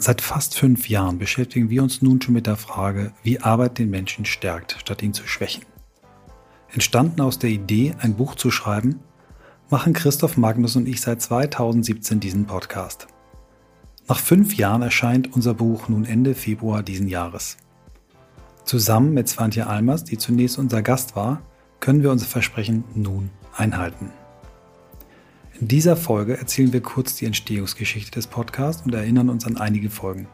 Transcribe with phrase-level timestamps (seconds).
[0.00, 3.90] Seit fast fünf Jahren beschäftigen wir uns nun schon mit der Frage, wie Arbeit den
[3.90, 5.64] Menschen stärkt, statt ihn zu schwächen.
[6.72, 9.00] Entstanden aus der Idee, ein Buch zu schreiben,
[9.70, 13.08] machen Christoph Magnus und ich seit 2017 diesen Podcast.
[14.06, 17.56] Nach fünf Jahren erscheint unser Buch nun Ende Februar diesen Jahres.
[18.64, 21.42] Zusammen mit Svantje Almers, die zunächst unser Gast war,
[21.80, 24.12] können wir unser Versprechen nun einhalten.
[25.60, 29.90] In dieser Folge erzählen wir kurz die Entstehungsgeschichte des Podcasts und erinnern uns an einige
[29.90, 30.28] Folgen.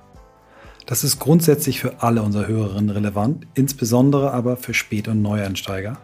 [0.85, 5.97] Das ist grundsätzlich für alle unsere Hörerinnen relevant, insbesondere aber für Spät- und Neueinsteiger,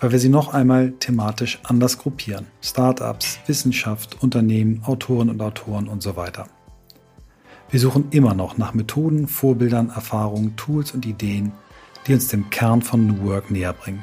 [0.00, 2.46] weil wir sie noch einmal thematisch anders gruppieren.
[2.60, 6.48] Startups, Wissenschaft, Unternehmen, Autoren und Autoren und so weiter.
[7.70, 11.52] Wir suchen immer noch nach Methoden, Vorbildern, Erfahrungen, Tools und Ideen,
[12.08, 14.02] die uns dem Kern von New Work näher bringen.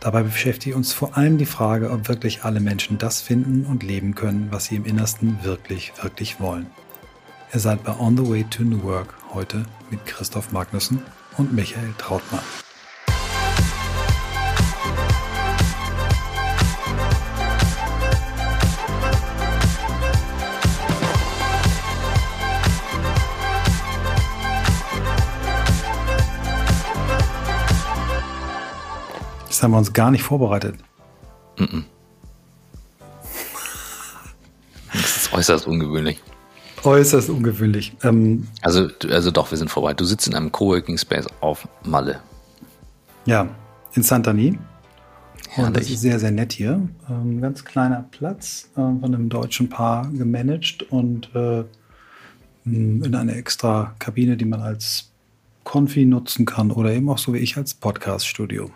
[0.00, 4.14] Dabei beschäftigt uns vor allem die Frage, ob wirklich alle Menschen das finden und leben
[4.14, 6.66] können, was sie im Innersten wirklich, wirklich wollen.
[7.52, 11.02] Ihr seid bei On the Way to New Work heute mit Christoph Magnussen
[11.36, 12.40] und Michael Trautmann.
[29.60, 30.76] Das haben wir uns gar nicht vorbereitet.
[31.58, 31.84] Mm -mm.
[34.90, 36.18] Das ist äußerst ungewöhnlich.
[36.82, 37.94] Äußerst ungewöhnlich.
[38.02, 39.92] Ähm, also, also doch, wir sind vorbei.
[39.92, 42.20] Du sitzt in einem Coworking Space auf Malle.
[43.26, 43.48] Ja,
[43.92, 44.58] in Santani.
[45.58, 46.80] Und das ist sehr, sehr nett hier.
[47.08, 51.64] Ein ähm, ganz kleiner Platz, äh, von einem deutschen Paar gemanagt und äh,
[52.64, 55.10] in einer extra Kabine, die man als
[55.64, 58.70] Konfi nutzen kann oder eben auch so wie ich als Podcast-Studio.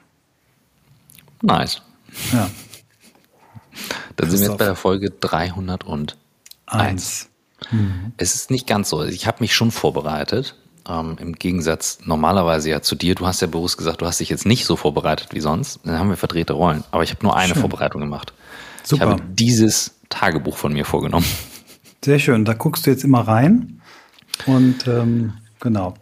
[1.44, 1.82] Nice.
[2.32, 2.50] Ja.
[4.16, 6.16] Dann sind wir jetzt bei der Folge 301.
[6.66, 7.28] Eins.
[7.70, 8.12] Mhm.
[8.16, 9.04] Es ist nicht ganz so.
[9.04, 10.56] Ich habe mich schon vorbereitet.
[10.88, 13.14] Ähm, Im Gegensatz normalerweise ja zu dir.
[13.14, 15.80] Du hast ja bewusst gesagt, du hast dich jetzt nicht so vorbereitet wie sonst.
[15.84, 16.84] Dann haben wir verdrehte Rollen.
[16.90, 17.60] Aber ich habe nur eine schön.
[17.60, 18.32] Vorbereitung gemacht.
[18.82, 19.04] Super.
[19.04, 21.26] Ich habe dieses Tagebuch von mir vorgenommen.
[22.04, 22.44] Sehr schön.
[22.44, 23.80] Da guckst du jetzt immer rein.
[24.46, 25.94] Und ähm, genau.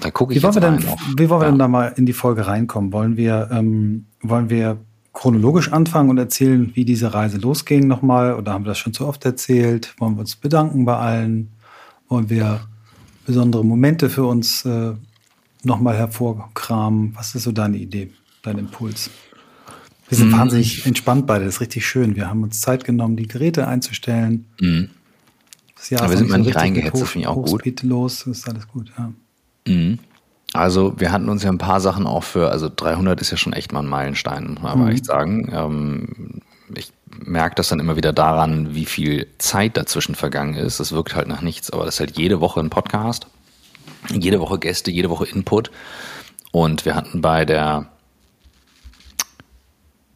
[0.00, 0.84] Da gucke ich wie wollen wir denn,
[1.16, 1.50] Wie wollen wir ja.
[1.50, 2.92] denn da mal in die Folge reinkommen?
[2.92, 4.78] Wollen wir, ähm, wollen wir
[5.18, 8.34] chronologisch anfangen und erzählen, wie diese Reise losging nochmal?
[8.34, 9.92] Oder haben wir das schon zu oft erzählt?
[9.98, 11.48] Wollen wir uns bedanken bei allen?
[12.08, 12.60] Wollen wir
[13.26, 14.92] besondere Momente für uns äh,
[15.64, 17.16] nochmal hervorkramen?
[17.16, 18.12] Was ist so deine Idee,
[18.42, 19.10] dein Impuls?
[20.08, 20.38] Wir sind mhm.
[20.38, 22.14] wahnsinnig entspannt beide, das ist richtig schön.
[22.14, 24.46] Wir haben uns Zeit genommen, die Geräte einzustellen.
[24.60, 24.90] Mhm.
[25.74, 27.82] Das Jahr Aber wir sind mal nicht reingehetzt, das finde ich auch gut.
[27.82, 29.12] los, ist alles gut, ja.
[29.66, 29.98] Mhm.
[30.54, 33.52] Also wir hatten uns ja ein paar Sachen auch für, also 300 ist ja schon
[33.52, 34.90] echt mal ein Meilenstein, muss man aber mhm.
[34.90, 35.50] echt sagen.
[35.52, 36.40] Ähm,
[36.74, 36.90] ich
[37.24, 40.80] merke das dann immer wieder daran, wie viel Zeit dazwischen vergangen ist.
[40.80, 43.26] Das wirkt halt nach nichts, aber das ist halt jede Woche ein Podcast,
[44.10, 45.70] jede Woche Gäste, jede Woche Input.
[46.50, 47.86] Und wir hatten bei der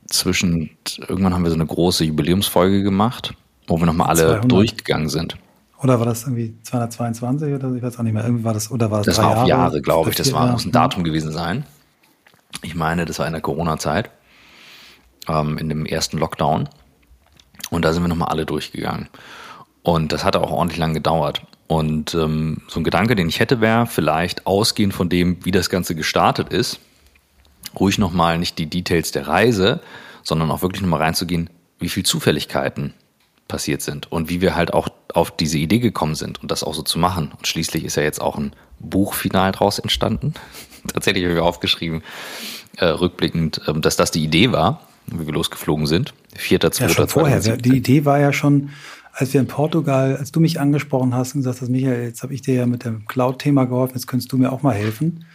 [0.07, 0.71] zwischen,
[1.09, 3.35] irgendwann haben wir so eine große Jubiläumsfolge gemacht,
[3.67, 4.53] wo wir nochmal alle 200.
[4.53, 5.37] durchgegangen sind.
[5.83, 8.25] Oder war das irgendwie 222 oder ich weiß auch nicht mehr.
[8.25, 10.17] Irgendwie war das, oder war das Das war auf Jahre, Jahre glaube ich.
[10.17, 11.65] Das war, muss ein Datum gewesen sein.
[12.63, 14.11] Ich meine, das war in der Corona-Zeit,
[15.29, 16.69] ähm, in dem ersten Lockdown.
[17.71, 19.09] Und da sind wir nochmal alle durchgegangen.
[19.83, 21.43] Und das hat auch ordentlich lang gedauert.
[21.67, 25.69] Und ähm, so ein Gedanke, den ich hätte, wäre vielleicht ausgehend von dem, wie das
[25.69, 26.79] Ganze gestartet ist,
[27.79, 29.81] ruhig nochmal nicht die Details der Reise,
[30.23, 31.51] sondern auch wirklich nochmal reinzugehen,
[31.81, 32.95] wie viel Zufälligkeiten
[33.53, 36.73] passiert sind und wie wir halt auch auf diese Idee gekommen sind und das auch
[36.73, 37.33] so zu machen.
[37.37, 40.33] Und schließlich ist ja jetzt auch ein Buchfinal draus entstanden.
[40.93, 42.03] Tatsächlich habe ich aufgeschrieben,
[42.79, 46.15] äh, rückblickend, äh, dass das die Idee war, wie wir losgeflogen sind.
[46.35, 47.41] Vierter, zweiter, ja, schon vorher.
[47.41, 48.71] Die Idee war ja schon,
[49.13, 52.33] als wir in Portugal, als du mich angesprochen hast und gesagt hast, Michael, jetzt habe
[52.33, 55.27] ich dir ja mit dem Cloud-Thema geholfen, jetzt könntest du mir auch mal helfen.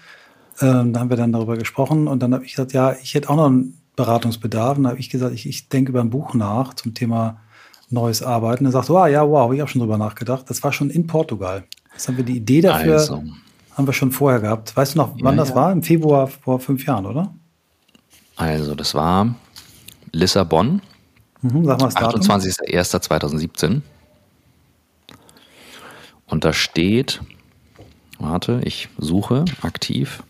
[0.59, 3.29] Ähm, da haben wir dann darüber gesprochen und dann habe ich gesagt, ja, ich hätte
[3.29, 4.77] auch noch einen Beratungsbedarf.
[4.77, 7.41] Und dann habe ich gesagt, ich, ich denke über ein Buch nach zum Thema
[7.89, 8.65] neues Arbeiten.
[8.65, 10.49] Er sagt, wow, ja, wow, habe ich auch schon drüber nachgedacht.
[10.49, 11.63] Das war schon in Portugal.
[11.93, 13.23] Das haben wir die Idee dafür, also.
[13.75, 14.75] haben wir schon vorher gehabt.
[14.75, 15.55] Weißt du noch, wann ja, das ja.
[15.55, 15.71] war?
[15.71, 17.33] Im Februar vor fünf Jahren, oder?
[18.35, 19.35] Also, das war
[20.11, 20.81] Lissabon.
[21.41, 23.81] Mhm, sag mal 28.01.2017.
[26.27, 27.21] Und da steht,
[28.19, 30.23] warte, ich suche aktiv.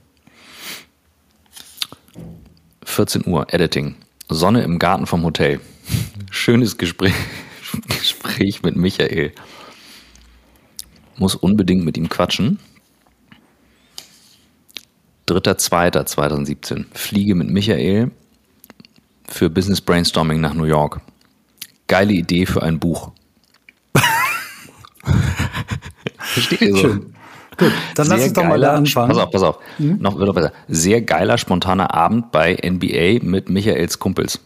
[2.83, 3.95] 14 Uhr, Editing.
[4.30, 5.60] Sonne im Garten vom Hotel.
[6.31, 7.13] Schönes Gespräch.
[7.88, 9.34] Gespräch mit Michael.
[11.18, 12.60] Muss unbedingt mit ihm quatschen.
[15.28, 16.86] 3.2.2017.
[16.94, 18.12] Fliege mit Michael
[19.28, 21.02] für Business Brainstorming nach New York.
[21.88, 23.12] Geile Idee für ein Buch.
[26.20, 26.78] Steht hier so.
[26.78, 27.13] Schön.
[27.58, 29.10] Gut, dann Sehr lass uns doch mal da anfangen.
[29.10, 29.60] Pass auf, pass auf.
[29.80, 29.98] Mhm.
[30.00, 30.54] Noch wird besser.
[30.68, 34.40] Sehr geiler, spontaner Abend bei NBA mit Michaels Kumpels.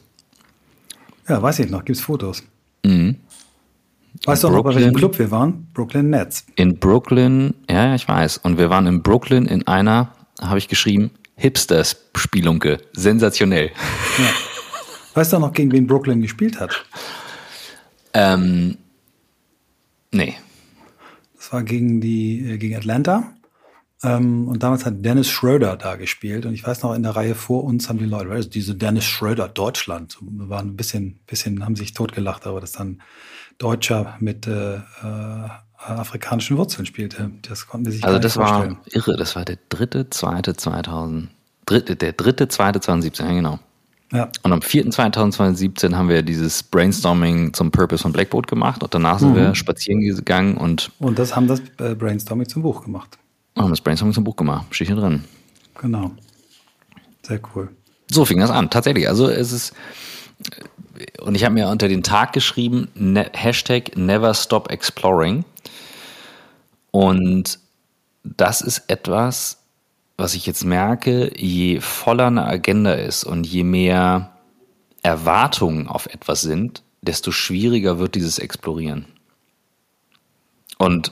[1.28, 1.84] Ja, weiß ich noch.
[1.84, 2.44] Gibt's Fotos.
[2.84, 3.18] Mhm.
[4.26, 5.68] Weißt du noch, bei welchem Club wir waren?
[5.74, 6.46] Brooklyn Nets.
[6.56, 8.38] In Brooklyn, ja, ich weiß.
[8.38, 12.80] Und wir waren in Brooklyn in einer, habe ich geschrieben, Hipsters-Spielunke.
[12.94, 13.72] Sensationell.
[14.20, 14.30] Ja.
[15.16, 16.86] Weißt du noch, gegen wen Brooklyn gespielt hat?
[18.14, 18.78] Ähm,
[20.12, 20.36] nee.
[21.36, 23.34] Das war gegen die, äh, gegen Atlanta.
[24.04, 26.46] Ähm, und damals hat Dennis Schröder da gespielt.
[26.46, 29.06] Und ich weiß noch, in der Reihe vor uns haben die Leute, also diese Dennis
[29.06, 33.02] Schröder Deutschland, waren ein bisschen, bisschen, haben sich totgelacht, aber das dann
[33.58, 34.80] Deutscher mit äh, äh,
[35.78, 37.32] afrikanischen Wurzeln spielte.
[37.48, 38.78] Das konnten wir sich Also das vorstellen.
[38.78, 39.18] war irre.
[39.18, 41.30] Das war der dritte, zweite 2000,
[41.66, 43.60] dritte, der dritte, zweite 2017, ja genau.
[44.14, 44.30] Ja.
[44.44, 49.32] Und am 4.2017 haben wir dieses Brainstorming zum Purpose von Blackboard gemacht und danach sind
[49.32, 49.36] mhm.
[49.36, 50.92] wir spazieren gegangen und.
[51.00, 53.18] Und das haben das äh, Brainstorming zum Buch gemacht.
[53.58, 54.68] Haben das Brainstorming zum Buch gemacht.
[54.72, 55.26] Steht hier drin.
[55.80, 56.12] Genau.
[57.24, 57.70] Sehr cool.
[58.10, 59.08] So fing das an, tatsächlich.
[59.08, 59.74] Also es ist.
[61.22, 65.46] Und ich habe mir unter den Tag geschrieben, ne, Hashtag Never Stop Exploring.
[66.92, 67.60] Und
[68.24, 69.58] das ist etwas,
[70.18, 74.38] was ich jetzt merke, je voller eine Agenda ist und je mehr
[75.02, 79.06] Erwartungen auf etwas sind, desto schwieriger wird dieses Explorieren.
[80.78, 81.12] Und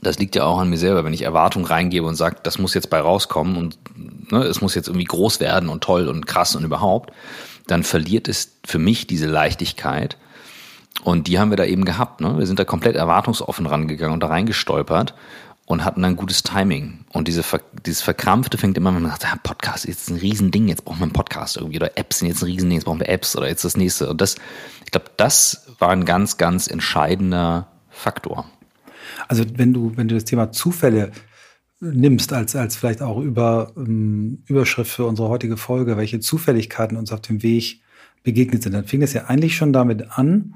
[0.00, 2.74] das liegt ja auch an mir selber, wenn ich Erwartungen reingebe und sage, das muss
[2.74, 3.78] jetzt bei rauskommen und
[4.30, 7.12] ne, es muss jetzt irgendwie groß werden und toll und krass und überhaupt,
[7.66, 10.16] dann verliert es für mich diese Leichtigkeit.
[11.04, 12.20] Und die haben wir da eben gehabt.
[12.20, 12.38] Ne?
[12.38, 15.14] Wir sind da komplett erwartungsoffen rangegangen und da reingestolpert
[15.66, 17.04] und hatten dann gutes Timing.
[17.12, 17.42] Und diese,
[17.86, 20.98] dieses Verkrampfte fängt immer, wenn man sagt, ah, Podcast ist jetzt ein Riesending, jetzt brauchen
[20.98, 23.48] wir einen Podcast irgendwie, oder Apps sind jetzt ein Riesending, jetzt brauchen wir Apps oder
[23.48, 24.08] jetzt das nächste.
[24.08, 24.36] Und das,
[24.84, 28.46] ich glaube, das war ein ganz, ganz entscheidender Faktor.
[29.32, 31.10] Also wenn du, wenn du das Thema Zufälle
[31.80, 37.12] nimmst als, als vielleicht auch über, ähm, Überschrift für unsere heutige Folge, welche Zufälligkeiten uns
[37.12, 37.80] auf dem Weg
[38.24, 40.52] begegnet sind, dann fing es ja eigentlich schon damit an,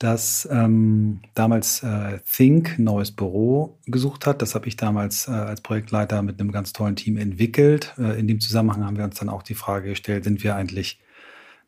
[0.00, 4.42] dass ähm, damals äh, Think neues Büro gesucht hat.
[4.42, 7.94] Das habe ich damals äh, als Projektleiter mit einem ganz tollen Team entwickelt.
[7.98, 10.98] Äh, in dem Zusammenhang haben wir uns dann auch die Frage gestellt, sind wir eigentlich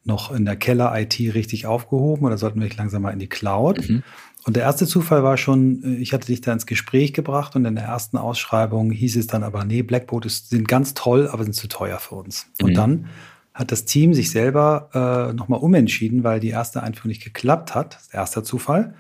[0.03, 3.89] noch in der Keller-IT richtig aufgehoben oder sollten wir nicht langsam mal in die Cloud?
[3.89, 4.03] Mhm.
[4.51, 7.65] Und der erste Zufall war schon, äh, ich hatte dich da ins Gespräch gebracht und
[7.67, 11.45] in der ersten Ausschreibung hieß es dann aber, nee, Blackboard ist, sind ganz toll, aber
[11.45, 12.49] sind zu teuer für uns.
[12.59, 12.67] Mhm.
[12.67, 13.07] Und dann
[13.55, 14.91] hat das Team sich selber
[15.31, 18.95] äh, nochmal umentschieden, weil die erste Einführung nicht geklappt hat, erster Zufall,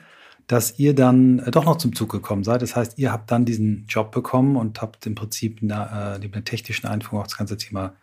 [0.46, 2.62] dass ihr dann äh, doch noch zum Zug gekommen seid.
[2.62, 6.44] Das heißt, ihr habt dann diesen Job bekommen und habt im Prinzip eine, äh, eine
[6.44, 7.94] technischen Einführung auch das ganze Thema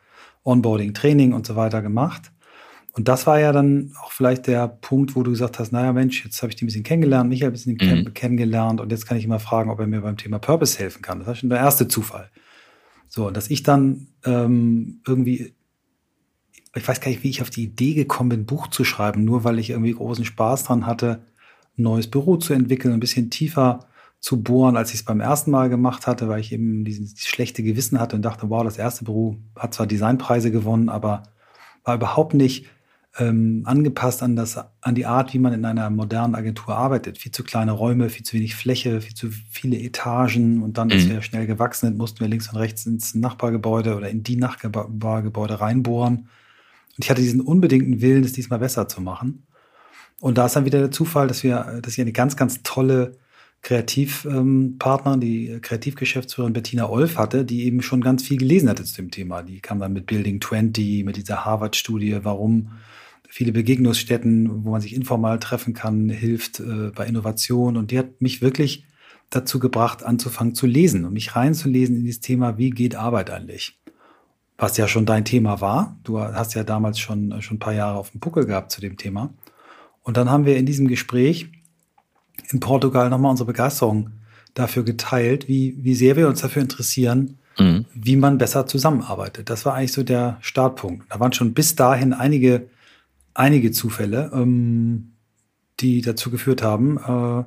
[0.44, 2.30] Onboarding, Training und so weiter gemacht.
[2.98, 6.26] Und das war ja dann auch vielleicht der Punkt, wo du gesagt hast, naja Mensch,
[6.26, 8.14] jetzt habe ich die ein bisschen kennengelernt, Michael ein bisschen mhm.
[8.14, 11.20] kennengelernt und jetzt kann ich immer fragen, ob er mir beim Thema Purpose helfen kann.
[11.20, 12.32] Das war schon der erste Zufall.
[13.08, 15.54] So, dass ich dann ähm, irgendwie
[16.78, 19.26] ich weiß gar nicht, wie ich auf die Idee gekommen bin, ein Buch zu schreiben,
[19.26, 21.22] nur weil ich irgendwie großen Spaß dran hatte,
[21.78, 23.88] ein neues Büro zu entwickeln, ein bisschen tiefer
[24.20, 27.64] zu bohren, als ich es beim ersten Mal gemacht hatte, weil ich eben dieses schlechte
[27.64, 31.24] Gewissen hatte und dachte, wow, das erste Büro hat zwar Designpreise gewonnen, aber
[31.84, 32.66] war überhaupt nicht
[33.18, 37.18] ähm, angepasst an, das, an die Art, wie man in einer modernen Agentur arbeitet.
[37.18, 41.06] Viel zu kleine Räume, viel zu wenig Fläche, viel zu viele Etagen und dann, als
[41.06, 41.10] mhm.
[41.10, 45.60] wir schnell gewachsen sind, mussten wir links und rechts ins Nachbargebäude oder in die Nachbargebäude
[45.60, 46.30] reinbohren
[46.98, 49.46] und ich hatte diesen unbedingten Willen, es diesmal besser zu machen.
[50.20, 53.18] Und da ist dann wieder der Zufall, dass wir, dass ich eine ganz, ganz tolle
[53.62, 58.96] Kreativpartner, ähm, die Kreativgeschäftsführerin Bettina Olf hatte, die eben schon ganz viel gelesen hatte zu
[58.96, 59.44] dem Thema.
[59.44, 62.72] Die kam dann mit Building 20, mit dieser Harvard-Studie, warum
[63.28, 67.78] viele Begegnungsstätten, wo man sich informal treffen kann, hilft äh, bei Innovation.
[67.78, 68.86] Und die hat mich wirklich
[69.30, 73.78] dazu gebracht, anzufangen zu lesen und mich reinzulesen in dieses Thema, wie geht Arbeit eigentlich?
[74.58, 75.98] was ja schon dein Thema war.
[76.04, 78.98] Du hast ja damals schon, schon ein paar Jahre auf dem Puckel gehabt zu dem
[78.98, 79.30] Thema.
[80.02, 81.50] Und dann haben wir in diesem Gespräch
[82.50, 84.12] in Portugal nochmal unsere Begeisterung
[84.54, 87.86] dafür geteilt, wie, wie sehr wir uns dafür interessieren, mhm.
[87.94, 89.50] wie man besser zusammenarbeitet.
[89.50, 91.06] Das war eigentlich so der Startpunkt.
[91.12, 92.68] Da waren schon bis dahin einige,
[93.38, 95.14] einige Zufälle, ähm,
[95.80, 97.44] die dazu geführt haben, äh,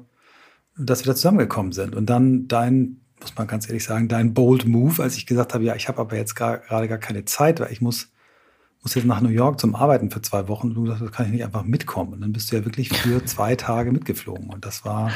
[0.83, 1.95] dass wir da zusammengekommen sind.
[1.95, 5.65] Und dann dein muss man ganz ehrlich sagen, dein bold Move, als ich gesagt habe,
[5.65, 8.09] ja, ich habe aber jetzt gerade gar keine Zeit, weil ich muss,
[8.83, 10.69] muss jetzt nach New York zum Arbeiten für zwei Wochen.
[10.69, 12.15] Und du sagst, das kann ich nicht einfach mitkommen.
[12.15, 14.51] Und dann bist du ja wirklich für zwei Tage mitgeflogen.
[14.51, 15.13] Und das war,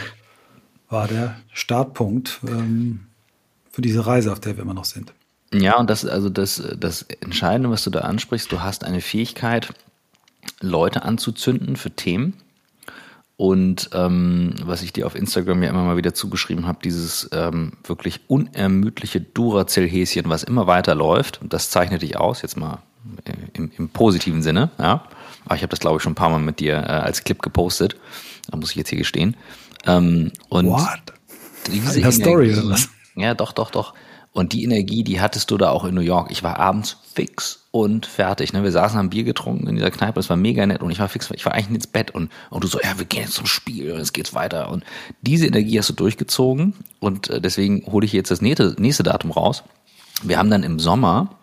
[0.88, 3.06] war der Startpunkt ähm,
[3.70, 5.14] für diese Reise, auf der wir immer noch sind.
[5.52, 9.72] Ja, und das, also das, das Entscheidende, was du da ansprichst, du hast eine Fähigkeit,
[10.60, 12.34] Leute anzuzünden für Themen
[13.36, 17.72] und ähm, was ich dir auf Instagram ja immer mal wieder zugeschrieben habe, dieses ähm,
[17.84, 22.78] wirklich unermüdliche Duracell-Häschen, was immer weiterläuft, und das zeichnet dich aus, jetzt mal
[23.54, 25.04] im, im positiven Sinne, ja.
[25.46, 27.42] Aber ich habe das, glaube ich, schon ein paar Mal mit dir äh, als Clip
[27.42, 27.96] gepostet.
[28.48, 29.36] Da muss ich jetzt hier gestehen.
[29.84, 31.00] Ähm, und What?
[31.70, 32.88] Diese In der Story oder was?
[33.14, 33.94] Ja, doch, doch, doch.
[34.34, 36.32] Und die Energie, die hattest du da auch in New York.
[36.32, 38.52] Ich war abends fix und fertig.
[38.52, 38.64] Ne?
[38.64, 41.08] Wir saßen, haben Bier getrunken in dieser Kneipe, das war mega nett und ich war
[41.08, 43.46] fix, ich war eigentlich ins Bett und, und du so, ja, wir gehen jetzt zum
[43.46, 44.70] Spiel und es geht's weiter.
[44.72, 44.82] Und
[45.22, 49.30] diese Energie hast du durchgezogen und äh, deswegen hole ich jetzt das nächste, nächste Datum
[49.30, 49.62] raus.
[50.24, 51.36] Wir haben dann im Sommer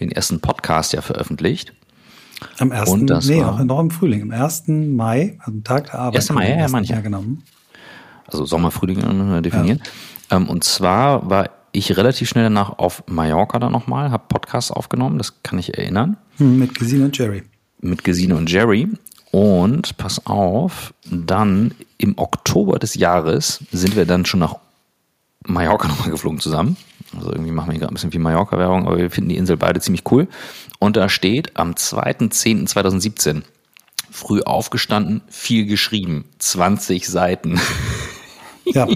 [0.00, 1.74] den ersten Podcast ja veröffentlicht.
[2.58, 2.90] Am 1.
[2.90, 4.22] Und das nee, war- auch noch im Frühling.
[4.22, 4.64] Am 1.
[4.66, 6.16] Mai, also am Tag der Arbeit.
[6.16, 6.30] 1.
[6.30, 6.96] Mai, ja, ja, ich ja.
[6.96, 7.44] ja, genommen.
[8.26, 8.98] also Sommer, Frühling
[9.32, 9.80] äh, definieren.
[10.30, 15.18] Ähm, und zwar war ich relativ schnell danach auf Mallorca dann nochmal, habe Podcasts aufgenommen,
[15.18, 17.42] das kann ich erinnern, Hm, mit Gesine und Jerry.
[17.80, 18.88] mit Gesine und Jerry.
[19.30, 24.56] Und pass auf, dann im Oktober des Jahres sind wir dann schon nach
[25.46, 26.76] Mallorca nochmal geflogen zusammen.
[27.16, 29.80] Also irgendwie machen wir gerade ein bisschen viel Mallorca-Werbung, aber wir finden die Insel beide
[29.80, 30.26] ziemlich cool.
[30.78, 33.42] Und da steht am 2.10.2017
[34.10, 37.60] früh aufgestanden, viel geschrieben, 20 Seiten.
[38.64, 38.88] Ja.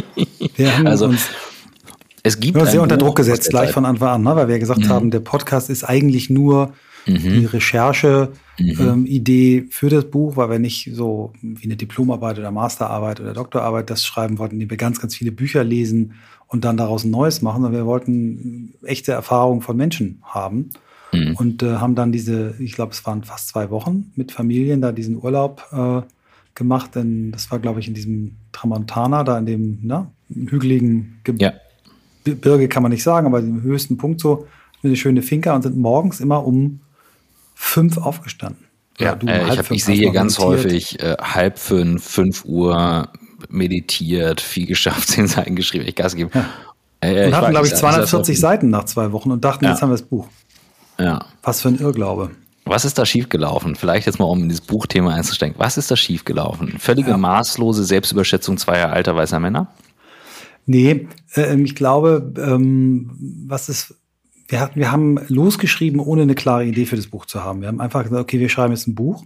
[0.56, 1.28] Wir haben Also, uns
[2.22, 4.36] Es gibt ein sehr unter Druck gesetzt, gleich von Anfang an, ne?
[4.36, 6.72] weil wir gesagt haben, der Podcast ist eigentlich nur
[7.06, 8.36] die Recherche-Idee
[9.70, 14.04] für das Buch, weil wir nicht so wie eine Diplomarbeit oder Masterarbeit oder Doktorarbeit das
[14.04, 16.14] schreiben wollten, indem wir ganz, ganz viele Bücher lesen
[16.46, 20.70] und dann daraus ein neues machen, sondern wir wollten echte Erfahrungen von Menschen haben.
[21.34, 24.92] Und äh, haben dann diese, ich glaube, es waren fast zwei Wochen mit Familien da
[24.92, 26.00] diesen Urlaub äh,
[26.54, 26.94] gemacht.
[26.94, 31.52] Denn das war, glaube ich, in diesem Tramontana, da in dem ne, hügeligen Ge Ja.
[32.24, 34.46] Gebirge kann man nicht sagen, aber im höchsten Punkt so
[34.82, 36.80] eine schöne Finca und sind morgens immer um
[37.54, 38.64] fünf aufgestanden.
[38.98, 40.64] Ja, du um äh, ich, hab, ich sehe hier ganz meditiert.
[40.64, 43.08] häufig äh, halb fünf, fünf Uhr
[43.48, 46.30] meditiert, viel geschafft, zehn Seiten geschrieben, ich Gas gegeben.
[47.00, 49.44] Äh, Und hatten, weiß glaube ich, ist das 240 auch- Seiten nach zwei Wochen und
[49.44, 49.72] dachten, Ja.
[49.72, 50.26] jetzt haben wir das Buch.
[50.98, 51.24] Ja.
[51.42, 52.30] Was für ein Irrglaube.
[52.64, 53.74] Was ist da schiefgelaufen?
[53.74, 55.56] Vielleicht jetzt mal, um in dieses Buchthema einzusteigen.
[55.58, 56.78] Was ist da schiefgelaufen?
[56.78, 59.66] Völlige maßlose Selbstüberschätzung zweier alter weißer Männer?
[60.66, 63.10] Nee, äh, ich glaube, ähm,
[63.46, 63.94] was ist,
[64.48, 67.60] wir, hatten, wir haben losgeschrieben, ohne eine klare Idee für das Buch zu haben.
[67.60, 69.24] Wir haben einfach gesagt, okay, wir schreiben jetzt ein Buch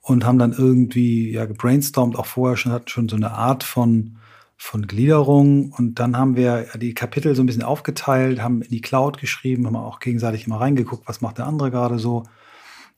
[0.00, 4.18] und haben dann irgendwie ja gebrainstormt, auch vorher schon, hatten schon so eine Art von,
[4.56, 8.80] von Gliederung und dann haben wir die Kapitel so ein bisschen aufgeteilt, haben in die
[8.80, 12.24] Cloud geschrieben, haben auch gegenseitig immer reingeguckt, was macht der andere gerade so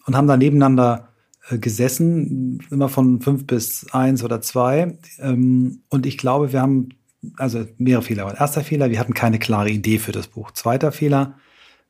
[0.09, 1.09] und haben da nebeneinander
[1.49, 4.99] äh, gesessen, immer von fünf bis eins oder zwei.
[5.19, 6.91] Ähm, und ich glaube, wir haben
[7.37, 8.39] also mehrere Fehler.
[8.39, 10.51] Erster Fehler, wir hatten keine klare Idee für das Buch.
[10.53, 11.35] Zweiter Fehler,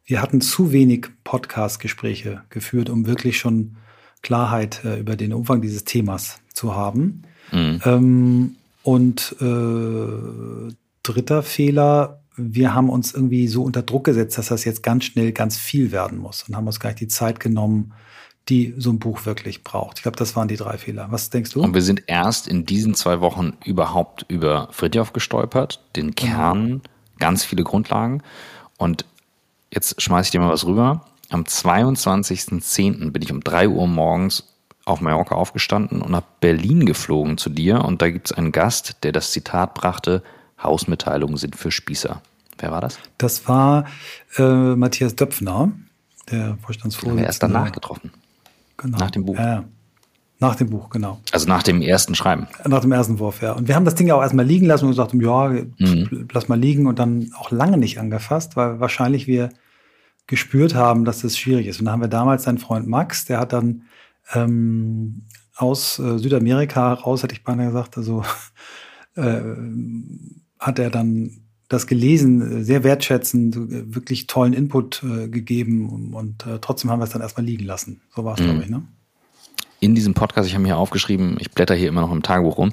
[0.04, 3.76] wir hatten zu wenig Podcast-Gespräche geführt, um wirklich schon
[4.22, 7.22] Klarheit äh, über den Umfang dieses Themas zu haben.
[7.52, 7.80] Mhm.
[7.84, 14.64] Ähm, und äh, dritter Fehler, wir haben uns irgendwie so unter Druck gesetzt, dass das
[14.64, 17.92] jetzt ganz schnell ganz viel werden muss und haben uns gar nicht die Zeit genommen,
[18.48, 19.98] die so ein Buch wirklich braucht.
[19.98, 21.08] Ich glaube, das waren die drei Fehler.
[21.10, 21.62] Was denkst du?
[21.62, 26.82] Und wir sind erst in diesen zwei Wochen überhaupt über Fritjof gestolpert, den Kern,
[27.18, 28.22] ganz viele Grundlagen.
[28.78, 29.04] Und
[29.72, 31.04] jetzt schmeiße ich dir mal was rüber.
[31.30, 33.10] Am 22.10.
[33.10, 34.44] bin ich um drei Uhr morgens
[34.86, 37.84] auf Mallorca aufgestanden und nach Berlin geflogen zu dir.
[37.84, 40.22] Und da gibt es einen Gast, der das Zitat brachte,
[40.62, 42.22] Hausmitteilungen sind für Spießer.
[42.58, 42.98] Wer war das?
[43.18, 43.84] Das war
[44.38, 45.70] äh, Matthias Döpfner,
[46.30, 47.22] der Haben Vorstandsvorsitzende.
[47.22, 48.10] wir erst danach getroffen.
[48.78, 48.98] Genau.
[48.98, 49.36] nach dem Buch.
[49.36, 49.64] Ja,
[50.40, 51.20] nach dem Buch, genau.
[51.32, 52.46] Also nach dem ersten Schreiben.
[52.66, 53.52] Nach dem ersten Wurf, ja.
[53.52, 56.28] Und wir haben das Ding ja auch erstmal liegen lassen und gesagt, ja, Mhm.
[56.32, 59.50] lass mal liegen und dann auch lange nicht angefasst, weil wahrscheinlich wir
[60.28, 61.80] gespürt haben, dass das schwierig ist.
[61.80, 63.82] Und da haben wir damals seinen Freund Max, der hat dann
[64.32, 65.22] ähm,
[65.56, 68.22] aus äh, Südamerika raus, hätte ich beinahe gesagt, also
[69.16, 69.40] äh,
[70.60, 73.56] hat er dann das gelesen, sehr wertschätzend,
[73.94, 78.00] wirklich tollen Input äh, gegeben und äh, trotzdem haben wir es dann erstmal liegen lassen.
[78.14, 78.82] So war es, glaube ich, ne?
[79.80, 82.58] in diesem Podcast, ich habe mir hier aufgeschrieben, ich blätter hier immer noch im Tagebuch
[82.58, 82.72] rum.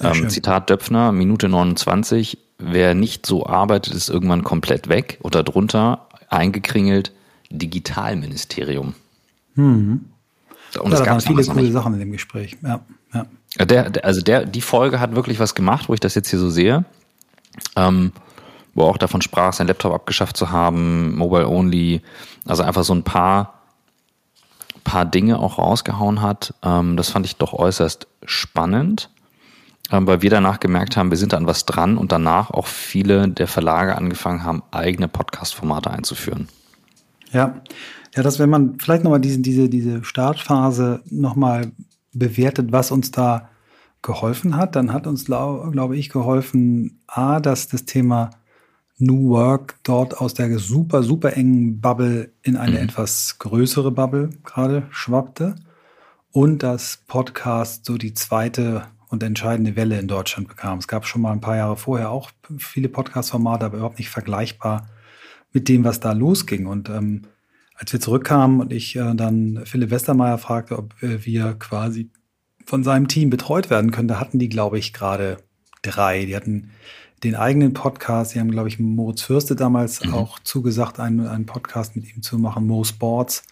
[0.00, 2.38] Ähm, Zitat Döpfner, Minute 29.
[2.58, 5.18] Wer nicht so arbeitet, ist irgendwann komplett weg.
[5.22, 7.12] Und darunter eingekringelt
[7.50, 8.94] Digitalministerium.
[9.56, 10.10] Und
[10.74, 11.72] Ja, das da gab waren viele coole nicht.
[11.72, 12.56] Sachen in dem Gespräch.
[12.62, 12.80] Ja,
[13.12, 13.26] ja.
[13.64, 16.38] Der, der, also der, die Folge hat wirklich was gemacht, wo ich das jetzt hier
[16.38, 16.84] so sehe.
[17.76, 18.12] Ähm,
[18.74, 22.00] wo er auch davon sprach, sein Laptop abgeschafft zu haben, Mobile Only,
[22.46, 23.60] also einfach so ein paar,
[24.84, 26.54] paar Dinge auch rausgehauen hat.
[26.62, 29.10] Ähm, das fand ich doch äußerst spannend,
[29.90, 33.28] ähm, weil wir danach gemerkt haben, wir sind an was dran und danach auch viele
[33.28, 36.48] der Verlage angefangen haben, eigene Podcast-Formate einzuführen.
[37.32, 37.60] Ja,
[38.14, 41.72] ja, dass wenn man vielleicht nochmal diese, diese, diese Startphase nochmal
[42.12, 43.48] bewertet, was uns da
[44.02, 48.30] geholfen hat, dann hat uns, glaube glaub ich, geholfen, A, dass das Thema
[48.98, 52.84] New Work dort aus der super, super engen Bubble in eine mhm.
[52.84, 55.56] etwas größere Bubble gerade schwappte
[56.30, 60.78] und dass Podcast so die zweite und entscheidende Welle in Deutschland bekam.
[60.78, 64.88] Es gab schon mal ein paar Jahre vorher auch viele Podcast-Formate, aber überhaupt nicht vergleichbar
[65.52, 66.66] mit dem, was da losging.
[66.66, 67.22] Und ähm,
[67.74, 72.10] als wir zurückkamen und ich äh, dann Philipp Westermeier fragte, ob äh, wir quasi
[72.66, 75.38] von seinem Team betreut werden können, da hatten die, glaube ich, gerade
[75.82, 76.24] drei.
[76.24, 76.70] Die hatten
[77.24, 78.32] den eigenen Podcast.
[78.32, 80.14] Sie haben, glaube ich, Moritz Fürste damals mhm.
[80.14, 83.44] auch zugesagt, einen, einen Podcast mit ihm zu machen, Mo Sports.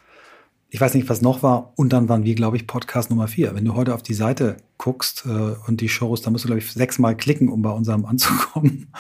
[0.71, 1.73] Ich weiß nicht, was noch war.
[1.76, 3.55] Und dann waren wir, glaube ich, Podcast Nummer vier.
[3.55, 6.61] Wenn du heute auf die Seite guckst äh, und die Shows, da musst du, glaube
[6.61, 8.93] ich, sechsmal klicken, um bei unserem anzukommen.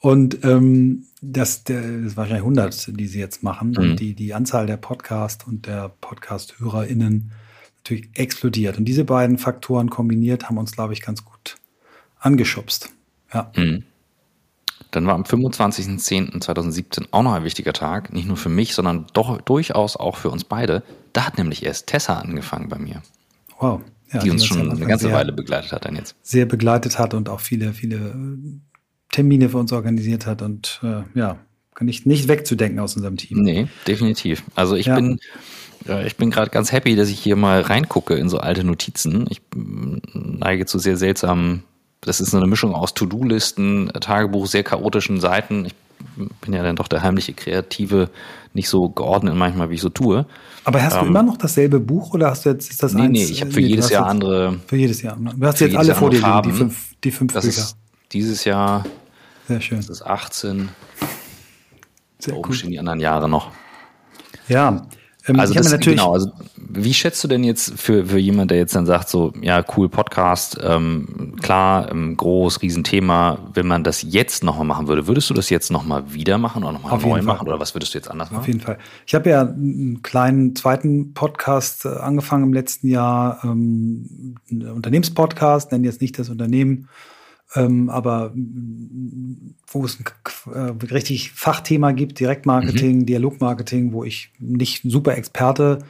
[0.00, 3.70] Und ähm, das, das ist wahrscheinlich 100, die sie jetzt machen.
[3.70, 3.76] Mhm.
[3.76, 7.30] Und die, die Anzahl der Podcast und der Podcast-HörerInnen
[7.84, 8.78] natürlich explodiert.
[8.78, 11.56] Und diese beiden Faktoren kombiniert haben uns, glaube ich, ganz gut
[12.18, 12.90] angeschubst.
[13.32, 13.52] Ja.
[13.56, 13.84] Mhm.
[14.90, 19.40] Dann war am 25.10.2017 auch noch ein wichtiger Tag, nicht nur für mich, sondern doch
[19.40, 20.82] durchaus auch für uns beide.
[21.12, 23.02] Da hat nämlich erst Tessa angefangen bei mir.
[23.58, 23.82] Wow.
[24.12, 26.14] Ja, die, die uns schon eine ganze Weile begleitet hat dann jetzt.
[26.22, 28.14] Sehr begleitet hat und auch viele, viele
[29.10, 31.38] Termine für uns organisiert hat und äh, ja,
[31.74, 33.42] kann ich nicht wegzudenken aus unserem Team.
[33.42, 34.44] Nee, definitiv.
[34.54, 34.94] Also ich ja.
[34.94, 35.18] bin,
[36.06, 39.26] ich bin gerade ganz happy, dass ich hier mal reingucke in so alte Notizen.
[39.28, 41.62] Ich neige zu sehr seltsamen
[42.04, 45.64] das ist so eine Mischung aus To-Do-Listen, Tagebuch, sehr chaotischen Seiten.
[45.64, 45.74] Ich
[46.42, 48.10] bin ja dann doch der heimliche Kreative,
[48.52, 50.26] nicht so geordnet manchmal, wie ich so tue.
[50.64, 53.02] Aber hast ähm, du immer noch dasselbe Buch oder hast du jetzt ist das nee,
[53.02, 53.12] eins?
[53.12, 54.60] Nee, ich habe für nee, jedes Jahr andere.
[54.66, 55.16] Für jedes Jahr.
[55.16, 57.60] Du hast jetzt alle vor dir liegen, die fünf, die fünf das Bücher.
[57.60, 57.76] Ist
[58.12, 58.84] dieses Jahr.
[59.48, 59.78] Sehr schön.
[59.78, 60.68] Das ist 18.
[62.18, 62.54] Sehr da oben cool.
[62.54, 63.50] stehen die anderen Jahre noch.
[64.48, 64.86] Ja,
[65.26, 68.76] ähm, also das, genau, also wie schätzt du denn jetzt für, für jemand, der jetzt
[68.76, 74.44] dann sagt, so, ja, cool, Podcast, ähm, klar, ähm, groß, Riesenthema, wenn man das jetzt
[74.44, 77.58] nochmal machen würde, würdest du das jetzt nochmal wieder machen oder nochmal neu machen oder
[77.58, 78.40] was würdest du jetzt anders machen?
[78.40, 78.78] Auf jeden Fall.
[79.06, 85.72] Ich habe ja einen kleinen zweiten Podcast äh, angefangen im letzten Jahr, ähm, einen Unternehmenspodcast,
[85.72, 86.88] nennen jetzt nicht das Unternehmen,
[87.54, 90.04] ähm, aber wo es ein
[90.52, 93.06] äh, richtig Fachthema gibt, Direktmarketing, mhm.
[93.06, 95.80] Dialogmarketing, wo ich nicht super Experte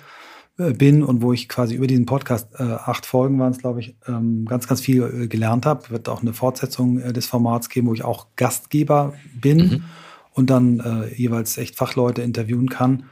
[0.58, 3.80] äh, bin und wo ich quasi über diesen Podcast, äh, acht Folgen waren es, glaube
[3.80, 5.90] ich, ähm, ganz, ganz viel äh, gelernt habe.
[5.90, 9.84] Wird auch eine Fortsetzung äh, des Formats geben, wo ich auch Gastgeber bin mhm.
[10.32, 13.04] und dann äh, jeweils echt Fachleute interviewen kann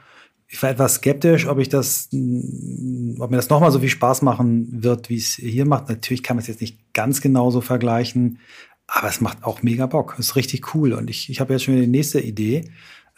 [0.53, 4.83] ich war etwas skeptisch, ob ich das, ob mir das nochmal so viel Spaß machen
[4.83, 5.89] wird, wie es hier macht.
[5.89, 8.37] Natürlich kann man es jetzt nicht ganz genauso vergleichen,
[8.85, 10.13] aber es macht auch mega Bock.
[10.19, 10.93] Es ist richtig cool.
[10.93, 12.65] Und ich, ich habe jetzt schon die nächste Idee,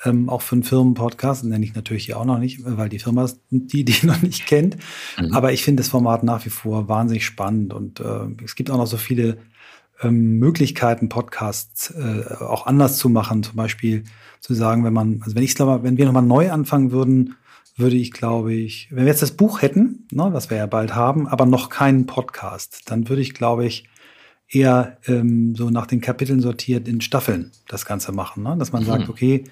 [0.06, 3.26] ähm, auch für einen Firmenpodcast, nenne ich natürlich hier auch noch nicht, weil die Firma
[3.26, 4.78] ist die, die noch nicht kennt.
[5.20, 5.34] Mhm.
[5.34, 8.78] Aber ich finde das Format nach wie vor wahnsinnig spannend und äh, es gibt auch
[8.78, 9.40] noch so viele
[10.02, 13.44] ähm, Möglichkeiten, Podcasts äh, auch anders zu machen.
[13.44, 14.04] Zum Beispiel
[14.40, 17.36] zu sagen, wenn man, also wenn ich glaube, wenn wir nochmal neu anfangen würden,
[17.78, 20.96] würde ich, glaube ich, wenn wir jetzt das Buch hätten, ne, was wir ja bald
[20.96, 23.90] haben, aber noch keinen Podcast, dann würde ich, glaube ich,
[24.48, 28.44] eher ähm, so nach den Kapiteln sortiert in Staffeln das Ganze machen.
[28.44, 28.56] Ne?
[28.58, 28.88] Dass man mhm.
[28.88, 29.44] sagt, okay,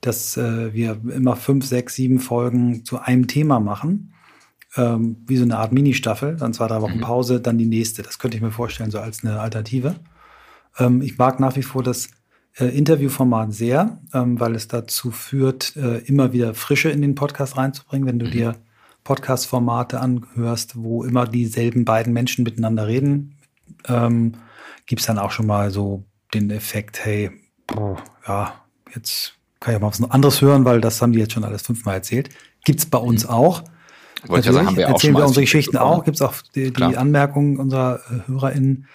[0.00, 4.14] dass äh, wir immer fünf, sechs, sieben Folgen zu einem Thema machen
[4.76, 7.02] ähm, wie so eine Art Mini-Staffel, dann zwei, drei Wochen mhm.
[7.02, 8.02] Pause, dann die nächste.
[8.02, 9.96] Das könnte ich mir vorstellen, so als eine Alternative.
[10.78, 12.10] Ähm, ich mag nach wie vor das
[12.58, 17.56] äh, Interviewformat sehr, ähm, weil es dazu führt, äh, immer wieder Frische in den Podcast
[17.56, 18.06] reinzubringen.
[18.06, 18.30] Wenn du mhm.
[18.30, 18.56] dir
[19.04, 23.36] Podcast-Formate anhörst, wo immer dieselben beiden Menschen miteinander reden,
[23.86, 24.32] ähm,
[24.86, 27.30] gibt es dann auch schon mal so den Effekt, hey,
[27.66, 28.54] boah, ja,
[28.94, 31.62] jetzt kann ich auch mal was anderes hören, weil das haben die jetzt schon alles
[31.62, 32.30] fünfmal erzählt.
[32.64, 33.30] Gibt es bei uns mhm.
[33.30, 33.62] auch.
[34.28, 37.58] Wollte sagen, haben wir erzählen wir unsere Geschichten auch, gibt es auch die, die Anmerkungen
[37.58, 38.86] unserer äh, HörerInnen.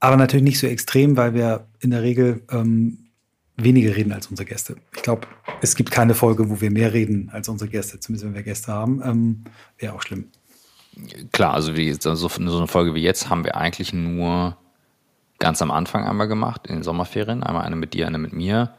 [0.00, 3.10] Aber natürlich nicht so extrem, weil wir in der Regel ähm,
[3.56, 4.76] weniger reden als unsere Gäste.
[4.96, 5.26] Ich glaube,
[5.60, 8.72] es gibt keine Folge, wo wir mehr reden als unsere Gäste, zumindest wenn wir Gäste
[8.72, 9.02] haben.
[9.04, 9.44] Ähm,
[9.78, 10.26] Wäre auch schlimm.
[11.32, 14.56] Klar, also wie, so, so eine Folge wie jetzt haben wir eigentlich nur
[15.38, 17.42] ganz am Anfang einmal gemacht, in den Sommerferien.
[17.42, 18.74] Einmal eine mit dir, eine mit mir.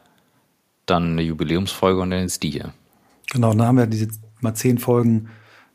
[0.86, 2.72] Dann eine Jubiläumsfolge und dann jetzt die hier.
[3.32, 4.08] Genau, dann haben wir diese
[4.40, 5.28] mal zehn Folgen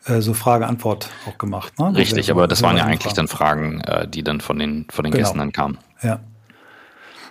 [0.08, 1.78] äh, so Frage-Antwort auch gemacht.
[1.80, 1.96] Ne?
[1.96, 5.12] Richtig, aber das waren ja eigentlich dann Fragen, äh, die dann von den, von den
[5.12, 5.24] genau.
[5.24, 5.78] Gästen dann kamen.
[6.02, 6.20] Ja.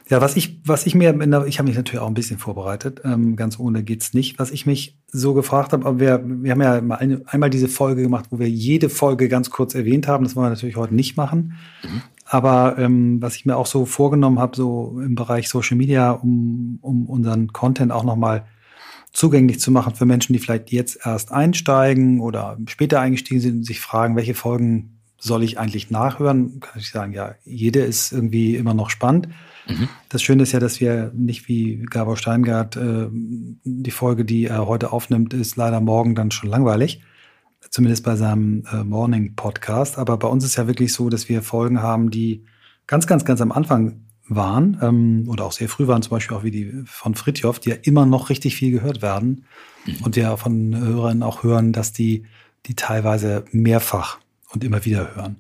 [0.08, 3.00] Ja, was ich, was ich mir, der, ich habe mich natürlich auch ein bisschen vorbereitet,
[3.04, 4.38] ähm, ganz ohne geht's nicht.
[4.38, 8.02] Was ich mich so gefragt habe, aber wir, wir haben ja eine, einmal diese Folge
[8.02, 10.22] gemacht, wo wir jede Folge ganz kurz erwähnt haben.
[10.22, 11.54] Das wollen wir natürlich heute nicht machen.
[11.82, 12.02] Mhm.
[12.24, 16.78] Aber ähm, was ich mir auch so vorgenommen habe, so im Bereich Social Media, um,
[16.82, 18.44] um unseren Content auch nochmal
[19.16, 23.64] zugänglich zu machen für Menschen, die vielleicht jetzt erst einsteigen oder später eingestiegen sind und
[23.64, 26.60] sich fragen, welche Folgen soll ich eigentlich nachhören?
[26.60, 29.28] Kann ich sagen, ja, jede ist irgendwie immer noch spannend.
[29.66, 29.88] Mhm.
[30.10, 34.66] Das Schöne ist ja, dass wir nicht wie Gabor Steingart, äh, die Folge, die er
[34.66, 37.00] heute aufnimmt, ist leider morgen dann schon langweilig.
[37.70, 39.96] Zumindest bei seinem äh, Morning Podcast.
[39.96, 42.44] Aber bei uns ist ja wirklich so, dass wir Folgen haben, die
[42.86, 46.44] ganz, ganz, ganz am Anfang waren ähm, oder auch sehr früh waren, zum Beispiel auch
[46.44, 49.44] wie die von Fritjof, die ja immer noch richtig viel gehört werden.
[49.86, 49.96] Mhm.
[50.02, 52.24] Und wir von Hörern auch hören, dass die
[52.66, 54.18] die teilweise mehrfach
[54.52, 55.36] und immer wieder hören.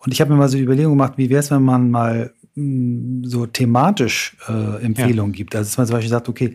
[0.00, 2.32] Und ich habe mir mal so die Überlegung gemacht, wie wäre es, wenn man mal
[2.54, 5.36] mh, mm, so thematisch äh, Empfehlungen ja.
[5.36, 5.56] gibt.
[5.56, 6.54] Also dass man zum Beispiel sagt, okay,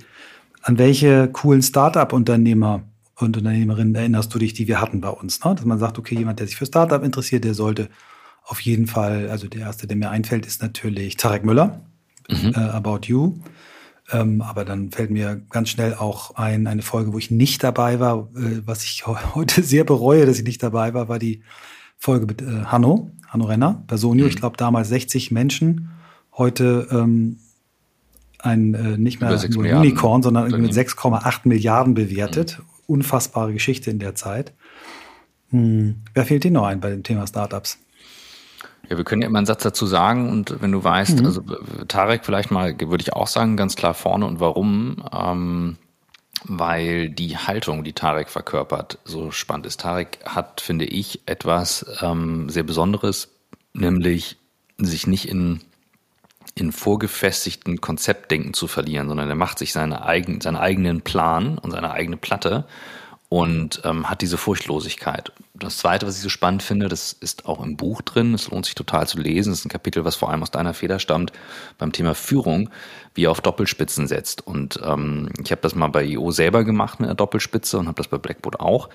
[0.62, 2.84] an welche coolen Startup-Unternehmer
[3.16, 5.44] und Unternehmerinnen erinnerst du dich, die wir hatten bei uns?
[5.44, 5.56] Ne?
[5.56, 7.90] Dass man sagt, okay, jemand, der sich für Startup interessiert, der sollte
[8.46, 11.82] auf jeden Fall, also der erste, der mir einfällt, ist natürlich Tarek Müller,
[12.30, 12.54] mhm.
[12.56, 13.40] äh, About You.
[14.12, 18.00] Ähm, aber dann fällt mir ganz schnell auch ein, eine Folge, wo ich nicht dabei
[18.00, 21.42] war, äh, was ich heute sehr bereue, dass ich nicht dabei war, war die
[21.98, 24.26] Folge mit äh, Hanno, Hanno Renner, Personio.
[24.26, 24.30] Mhm.
[24.30, 25.90] Ich glaube damals 60 Menschen,
[26.38, 27.40] heute ähm,
[28.40, 32.60] ein äh, nicht mehr nur Unicorn, sondern mit 6,8 Milliarden bewertet.
[32.60, 32.66] Mhm.
[32.86, 34.52] Unfassbare Geschichte in der Zeit.
[35.52, 36.02] Hm.
[36.14, 37.80] Wer fehlt dir noch ein bei dem Thema Startups?
[38.90, 41.26] Ja, wir können ja immer einen Satz dazu sagen und wenn du weißt, mhm.
[41.26, 41.42] also
[41.88, 45.78] Tarek vielleicht mal, würde ich auch sagen, ganz klar vorne und warum, ähm,
[46.46, 49.80] weil die Haltung, die Tarek verkörpert, so spannend ist.
[49.80, 53.30] Tarek hat, finde ich, etwas ähm, sehr Besonderes,
[53.74, 54.38] nämlich
[54.78, 55.62] sich nicht in
[56.56, 61.72] in vorgefestigten Konzeptdenken zu verlieren, sondern er macht sich seine eigen, seinen eigenen Plan und
[61.72, 62.66] seine eigene Platte
[63.34, 65.32] und ähm, hat diese Furchtlosigkeit.
[65.56, 68.68] Das Zweite, was ich so spannend finde, das ist auch im Buch drin, es lohnt
[68.68, 71.34] sich total zu lesen, das ist ein Kapitel, was vor allem aus deiner Feder stammt,
[71.80, 72.70] beim Thema Führung,
[73.16, 74.46] wie er auf Doppelspitzen setzt.
[74.46, 77.98] Und ähm, ich habe das mal bei IO selber gemacht mit einer Doppelspitze und habe
[77.98, 78.90] das bei Blackboard auch.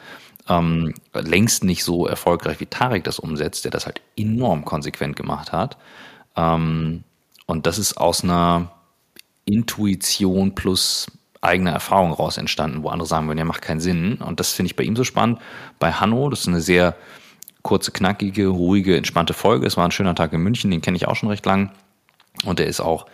[0.49, 5.51] Ähm, längst nicht so erfolgreich wie Tarek das umsetzt, der das halt enorm konsequent gemacht
[5.51, 5.79] hat.
[6.37, 7.03] Ähm,
[7.47, 8.71] und das ist aus einer
[9.47, 11.09] Intuition plus
[11.41, 14.17] eigene Erfahrung raus entstanden, wo andere sagen würden, ja, macht keinen Sinn.
[14.17, 15.39] Und das finde ich bei ihm so spannend.
[15.79, 16.97] Bei Hanno, das ist eine sehr
[17.63, 19.67] kurze, knackige, ruhige, entspannte Folge.
[19.67, 21.71] Es war ein schöner Tag in München, den kenne ich auch schon recht lang.
[22.45, 23.07] Und der ist auch,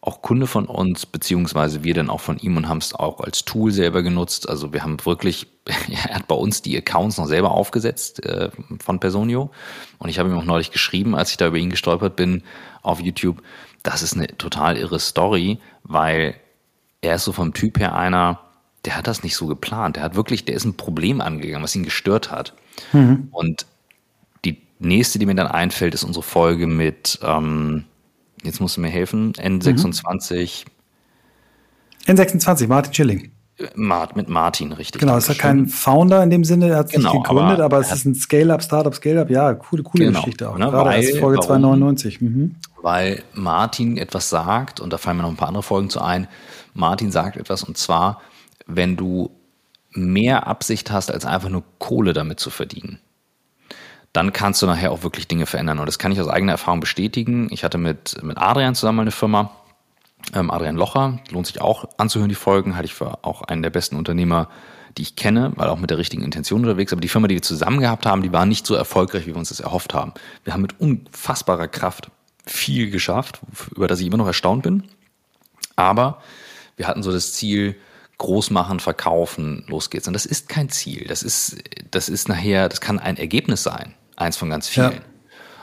[0.00, 3.44] auch Kunde von uns, beziehungsweise wir dann auch von ihm und haben es auch als
[3.44, 4.48] Tool selber genutzt.
[4.48, 9.00] Also wir haben wirklich, er hat bei uns die Accounts noch selber aufgesetzt äh, von
[9.00, 9.50] Personio.
[9.98, 12.42] Und ich habe ihm auch neulich geschrieben, als ich da über ihn gestolpert bin
[12.82, 13.42] auf YouTube,
[13.82, 16.34] das ist eine total irre Story, weil
[17.02, 18.40] er ist so vom Typ her einer,
[18.84, 19.96] der hat das nicht so geplant.
[19.96, 22.54] Der hat wirklich, der ist ein Problem angegangen, was ihn gestört hat.
[22.92, 23.28] Mhm.
[23.32, 23.66] Und
[24.44, 27.84] die nächste, die mir dann einfällt, ist unsere Folge mit, ähm,
[28.42, 30.64] jetzt musst du mir helfen, N26.
[32.06, 32.14] Mhm.
[32.14, 33.30] N26, Martin Schilling.
[34.16, 35.00] mit Martin, richtig.
[35.00, 37.78] Genau, ist ja kein Founder in dem Sinne, er hat sich genau, gegründet, aber, aber
[37.78, 40.58] es ist ein Scale-Up, Startup, Scale-Up, ja, coole, coole genau, Geschichte auch.
[40.58, 41.60] Ne, Gerade weil, als Folge warum?
[41.60, 42.20] 299.
[42.20, 42.56] Mhm.
[42.80, 46.26] Weil Martin etwas sagt, und da fallen mir noch ein paar andere Folgen zu ein,
[46.74, 48.20] Martin sagt etwas und zwar,
[48.66, 49.30] wenn du
[49.90, 52.98] mehr Absicht hast, als einfach nur Kohle damit zu verdienen,
[54.12, 55.78] dann kannst du nachher auch wirklich Dinge verändern.
[55.78, 57.48] Und das kann ich aus eigener Erfahrung bestätigen.
[57.50, 59.50] Ich hatte mit, mit Adrian zusammen eine Firma,
[60.34, 63.70] ähm, Adrian Locher, lohnt sich auch anzuhören, die Folgen, halte ich für auch einen der
[63.70, 64.48] besten Unternehmer,
[64.98, 66.92] die ich kenne, weil auch mit der richtigen Intention unterwegs.
[66.92, 69.38] Aber die Firma, die wir zusammen gehabt haben, die war nicht so erfolgreich, wie wir
[69.38, 70.12] uns das erhofft haben.
[70.44, 72.10] Wir haben mit unfassbarer Kraft
[72.44, 73.40] viel geschafft,
[73.74, 74.84] über das ich immer noch erstaunt bin.
[75.76, 76.20] Aber
[76.82, 77.76] wir hatten so das Ziel,
[78.18, 80.08] groß machen, verkaufen, los geht's.
[80.08, 81.06] Und das ist kein Ziel.
[81.06, 83.94] Das ist, das ist nachher, das kann ein Ergebnis sein.
[84.16, 84.92] Eins von ganz vielen.
[84.92, 84.98] Ja.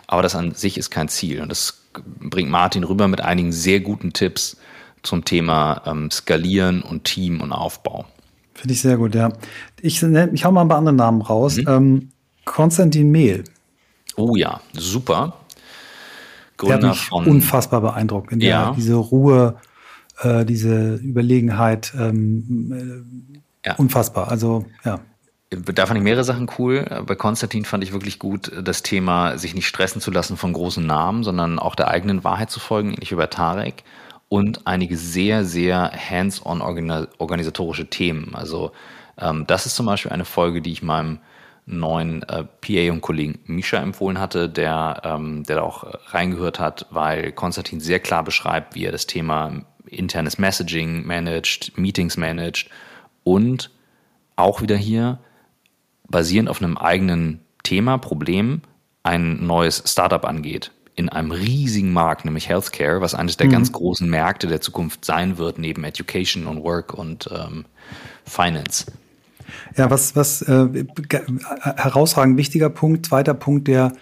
[0.07, 1.41] Aber das an sich ist kein Ziel.
[1.41, 1.81] Und das
[2.21, 4.55] bringt Martin rüber mit einigen sehr guten Tipps
[5.03, 8.05] zum Thema ähm, Skalieren und Team und Aufbau.
[8.53, 9.33] Finde ich sehr gut, ja.
[9.81, 11.57] Ich, ich hau mal ein paar andere Namen raus.
[11.57, 11.67] Mhm.
[11.67, 12.09] Ähm,
[12.45, 13.43] Konstantin Mehl.
[14.15, 15.33] Oh ja, super.
[16.55, 18.31] Gründer der hat mich von, unfassbar beeindruckt.
[18.31, 18.73] In der, ja.
[18.75, 19.57] diese Ruhe,
[20.21, 23.05] äh, diese Überlegenheit ähm,
[23.63, 23.75] äh, ja.
[23.75, 24.29] unfassbar.
[24.29, 24.99] Also ja.
[25.49, 26.85] Da fand ich mehrere Sachen cool.
[27.07, 30.85] Bei Konstantin fand ich wirklich gut das Thema, sich nicht stressen zu lassen von großen
[30.85, 33.83] Namen, sondern auch der eigenen Wahrheit zu folgen, ähnlich wie bei Tarek.
[34.27, 38.35] Und einige sehr, sehr hands-on organisatorische Themen.
[38.35, 38.73] Also
[39.17, 41.17] ähm, das ist zum Beispiel eine Folge, die ich meinem
[41.65, 46.85] neuen äh, PA und Kollegen Misha empfohlen hatte, der, ähm, der da auch reingehört hat,
[46.89, 52.69] weil Konstantin sehr klar beschreibt, wie er das Thema internes Messaging managt, Meetings managt
[53.23, 53.71] und
[54.35, 55.19] auch wieder hier
[56.09, 58.61] basierend auf einem eigenen Thema, Problem,
[59.03, 63.51] ein neues Startup angeht in einem riesigen Markt, nämlich Healthcare, was eines der mhm.
[63.51, 67.63] ganz großen Märkte der Zukunft sein wird, neben Education und Work und ähm,
[68.25, 68.91] Finance.
[69.77, 70.85] Ja, was, was äh,
[71.77, 73.93] herausragend wichtiger Punkt, zweiter Punkt, der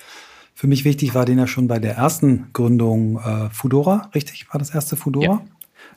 [0.55, 4.47] Für mich wichtig war den ja schon bei der ersten Gründung äh, Fudora, richtig?
[4.51, 5.25] War das erste Fudora?
[5.25, 5.41] Ja.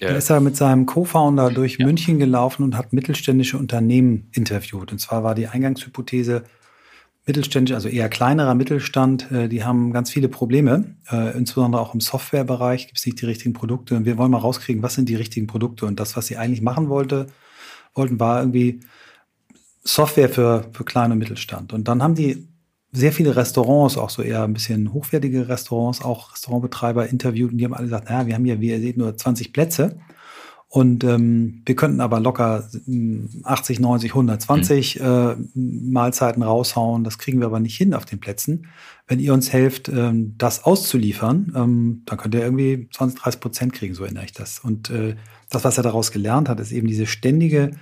[0.01, 0.09] Ja.
[0.09, 1.87] Da ist er mit seinem Co-Founder durch ja.
[1.87, 4.93] München gelaufen und hat mittelständische Unternehmen interviewt.
[4.93, 6.45] Und zwar war die Eingangshypothese,
[7.27, 10.97] mittelständisch, also eher kleinerer Mittelstand, äh, die haben ganz viele Probleme.
[11.11, 13.95] Äh, insbesondere auch im Softwarebereich gibt es nicht die richtigen Produkte.
[13.95, 15.87] Und wir wollen mal rauskriegen, was sind die richtigen Produkte.
[15.87, 17.27] Und das, was sie eigentlich machen wollte,
[17.95, 18.81] wollten, war irgendwie
[19.85, 21.73] Software für, für kleinen Mittelstand.
[21.73, 22.49] Und dann haben die
[22.93, 27.65] sehr viele Restaurants, auch so eher ein bisschen hochwertige Restaurants, auch Restaurantbetreiber interviewt und die
[27.65, 29.99] haben alle gesagt, naja, wir haben ja, wie ihr seht, nur 20 Plätze.
[30.73, 32.71] Und ähm, wir könnten aber locker
[33.43, 35.05] 80, 90, 120 mhm.
[35.05, 37.03] äh, Mahlzeiten raushauen.
[37.03, 38.69] Das kriegen wir aber nicht hin auf den Plätzen.
[39.09, 43.73] Wenn ihr uns helft, ähm, das auszuliefern, ähm, dann könnt ihr irgendwie 20, 30 Prozent
[43.73, 44.61] kriegen, so erinnere ich das.
[44.61, 45.17] Und äh,
[45.49, 47.73] das, was er daraus gelernt hat, ist eben diese ständige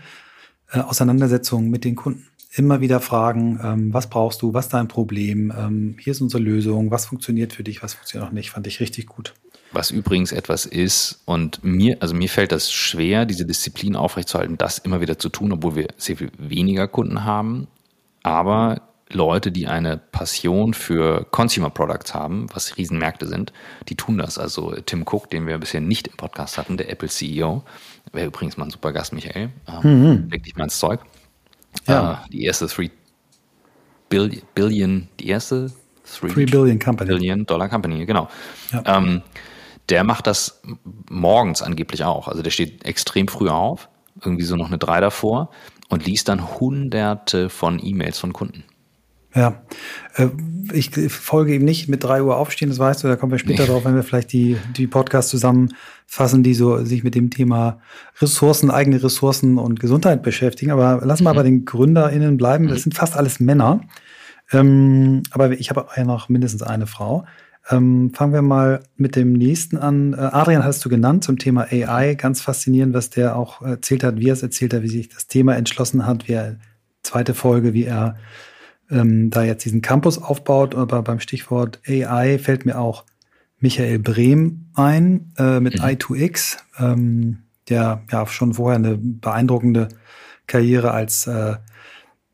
[0.72, 2.26] äh, Auseinandersetzung mit den Kunden.
[2.54, 6.42] Immer wieder fragen, ähm, was brauchst du, was ist dein Problem, ähm, hier ist unsere
[6.42, 9.34] Lösung, was funktioniert für dich, was funktioniert noch nicht, fand ich richtig gut.
[9.72, 14.78] Was übrigens etwas ist, und mir, also mir fällt das schwer, diese Disziplin aufrechtzuerhalten, das
[14.78, 17.66] immer wieder zu tun, obwohl wir sehr viel weniger Kunden haben.
[18.22, 18.80] Aber
[19.10, 23.52] Leute, die eine Passion für Consumer Products haben, was Riesenmärkte sind,
[23.88, 24.38] die tun das.
[24.38, 27.62] Also Tim Cook, den wir bisher nicht im Podcast hatten, der Apple CEO,
[28.12, 29.50] wäre übrigens mal ein super Gast, Michael.
[29.66, 30.28] Ähm, mhm.
[30.30, 31.00] Leg dich mal ins Zeug.
[31.86, 32.24] Ja.
[32.24, 32.90] Äh, die erste 3
[34.08, 35.70] Billion, Billion, die erste
[36.20, 37.08] 3 Billion Company.
[37.08, 38.28] Billion Dollar Company, genau.
[38.72, 38.82] Ja.
[38.86, 39.22] Ähm,
[39.88, 40.60] der macht das
[41.08, 42.28] morgens angeblich auch.
[42.28, 43.88] Also der steht extrem früh auf,
[44.22, 45.50] irgendwie so noch eine drei davor
[45.88, 48.64] und liest dann hunderte von E-Mails von Kunden.
[49.34, 49.62] Ja,
[50.16, 50.28] äh,
[50.72, 53.62] ich folge ihm nicht mit drei Uhr aufstehen, das weißt du, da kommen wir später
[53.62, 53.68] nee.
[53.68, 57.80] drauf, wenn wir vielleicht die, die Podcasts zusammenfassen, die so sich mit dem Thema
[58.20, 60.70] Ressourcen, eigene Ressourcen und Gesundheit beschäftigen.
[60.70, 61.36] Aber lass mal mhm.
[61.36, 62.68] bei den GründerInnen bleiben.
[62.68, 62.82] Das mhm.
[62.82, 63.80] sind fast alles Männer.
[64.52, 67.24] Ähm, aber ich habe ja noch mindestens eine Frau.
[67.70, 70.14] Ähm, fangen wir mal mit dem nächsten an.
[70.14, 72.14] Äh, Adrian hast du genannt zum Thema AI.
[72.14, 75.26] Ganz faszinierend, was der auch erzählt hat, wie er es erzählt hat, wie sich das
[75.26, 76.56] Thema entschlossen hat, wie er,
[77.02, 78.16] zweite Folge, wie er
[78.90, 80.74] ähm, da jetzt diesen Campus aufbaut.
[80.74, 83.04] Aber beim Stichwort AI fällt mir auch
[83.60, 85.84] Michael Brehm ein äh, mit mhm.
[85.84, 89.88] i2X, ähm, der ja schon vorher eine beeindruckende
[90.46, 91.56] Karriere als äh,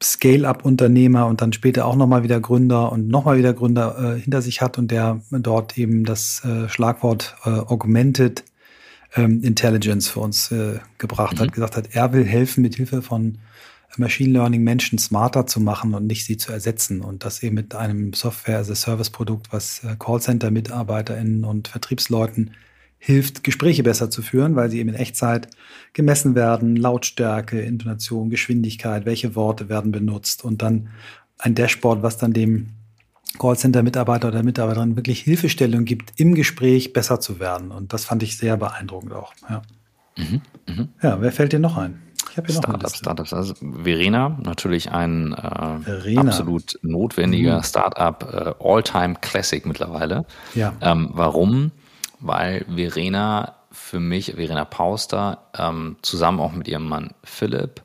[0.02, 4.60] Scale-up-Unternehmer und dann später auch nochmal wieder Gründer und nochmal wieder Gründer äh, hinter sich
[4.60, 8.44] hat und der dort eben das äh, Schlagwort äh, Augmented
[9.16, 11.40] ähm, Intelligence für uns äh, gebracht mhm.
[11.40, 13.38] hat, gesagt hat, er will helfen, mit Hilfe von
[13.98, 17.00] Machine Learning Menschen smarter zu machen und nicht sie zu ersetzen.
[17.00, 22.52] Und das eben mit einem Software-as-a-Service-Produkt, was äh, Callcenter-MitarbeiterInnen und Vertriebsleuten
[22.98, 25.48] hilft, Gespräche besser zu führen, weil sie eben in Echtzeit
[25.92, 30.88] gemessen werden, Lautstärke, Intonation, Geschwindigkeit, welche Worte werden benutzt und dann
[31.38, 32.70] ein Dashboard, was dann dem
[33.38, 37.72] Callcenter-Mitarbeiter oder Mitarbeiterin wirklich Hilfestellung gibt, im Gespräch besser zu werden.
[37.72, 39.34] Und das fand ich sehr beeindruckend auch.
[39.50, 39.62] Ja,
[40.16, 40.88] mhm, mh.
[41.02, 42.00] ja wer fällt dir noch ein?
[42.34, 43.32] Ich habe hier Startups, Startups.
[43.32, 47.62] Also Verena, natürlich ein äh, absolut notwendiger mhm.
[47.62, 50.26] Startup, äh, All-Time Classic mittlerweile.
[50.54, 50.72] Ja.
[50.80, 51.70] Ähm, warum?
[52.24, 57.82] weil Verena für mich, Verena Pauster, ähm, zusammen auch mit ihrem Mann Philipp,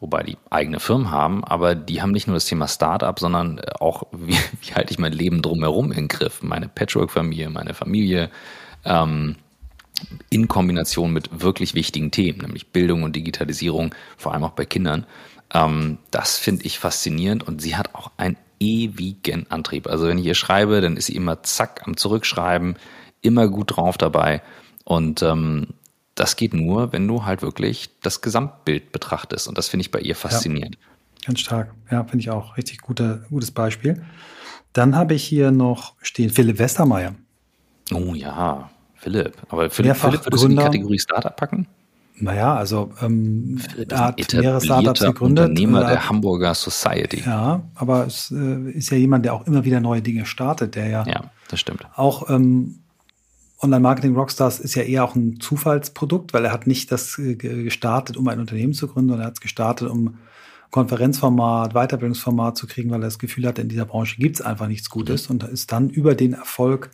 [0.00, 4.04] wobei die eigene Firmen haben, aber die haben nicht nur das Thema Startup, sondern auch,
[4.12, 8.30] wie, wie halte ich mein Leben drumherum in den Griff, meine Patchwork-Familie, meine Familie,
[8.84, 9.36] ähm,
[10.30, 15.06] in Kombination mit wirklich wichtigen Themen, nämlich Bildung und Digitalisierung, vor allem auch bei Kindern.
[15.52, 19.86] Ähm, das finde ich faszinierend und sie hat auch einen ewigen Antrieb.
[19.86, 22.76] Also wenn ich ihr schreibe, dann ist sie immer zack am Zurückschreiben
[23.22, 24.42] immer gut drauf dabei.
[24.84, 25.68] Und ähm,
[26.14, 29.48] das geht nur, wenn du halt wirklich das Gesamtbild betrachtest.
[29.48, 30.76] Und das finde ich bei ihr faszinierend.
[30.76, 31.74] Ja, ganz stark.
[31.90, 32.56] Ja, finde ich auch.
[32.56, 34.04] Richtig gute, gutes Beispiel.
[34.72, 37.14] Dann habe ich hier noch stehen Philipp Westermeier.
[37.92, 38.70] Oh ja,
[39.02, 39.36] Philipp.
[39.48, 41.66] Aber Philipp, Philipp würdest du in die Kategorie Startup packen?
[42.14, 45.48] Naja, also ähm, er hat mehrere Startups gegründet.
[45.48, 47.22] Unternehmer der Hamburger Society.
[47.26, 50.88] Ja, aber es äh, ist ja jemand, der auch immer wieder neue Dinge startet, der
[50.88, 51.84] ja, ja das stimmt.
[51.96, 52.78] auch ähm,
[53.60, 58.16] Online-Marketing Rockstars ist ja eher auch ein Zufallsprodukt, weil er hat nicht das äh, gestartet,
[58.16, 60.18] um ein Unternehmen zu gründen, sondern er hat es gestartet, um
[60.70, 64.68] Konferenzformat, Weiterbildungsformat zu kriegen, weil er das Gefühl hatte, in dieser Branche gibt es einfach
[64.68, 65.32] nichts Gutes mhm.
[65.32, 66.90] und ist dann über den Erfolg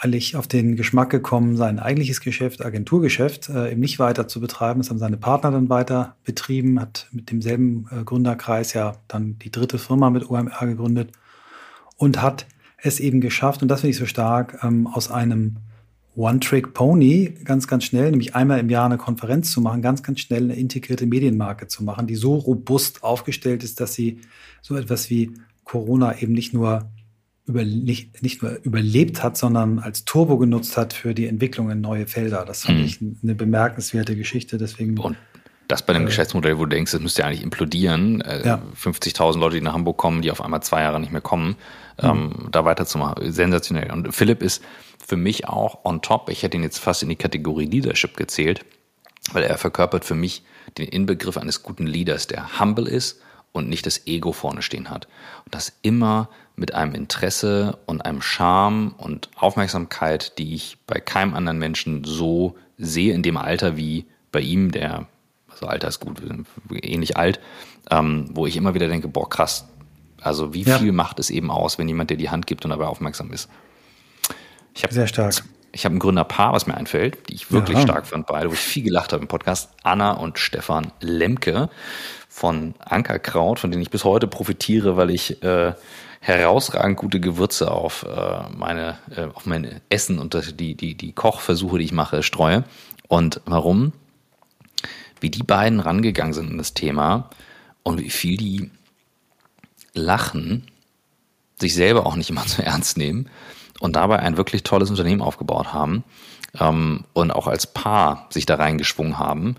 [0.00, 4.80] eigentlich auf den Geschmack gekommen, sein eigentliches Geschäft, Agenturgeschäft, äh, eben nicht weiter zu betreiben.
[4.80, 9.50] Das haben seine Partner dann weiter betrieben, hat mit demselben äh, Gründerkreis ja dann die
[9.50, 11.10] dritte Firma mit OMR gegründet
[11.96, 12.46] und hat
[12.80, 15.56] es eben geschafft, und das finde ich so stark, ähm, aus einem
[16.14, 20.44] One-Trick-Pony ganz, ganz schnell, nämlich einmal im Jahr eine Konferenz zu machen, ganz, ganz schnell
[20.44, 24.20] eine integrierte Medienmarke zu machen, die so robust aufgestellt ist, dass sie
[24.62, 25.32] so etwas wie
[25.64, 26.88] Corona eben nicht nur
[27.48, 32.06] nicht, nicht nur überlebt hat, sondern als Turbo genutzt hat für die Entwicklung in neue
[32.06, 32.44] Felder.
[32.44, 32.84] Das fand mhm.
[32.84, 34.58] ich eine bemerkenswerte Geschichte.
[34.58, 35.16] Deswegen und
[35.68, 38.22] das bei einem äh, Geschäftsmodell, wo du denkst, das müsste ja eigentlich implodieren.
[38.22, 38.62] Äh, ja.
[38.82, 41.56] 50.000 Leute, die nach Hamburg kommen, die auf einmal zwei Jahre nicht mehr kommen,
[42.02, 42.08] mhm.
[42.08, 43.32] ähm, da weiterzumachen.
[43.32, 43.92] Sensationell.
[43.92, 44.62] Und Philipp ist
[45.06, 46.30] für mich auch on top.
[46.30, 48.64] Ich hätte ihn jetzt fast in die Kategorie Leadership gezählt,
[49.32, 50.42] weil er verkörpert für mich
[50.78, 53.20] den Inbegriff eines guten Leaders, der humble ist
[53.52, 55.06] und nicht das Ego vorne stehen hat.
[55.44, 61.34] Und das immer mit einem Interesse und einem Charme und Aufmerksamkeit, die ich bei keinem
[61.34, 65.06] anderen Menschen so sehe in dem Alter wie bei ihm, der,
[65.48, 66.20] also Alter ist gut,
[66.82, 67.40] ähnlich alt,
[67.90, 69.68] ähm, wo ich immer wieder denke, boah, krass,
[70.20, 70.78] also wie ja.
[70.78, 73.48] viel macht es eben aus, wenn jemand dir die Hand gibt und dabei aufmerksam ist.
[74.74, 75.42] Ich hab, Sehr stark.
[75.70, 77.82] Ich habe ein Gründerpaar, was mir einfällt, die ich wirklich ja.
[77.84, 79.70] stark fand, beide, wo ich viel gelacht habe im Podcast.
[79.82, 81.68] Anna und Stefan Lemke
[82.28, 85.74] von Ankerkraut, von denen ich bis heute profitiere, weil ich äh,
[86.20, 91.78] herausragend gute Gewürze auf äh, meine äh, auf mein Essen und die die die Kochversuche,
[91.78, 92.64] die ich mache, streue.
[93.08, 93.92] Und warum?
[95.20, 97.30] Wie die beiden rangegangen sind in das Thema
[97.82, 98.70] und wie viel die
[99.94, 100.66] lachen,
[101.58, 103.28] sich selber auch nicht immer zu ernst nehmen
[103.80, 106.04] und dabei ein wirklich tolles Unternehmen aufgebaut haben
[106.60, 109.56] ähm, und auch als Paar sich da reingeschwungen haben.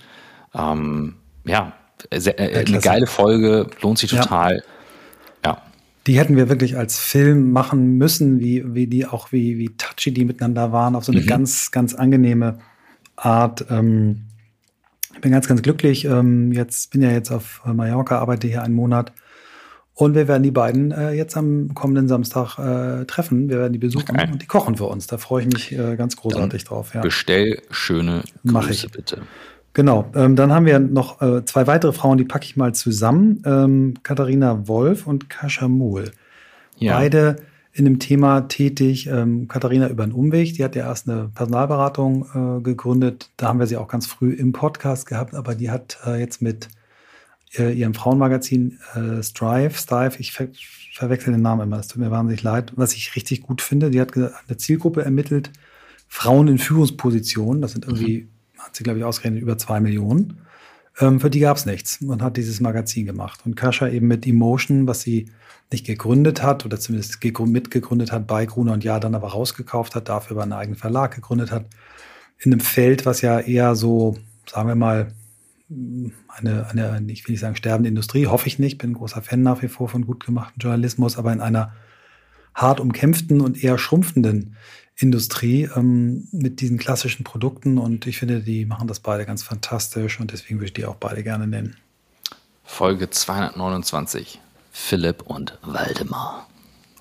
[0.54, 1.74] Ähm, ja,
[2.14, 4.58] sehr, äh, eine geile Folge, lohnt sich total.
[4.58, 4.64] Ja.
[6.08, 10.12] Die hätten wir wirklich als Film machen müssen, wie, wie die auch, wie, wie touchy
[10.12, 11.28] die miteinander waren, auf so eine mhm.
[11.28, 12.60] ganz, ganz angenehme
[13.16, 13.66] Art.
[13.70, 14.26] Ähm,
[15.14, 16.06] ich bin ganz, ganz glücklich.
[16.06, 19.12] Ähm, jetzt bin ja jetzt auf Mallorca, arbeite hier einen Monat
[20.00, 23.50] und wir werden die beiden äh, jetzt am kommenden Samstag äh, treffen.
[23.50, 24.30] Wir werden die besuchen okay.
[24.32, 25.08] und die kochen für uns.
[25.08, 26.94] Da freue ich mich äh, ganz großartig dann drauf.
[26.94, 27.02] Ja.
[27.02, 28.90] Bestell schöne Grüße, Mach ich.
[28.90, 29.24] bitte.
[29.74, 30.12] Genau.
[30.16, 33.42] Ähm, dann haben wir noch äh, zwei weitere Frauen, die packe ich mal zusammen.
[33.46, 36.12] Ähm, Katharina Wolf und Kascha Mohl.
[36.78, 36.98] Ja.
[36.98, 37.38] Beide
[37.72, 39.08] in dem Thema tätig.
[39.08, 40.54] Ähm, Katharina über einen Umweg.
[40.54, 43.30] Die hat ja erst eine Personalberatung äh, gegründet.
[43.38, 46.42] Da haben wir sie auch ganz früh im Podcast gehabt, aber die hat äh, jetzt
[46.42, 46.70] mit
[47.58, 50.48] äh, ihrem Frauenmagazin äh, Strive, Strive, ich ver
[50.94, 53.90] verwechsel den Namen immer, es tut mir wahnsinnig leid, was ich richtig gut finde.
[53.90, 55.50] Die hat eine Zielgruppe ermittelt,
[56.10, 58.30] Frauen in Führungspositionen, das sind irgendwie, mhm.
[58.70, 60.42] Hat sie, glaube ich, ausgerechnet, über zwei Millionen.
[61.00, 63.42] Ähm, für die gab es nichts und hat dieses Magazin gemacht.
[63.46, 65.32] Und Kascha eben mit Emotion, was sie
[65.72, 70.10] nicht gegründet hat oder zumindest mitgegründet hat bei Gruner und Ja, dann aber rausgekauft hat,
[70.10, 71.66] dafür aber einen eigenen Verlag gegründet hat,
[72.40, 75.14] in einem Feld, was ja eher so, sagen wir mal,
[76.28, 79.44] eine, eine, ich will nicht sagen sterbende Industrie, hoffe ich nicht, bin ein großer Fan
[79.44, 81.74] nach wie vor von gut gemachten Journalismus, aber in einer
[82.56, 84.56] hart umkämpften und eher schrumpfenden
[85.00, 90.20] Industrie ähm, mit diesen klassischen Produkten und ich finde, die machen das beide ganz fantastisch
[90.20, 91.78] und deswegen würde ich die auch beide gerne nennen.
[92.66, 94.40] Folge 229.
[94.72, 96.48] Philipp und Waldemar.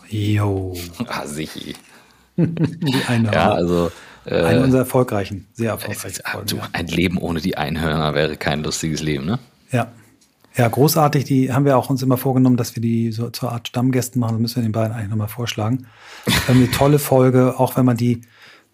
[0.09, 0.77] Jo.
[1.09, 1.75] ah, sicher.
[2.37, 3.33] die eine.
[3.33, 3.91] Ja, also
[4.25, 6.47] äh, Eine unserer erfolgreichen, sehr erfolgreichen Folgen.
[6.47, 9.39] Du, ein Leben ohne die Einhörner wäre kein lustiges Leben, ne?
[9.73, 9.93] Ja.
[10.59, 11.25] Ja, großartig.
[11.25, 14.33] Die haben wir auch uns immer vorgenommen, dass wir die so zur Art Stammgästen machen.
[14.33, 15.87] Das müssen wir den beiden eigentlich nochmal vorschlagen.
[16.49, 18.23] eine tolle Folge, auch wenn man die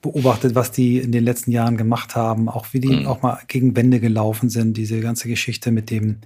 [0.01, 3.07] beobachtet, was die in den letzten Jahren gemacht haben, auch wie die mhm.
[3.07, 4.79] auch mal gegen Wände gelaufen sind.
[4.79, 6.21] Diese ganze Geschichte mit dem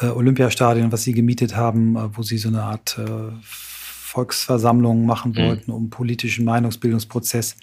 [0.00, 5.32] äh, Olympiastadion, was sie gemietet haben, äh, wo sie so eine Art äh, Volksversammlung machen
[5.32, 5.46] mhm.
[5.46, 7.56] wollten, um politischen Meinungsbildungsprozess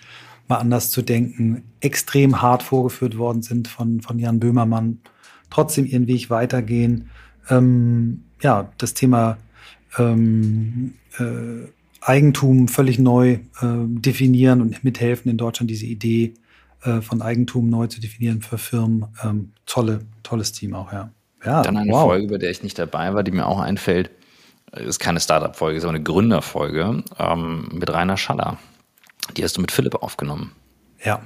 [0.47, 5.01] mal anders zu denken, extrem hart vorgeführt worden sind von, von Jan Böhmermann,
[5.51, 7.11] trotzdem ihren Weg weitergehen.
[7.49, 9.37] Ähm, ja, das Thema
[9.97, 11.67] ähm, äh,
[12.01, 16.33] Eigentum völlig neu äh, definieren und mithelfen in Deutschland diese Idee
[16.83, 19.05] äh, von Eigentum neu zu definieren für Firmen.
[19.23, 21.09] Ähm, tolle, tolles Team auch, ja.
[21.43, 22.03] ja Dann eine wow.
[22.03, 24.11] Folge, bei der ich nicht dabei war, die mir auch einfällt.
[24.73, 28.57] Ist keine Startup-Folge, sondern eine Gründerfolge ähm, mit Rainer Schaller.
[29.35, 30.51] Die hast du mit Philipp aufgenommen.
[31.03, 31.21] Ja.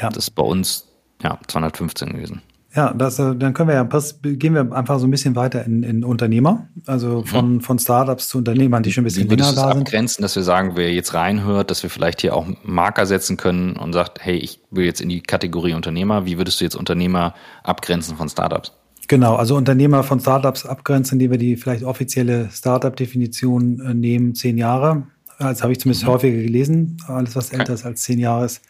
[0.00, 0.08] ja.
[0.08, 0.88] Das ist bei uns
[1.22, 2.42] ja 215 gewesen.
[2.74, 3.82] Ja, das, äh, dann können wir ja,
[4.22, 7.60] gehen wir einfach so ein bisschen weiter in, in Unternehmer, also von, mhm.
[7.62, 9.82] von Startups zu Unternehmern, die schon ein bisschen Wie länger da sind.
[9.82, 13.74] abgrenzen, dass wir sagen, wer jetzt reinhört, dass wir vielleicht hier auch Marker setzen können
[13.74, 16.26] und sagt, hey, ich will jetzt in die Kategorie Unternehmer.
[16.26, 18.72] Wie würdest du jetzt Unternehmer abgrenzen von Startups?
[19.08, 24.56] Genau, also Unternehmer von Startups abgrenzen, indem wir die vielleicht offizielle Startup-Definition äh, nehmen, zehn
[24.56, 25.08] Jahre.
[25.40, 26.10] Das habe ich zumindest mhm.
[26.10, 26.98] häufiger gelesen.
[27.08, 28.62] Alles, was älter ist als zehn Jahre ist,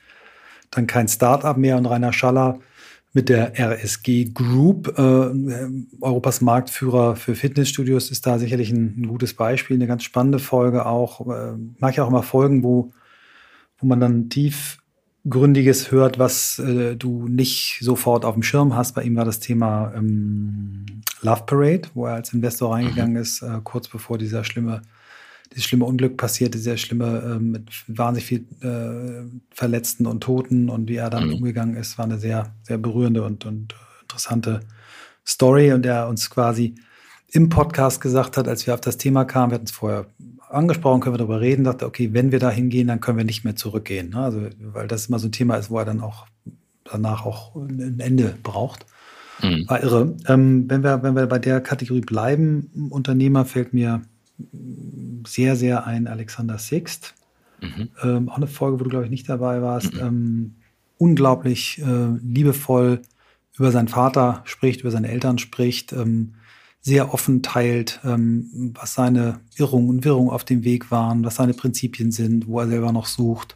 [0.70, 1.76] dann kein Start-up mehr.
[1.76, 2.60] Und Rainer Schaller
[3.12, 5.30] mit der RSG Group, äh,
[6.00, 9.76] Europas Marktführer für Fitnessstudios, ist da sicherlich ein, ein, gutes Beispiel.
[9.76, 11.20] Eine ganz spannende Folge auch.
[11.28, 12.92] Äh, mag ich auch immer Folgen, wo,
[13.78, 18.94] wo man dann tiefgründiges hört, was äh, du nicht sofort auf dem Schirm hast.
[18.94, 20.86] Bei ihm war das Thema ähm,
[21.22, 23.22] Love Parade, wo er als Investor reingegangen mhm.
[23.22, 24.82] ist, äh, kurz bevor dieser schlimme
[25.52, 30.88] dieses schlimme Unglück passierte, sehr schlimme, äh, mit wahnsinnig viel äh, Verletzten und Toten und
[30.88, 31.34] wie er dann mhm.
[31.34, 34.60] umgegangen ist, war eine sehr, sehr berührende und, und interessante
[35.26, 36.74] Story und er uns quasi
[37.32, 40.06] im Podcast gesagt hat, als wir auf das Thema kamen, wir hatten es vorher
[40.48, 43.44] angesprochen, können wir darüber reden, dachte, okay, wenn wir da hingehen, dann können wir nicht
[43.44, 44.10] mehr zurückgehen.
[44.10, 44.18] Ne?
[44.18, 46.26] Also, weil das immer so ein Thema ist, wo er dann auch
[46.84, 48.84] danach auch ein Ende braucht.
[49.42, 49.64] Mhm.
[49.68, 50.16] War irre.
[50.26, 54.02] Ähm, wenn, wir, wenn wir bei der Kategorie bleiben, Unternehmer fällt mir
[55.26, 57.14] sehr, sehr ein Alexander Sixt.
[57.60, 57.88] Mhm.
[58.02, 59.94] Ähm, auch eine Folge, wo du, glaube ich, nicht dabei warst.
[59.94, 60.00] Mhm.
[60.00, 60.54] Ähm,
[60.98, 63.02] unglaublich äh, liebevoll
[63.58, 66.34] über seinen Vater spricht, über seine Eltern spricht, ähm,
[66.80, 71.52] sehr offen teilt, ähm, was seine Irrungen und Wirrungen auf dem Weg waren, was seine
[71.52, 73.54] Prinzipien sind, wo er selber noch sucht.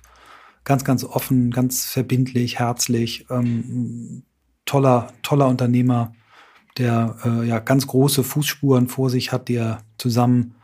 [0.64, 4.24] Ganz, ganz offen, ganz verbindlich, herzlich, ähm,
[4.66, 6.14] toller, toller Unternehmer,
[6.76, 10.54] der äh, ja ganz große Fußspuren vor sich hat, die er zusammen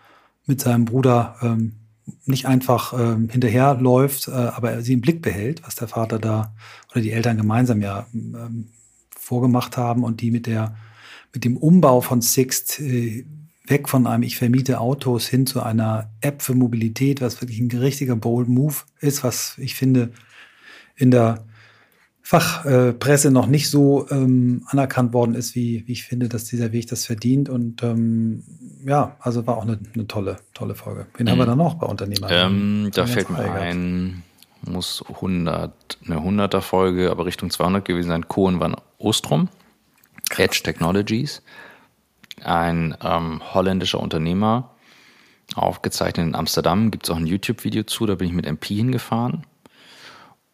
[0.51, 1.77] mit seinem Bruder ähm,
[2.27, 6.53] nicht einfach ähm, hinterherläuft, äh, aber er sie im Blick behält, was der Vater da
[6.91, 8.67] oder die Eltern gemeinsam ja ähm,
[9.17, 10.77] vorgemacht haben und die mit der
[11.33, 13.25] mit dem Umbau von Sixt äh,
[13.65, 17.71] weg von einem Ich vermiete Autos hin zu einer App für Mobilität, was wirklich ein
[17.71, 20.11] richtiger Bold Move ist, was ich finde
[20.97, 21.45] in der
[22.31, 26.71] Fachpresse äh, noch nicht so ähm, anerkannt worden ist, wie, wie ich finde, dass dieser
[26.71, 27.49] Weg das verdient.
[27.49, 28.45] Und ähm,
[28.87, 31.09] ja, also war auch eine, eine tolle, tolle Folge.
[31.17, 31.31] Wen mhm.
[31.31, 32.31] haben wir da noch bei Unternehmern?
[32.33, 34.23] Ähm, da fällt mir ein,
[34.63, 39.49] muss 100, eine 100er Folge, aber Richtung 200 gewesen sein, Cohen van Ostrom.
[40.39, 41.43] Edge Technologies,
[42.45, 44.71] ein ähm, holländischer Unternehmer,
[45.57, 46.93] aufgezeichnet in Amsterdam.
[46.93, 49.45] Gibt es auch ein YouTube-Video zu, da bin ich mit MP hingefahren.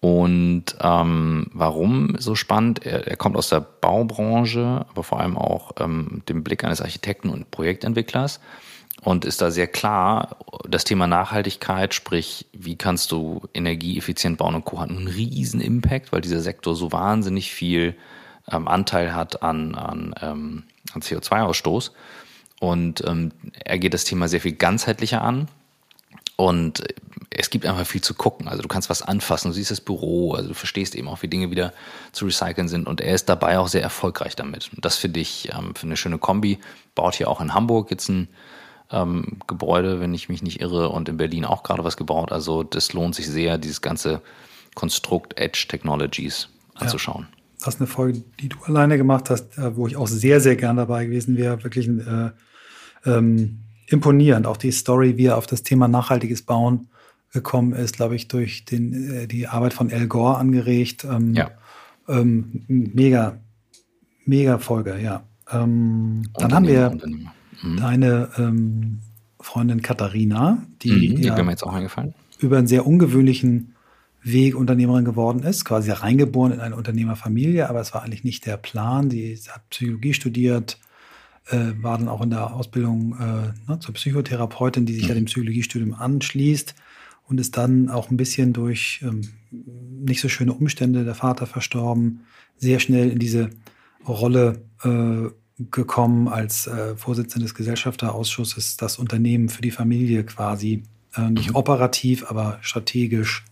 [0.00, 2.84] Und ähm, warum so spannend?
[2.84, 7.30] Er, er, kommt aus der Baubranche, aber vor allem auch ähm, dem Blick eines Architekten
[7.30, 8.40] und Projektentwicklers
[9.02, 10.36] und ist da sehr klar,
[10.68, 14.80] das Thema Nachhaltigkeit, sprich, wie kannst du energieeffizient bauen und Co.
[14.80, 17.94] hat einen riesen Impact, weil dieser Sektor so wahnsinnig viel
[18.50, 21.92] ähm, Anteil hat an, an, ähm, an CO2-Ausstoß.
[22.58, 23.32] Und ähm,
[23.64, 25.48] er geht das Thema sehr viel ganzheitlicher an.
[26.36, 26.82] Und
[27.38, 28.48] es gibt einfach viel zu gucken.
[28.48, 31.28] Also du kannst was anfassen, du siehst das Büro, also du verstehst eben auch, wie
[31.28, 31.72] Dinge wieder
[32.12, 32.86] zu recyceln sind.
[32.86, 34.70] Und er ist dabei auch sehr erfolgreich damit.
[34.74, 36.58] Und das finde ich ähm, für eine schöne Kombi.
[36.94, 38.28] Baut hier auch in Hamburg jetzt ein
[38.90, 42.32] ähm, Gebäude, wenn ich mich nicht irre, und in Berlin auch gerade was gebaut.
[42.32, 44.22] Also das lohnt sich sehr, dieses ganze
[44.74, 47.26] Konstrukt Edge Technologies anzuschauen.
[47.30, 47.36] Ja.
[47.64, 50.56] Das ist eine Folge, die du alleine gemacht hast, äh, wo ich auch sehr, sehr
[50.56, 51.62] gern dabei gewesen wäre.
[51.64, 52.30] Wirklich äh,
[53.04, 54.46] ähm, imponierend.
[54.46, 56.88] Auch die Story, wie er auf das Thema nachhaltiges Bauen
[57.32, 61.04] gekommen ist, glaube ich, durch den, äh, die Arbeit von Al Gore angeregt.
[61.04, 61.50] Ähm, ja.
[62.08, 63.38] Ähm, mega,
[64.24, 65.24] mega Folge, ja.
[65.50, 66.90] Ähm, dann haben wir
[67.62, 67.76] mhm.
[67.76, 69.00] deine ähm,
[69.40, 72.14] Freundin Katharina, die, mhm, die ja, mir jetzt auch eingefallen.
[72.38, 73.74] über einen sehr ungewöhnlichen
[74.22, 78.56] Weg Unternehmerin geworden ist, quasi reingeboren in eine Unternehmerfamilie, aber es war eigentlich nicht der
[78.56, 79.08] Plan.
[79.08, 80.80] Sie hat Psychologie studiert,
[81.48, 85.08] äh, war dann auch in der Ausbildung äh, ne, zur Psychotherapeutin, die sich mhm.
[85.08, 86.74] ja dem Psychologiestudium anschließt
[87.28, 92.20] und ist dann auch ein bisschen durch ähm, nicht so schöne Umstände, der Vater verstorben,
[92.56, 93.50] sehr schnell in diese
[94.06, 95.30] Rolle äh,
[95.70, 100.82] gekommen als äh, Vorsitzende des Gesellschafterausschusses, das Unternehmen für die Familie quasi
[101.16, 101.56] äh, nicht mhm.
[101.56, 103.44] operativ, aber strategisch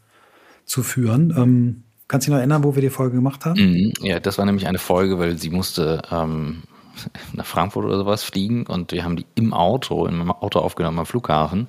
[0.67, 1.35] zu führen.
[1.37, 3.61] Ähm, kannst du dich noch erinnern, wo wir die Folge gemacht haben?
[3.61, 6.63] Mhm, ja, das war nämlich eine Folge, weil sie musste ähm,
[7.33, 11.07] nach Frankfurt oder sowas fliegen und wir haben die im Auto, im Auto aufgenommen am
[11.07, 11.69] Flughafen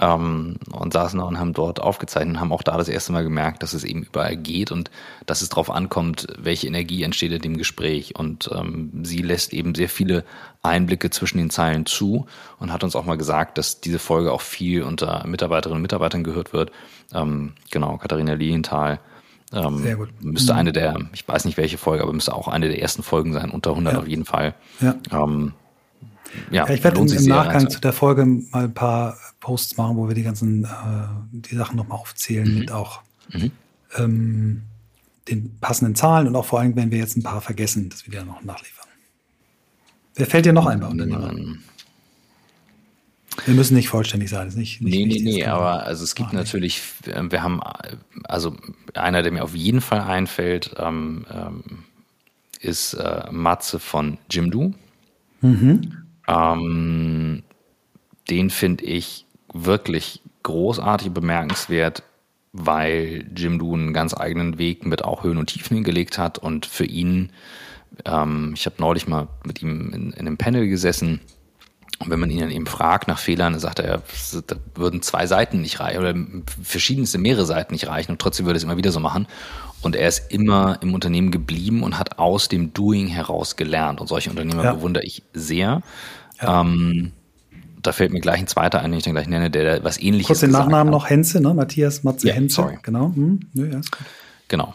[0.00, 3.24] ähm, und saßen da und haben dort aufgezeichnet und haben auch da das erste Mal
[3.24, 4.90] gemerkt, dass es eben überall geht und
[5.26, 8.16] dass es darauf ankommt, welche Energie entsteht in dem Gespräch.
[8.16, 10.24] Und ähm, sie lässt eben sehr viele
[10.62, 12.26] Einblicke zwischen den Zeilen zu
[12.58, 16.24] und hat uns auch mal gesagt, dass diese Folge auch viel unter Mitarbeiterinnen und Mitarbeitern
[16.24, 16.72] gehört wird.
[17.12, 18.98] Ähm, genau, Katharina Lilienthal.
[19.52, 20.08] Ähm, Sehr gut.
[20.22, 20.58] Müsste mhm.
[20.58, 23.50] eine der, ich weiß nicht welche Folge, aber müsste auch eine der ersten Folgen sein,
[23.50, 24.00] unter 100 ja.
[24.00, 24.54] auf jeden Fall.
[24.80, 24.94] Ja.
[25.10, 25.52] Ähm,
[26.50, 30.08] ja, ich werde im, im Nachgang zu der Folge mal ein paar Posts machen, wo
[30.08, 30.68] wir die ganzen äh,
[31.32, 32.58] die Sachen nochmal aufzählen mhm.
[32.58, 33.02] mit auch
[33.32, 33.50] mhm.
[33.96, 34.62] ähm,
[35.28, 38.10] den passenden Zahlen und auch vor allem, wenn wir jetzt ein paar vergessen, dass wir
[38.10, 38.86] die dann noch nachliefern.
[40.14, 41.62] Wer fällt dir noch ein bei Unternehmern?
[43.46, 44.48] Wir müssen nicht vollständig sein.
[44.48, 47.60] Ist nicht, nicht nee, nee, nee, aber also es gibt natürlich, äh, wir haben,
[48.24, 48.54] also
[48.94, 51.84] einer, der mir auf jeden Fall einfällt, ähm, ähm,
[52.60, 54.74] ist äh, Matze von Jimdo.
[55.40, 56.01] Mhm.
[56.28, 57.42] Ähm,
[58.30, 62.02] den finde ich wirklich großartig bemerkenswert,
[62.52, 66.84] weil Jimdo einen ganz eigenen Weg mit auch Höhen und Tiefen hingelegt hat und für
[66.84, 67.30] ihn,
[68.04, 71.20] ähm, ich habe neulich mal mit ihm in, in einem Panel gesessen,
[72.02, 74.02] Und wenn man ihn dann eben fragt nach Fehlern, dann sagt er,
[74.46, 76.14] da würden zwei Seiten nicht reichen oder
[76.62, 79.26] verschiedenste mehrere Seiten nicht reichen und trotzdem würde es immer wieder so machen.
[79.82, 84.00] Und er ist immer im Unternehmen geblieben und hat aus dem Doing heraus gelernt.
[84.00, 84.72] Und solche Unternehmer ja.
[84.74, 85.82] bewundere ich sehr.
[86.40, 86.60] Ja.
[86.60, 87.12] Ähm,
[87.82, 90.28] da fällt mir gleich ein zweiter ein, den ich dann gleich nenne, der was ähnliches
[90.28, 91.00] Kurz den Nachnamen hat.
[91.00, 91.52] noch Henze, ne?
[91.52, 92.56] Matthias Matze ja, Henze.
[92.56, 92.78] Sorry.
[92.82, 93.12] Genau.
[93.12, 93.40] Hm.
[93.54, 93.80] Nö, ja,
[94.46, 94.74] genau.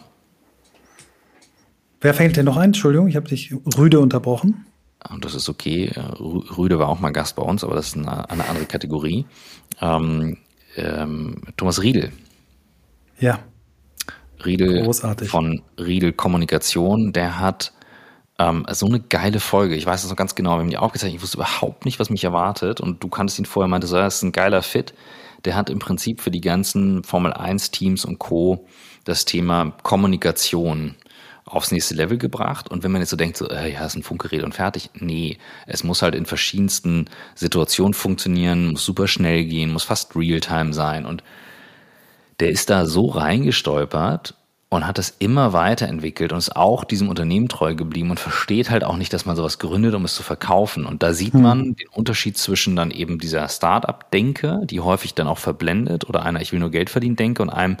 [2.00, 2.66] Wer fällt denn noch ein?
[2.66, 4.66] Entschuldigung, ich habe dich rüde unterbrochen.
[5.10, 5.92] Und das ist okay.
[6.18, 9.26] Rüde war auch mal Gast bei uns, aber das ist eine, eine andere Kategorie.
[9.80, 10.38] Ähm,
[10.76, 12.12] ähm, Thomas Riedel.
[13.18, 13.40] Ja.
[14.44, 15.28] Riedel Großartig.
[15.28, 17.72] von Riedel Kommunikation, der hat
[18.38, 19.74] ähm, so eine geile Folge.
[19.74, 21.16] Ich weiß das noch ganz genau, wir haben die aufgezeichnet.
[21.16, 22.80] Ich wusste überhaupt nicht, was mich erwartet.
[22.80, 24.94] Und du kanntest ihn vorher, meinte das ist ein geiler Fit.
[25.44, 28.66] Der hat im Prinzip für die ganzen Formel 1 Teams und Co.
[29.04, 30.94] das Thema Kommunikation
[31.48, 32.70] aufs nächste Level gebracht.
[32.70, 34.90] Und wenn man jetzt so denkt, so, äh, ja, ist ein Funkgerät und fertig.
[34.94, 40.72] Nee, es muss halt in verschiedensten Situationen funktionieren, muss super schnell gehen, muss fast Realtime
[40.72, 41.06] sein.
[41.06, 41.22] Und
[42.40, 44.34] der ist da so reingestolpert
[44.70, 48.84] und hat das immer weiterentwickelt und ist auch diesem Unternehmen treu geblieben und versteht halt
[48.84, 50.84] auch nicht, dass man sowas gründet, um es zu verkaufen.
[50.84, 51.42] Und da sieht hm.
[51.42, 56.42] man den Unterschied zwischen dann eben dieser Start-up-Denke, die häufig dann auch verblendet, oder einer
[56.42, 57.78] Ich will nur Geld verdienen Denke und einem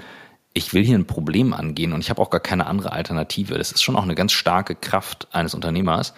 [0.58, 3.56] ich will hier ein Problem angehen und ich habe auch gar keine andere Alternative.
[3.56, 6.12] Das ist schon auch eine ganz starke Kraft eines Unternehmers.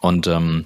[0.00, 0.64] Und ähm,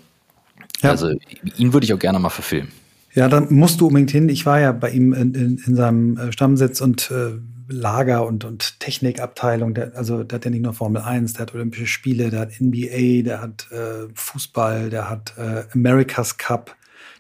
[0.81, 0.91] ja.
[0.91, 1.11] also
[1.57, 2.73] ihn würde ich auch gerne mal verfilmen.
[3.15, 4.29] Ja, dann musst du unbedingt hin.
[4.29, 7.33] Ich war ja bei ihm in, in, in seinem äh, Stammsitz und äh,
[7.71, 9.75] Lager und, und Technikabteilung.
[9.75, 12.61] Der, also der hat ja nicht nur Formel 1, der hat Olympische Spiele, der hat
[12.61, 16.77] NBA, der hat äh, Fußball, der hat äh, America's Cup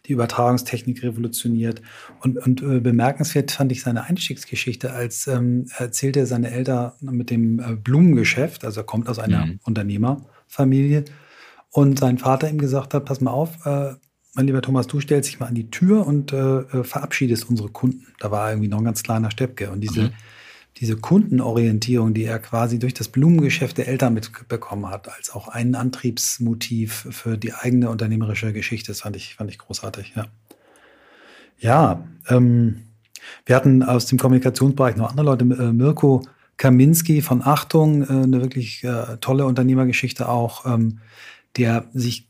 [0.08, 1.82] die Übertragungstechnik revolutioniert.
[2.20, 7.60] Und, und äh, bemerkenswert fand ich seine Einstiegsgeschichte, als ähm, erzählte seine Eltern mit dem
[7.60, 9.60] äh, Blumengeschäft, also er kommt aus einer mhm.
[9.64, 11.04] Unternehmerfamilie,
[11.70, 13.94] und sein Vater ihm gesagt hat, pass mal auf, äh,
[14.34, 17.68] mein lieber Thomas, du stellst dich mal an die Tür und äh, äh verabschiedest unsere
[17.68, 18.06] Kunden.
[18.20, 19.70] Da war irgendwie noch ein ganz kleiner Steppke.
[19.70, 20.10] Und diese, mhm
[20.80, 25.74] diese Kundenorientierung, die er quasi durch das Blumengeschäft der Eltern mitbekommen hat, als auch ein
[25.74, 30.26] Antriebsmotiv für die eigene unternehmerische Geschichte, das fand ich, fand ich großartig, ja.
[31.60, 32.84] Ja, ähm,
[33.44, 36.22] wir hatten aus dem Kommunikationsbereich noch andere Leute, äh, Mirko
[36.56, 41.00] Kaminski von Achtung, äh, eine wirklich äh, tolle Unternehmergeschichte auch, ähm,
[41.56, 42.27] der sich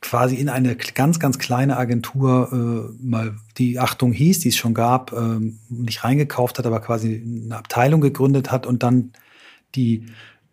[0.00, 4.74] quasi in eine ganz, ganz kleine Agentur äh, mal die Achtung hieß, die es schon
[4.74, 9.12] gab, äh, nicht reingekauft hat, aber quasi eine Abteilung gegründet hat und dann
[9.74, 10.06] die,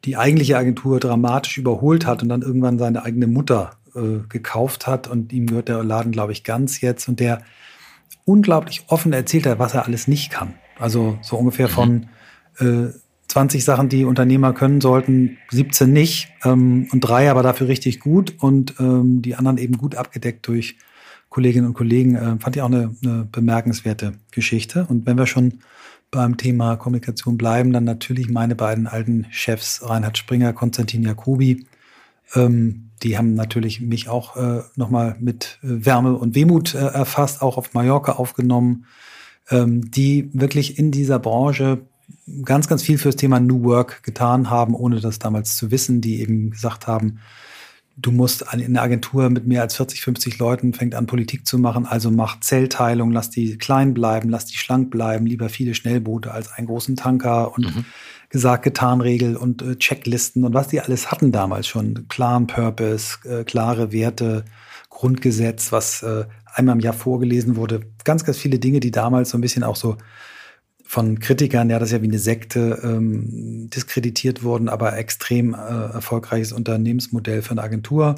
[0.06, 5.08] die eigentliche Agentur dramatisch überholt hat und dann irgendwann seine eigene Mutter äh, gekauft hat.
[5.08, 7.08] Und ihm gehört der Laden, glaube ich, ganz jetzt.
[7.08, 7.42] Und der
[8.26, 10.56] unglaublich offen erzählt hat, was er alles nicht kann.
[10.78, 12.10] Also so ungefähr von
[12.60, 12.88] äh,
[13.28, 18.36] 20 Sachen, die Unternehmer können sollten, 17 nicht ähm, und drei aber dafür richtig gut
[18.40, 20.78] und ähm, die anderen eben gut abgedeckt durch
[21.30, 22.16] Kolleginnen und Kollegen.
[22.16, 24.86] Äh, fand ich auch eine, eine bemerkenswerte Geschichte.
[24.90, 25.60] Und wenn wir schon
[26.10, 31.68] beim Thema Kommunikation bleiben, dann natürlich meine beiden alten Chefs, Reinhard Springer, Konstantin Jacobi.
[32.34, 37.42] Ähm, die haben natürlich mich auch äh, nochmal mit äh, Wärme und Wehmut äh, erfasst,
[37.42, 38.86] auch auf Mallorca aufgenommen,
[39.50, 41.82] ähm, die wirklich in dieser Branche
[42.44, 46.22] ganz, ganz viel fürs Thema New Work getan haben, ohne das damals zu wissen, die
[46.22, 47.20] eben gesagt haben,
[47.98, 51.58] du musst in einer Agentur mit mehr als 40, 50 Leuten fängt an Politik zu
[51.58, 56.32] machen, also mach Zellteilung, lass die klein bleiben, lass die schlank bleiben, lieber viele Schnellboote
[56.32, 57.86] als einen großen Tanker und mhm.
[58.30, 63.18] gesagt, getan Regel und äh, Checklisten und was die alles hatten damals schon, klaren Purpose,
[63.28, 64.46] äh, klare Werte,
[64.90, 69.38] Grundgesetz, was äh, einmal im Jahr vorgelesen wurde, ganz, ganz viele Dinge, die damals so
[69.38, 69.98] ein bisschen auch so
[70.88, 75.58] von Kritikern, ja, das ist ja wie eine Sekte ähm, diskreditiert wurden, aber extrem äh,
[75.58, 78.16] erfolgreiches Unternehmensmodell für eine Agentur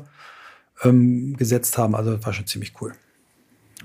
[0.84, 1.96] ähm, gesetzt haben.
[1.96, 2.94] Also war schon ziemlich cool.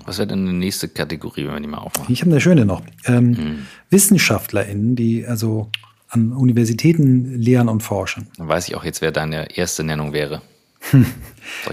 [0.05, 2.13] Was wäre denn eine nächste Kategorie, wenn wir die mal aufmachen?
[2.13, 2.83] Ich habe eine schöne noch.
[3.05, 3.65] Ähm, hm.
[3.89, 5.71] WissenschaftlerInnen, die also
[6.09, 8.27] an Universitäten lehren und forschen.
[8.37, 10.43] Dann weiß ich auch jetzt, wer deine erste Nennung wäre.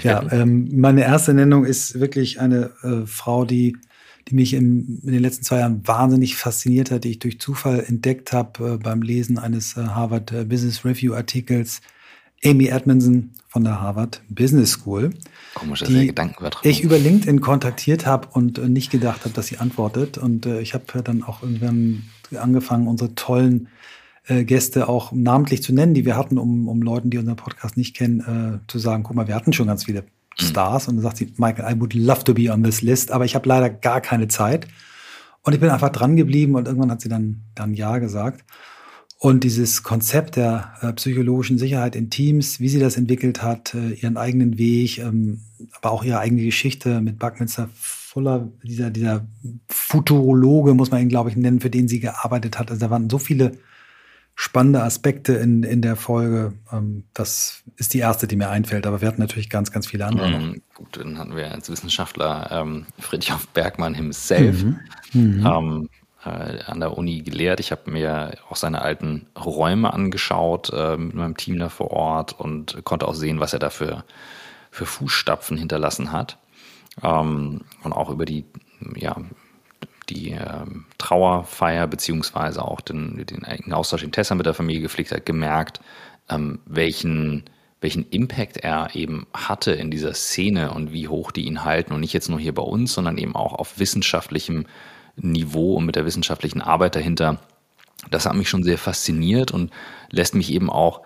[0.03, 3.77] ja, ähm, meine erste Nennung ist wirklich eine äh, Frau, die
[4.29, 7.85] die mich im, in den letzten zwei Jahren wahnsinnig fasziniert hat, die ich durch Zufall
[7.87, 11.81] entdeckt habe äh, beim Lesen eines äh, Harvard äh, Business Review Artikels.
[12.45, 15.11] Amy Edmondson von der Harvard Business School.
[15.55, 19.47] Komisch, dass die Gedanken ich über LinkedIn kontaktiert habe und äh, nicht gedacht habe, dass
[19.47, 20.19] sie antwortet.
[20.19, 22.05] Und äh, ich habe dann auch irgendwann
[22.37, 23.69] angefangen, unsere tollen
[24.27, 27.77] äh, Gäste auch namentlich zu nennen, die wir hatten, um, um Leuten, die unseren Podcast
[27.77, 30.05] nicht kennen, zu sagen, guck mal, wir hatten schon ganz viele.
[30.37, 33.25] Stars und dann sagt sie, Michael, I would love to be on this list, aber
[33.25, 34.67] ich habe leider gar keine Zeit.
[35.43, 38.45] Und ich bin einfach dran geblieben und irgendwann hat sie dann, dann Ja gesagt.
[39.19, 43.93] Und dieses Konzept der äh, psychologischen Sicherheit in Teams, wie sie das entwickelt hat, äh,
[43.93, 49.27] ihren eigenen Weg, ähm, aber auch ihre eigene Geschichte mit Buckminster Fuller, dieser, dieser
[49.69, 52.71] Futurologe, muss man ihn, glaube ich, nennen, für den sie gearbeitet hat.
[52.71, 53.53] Also da waren so viele
[54.35, 56.55] spannende Aspekte in, in der Folge.
[56.73, 60.07] Ähm, das ist die erste, die mir einfällt, aber wir hatten natürlich ganz, ganz viele
[60.07, 60.29] andere.
[60.29, 64.63] Mhm, gut, dann hatten wir als Wissenschaftler ähm, Friedrich Bergmann himself.
[64.63, 64.81] Mhm.
[65.13, 65.47] Mhm.
[65.47, 65.89] Ähm,
[66.25, 67.61] äh, an der Uni gelehrt.
[67.61, 72.39] Ich habe mir auch seine alten Räume angeschaut äh, mit meinem Team da vor Ort
[72.39, 74.05] und konnte auch sehen, was er da für,
[74.71, 76.39] für Fußstapfen hinterlassen hat.
[77.03, 78.45] Ähm, und auch über die,
[78.95, 79.17] ja,
[80.13, 85.27] die ähm, Trauerfeier beziehungsweise auch den, den Austausch in Tessa mit der Familie gepflegt hat,
[85.27, 85.81] gemerkt,
[86.29, 87.45] ähm, welchen,
[87.81, 91.93] welchen Impact er eben hatte in dieser Szene und wie hoch die ihn halten.
[91.93, 94.67] Und nicht jetzt nur hier bei uns, sondern eben auch auf wissenschaftlichem
[95.17, 97.39] Niveau und mit der wissenschaftlichen Arbeit dahinter,
[98.11, 99.71] das hat mich schon sehr fasziniert und
[100.11, 101.03] lässt mich eben auch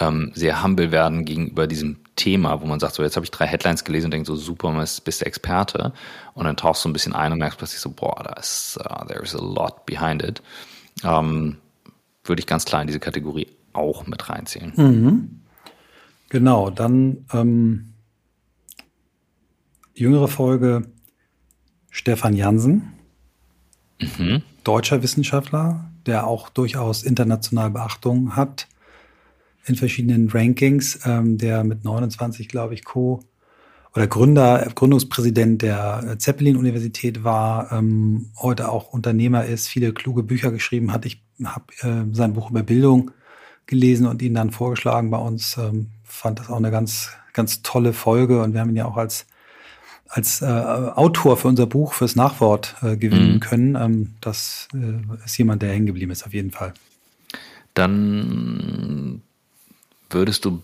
[0.00, 3.46] ähm, sehr humble werden gegenüber diesem Thema, wo man sagt, so jetzt habe ich drei
[3.46, 4.72] Headlines gelesen und denke so, super,
[5.04, 5.92] bist du Experte.
[6.34, 9.04] Und dann tauchst du ein bisschen ein und merkst plötzlich so, boah, da ist, uh,
[9.06, 10.42] there's a lot behind it.
[11.04, 11.58] Ähm,
[12.24, 14.72] würde ich ganz klar in diese Kategorie auch mit reinzählen.
[14.76, 15.40] Mhm.
[16.30, 17.92] Genau, dann ähm,
[19.94, 20.88] jüngere Folge
[21.90, 22.94] Stefan Jansen.
[23.98, 24.42] Mhm.
[24.64, 28.66] Deutscher Wissenschaftler, der auch durchaus international Beachtung hat
[29.66, 33.22] in verschiedenen Rankings, ähm, der mit 29, glaube ich, Co.
[33.94, 40.92] oder Gründer, Gründungspräsident der Zeppelin-Universität war, ähm, heute auch Unternehmer ist, viele kluge Bücher geschrieben
[40.92, 41.06] hat.
[41.06, 43.10] Ich habe äh, sein Buch über Bildung
[43.66, 45.56] gelesen und ihn dann vorgeschlagen bei uns.
[45.56, 48.96] Ähm, fand das auch eine ganz, ganz tolle Folge und wir haben ihn ja auch
[48.96, 49.26] als
[50.10, 53.40] als äh, Autor für unser Buch fürs Nachwort äh, gewinnen mhm.
[53.40, 53.76] können.
[53.76, 56.74] Ähm, das äh, ist jemand, der hängen geblieben ist, auf jeden Fall.
[57.74, 59.22] Dann
[60.10, 60.62] würdest du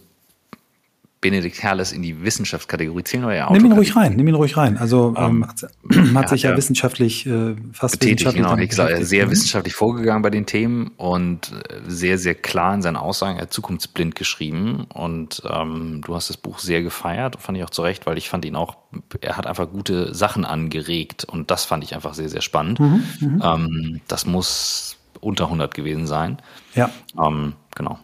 [1.22, 4.56] Benedikt Herles in die Wissenschaftskategorie zählen oder ja Nimm ihn ruhig rein, nimm ihn ruhig
[4.56, 4.76] rein.
[4.76, 5.46] Also ähm,
[5.90, 9.74] ähm hat sich ja, ja wissenschaftlich äh, fast betätigt, wissenschaftlich genau, ich gesagt, sehr wissenschaftlich
[9.74, 14.14] vorgegangen bei den Themen und äh, sehr, sehr klar in seinen Aussagen, er hat zukunftsblind
[14.14, 18.18] geschrieben und ähm, du hast das Buch sehr gefeiert, fand ich auch zu Recht, weil
[18.18, 18.76] ich fand ihn auch,
[19.20, 22.78] er hat einfach gute Sachen angeregt und das fand ich einfach sehr, sehr spannend.
[22.78, 23.42] Mhm, mhm.
[23.42, 26.38] ähm, das muss unter 100 gewesen sein.
[26.74, 26.90] Ja.
[27.18, 27.98] Ähm, genau.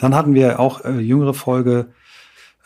[0.00, 1.88] Dann hatten wir auch äh, jüngere Folge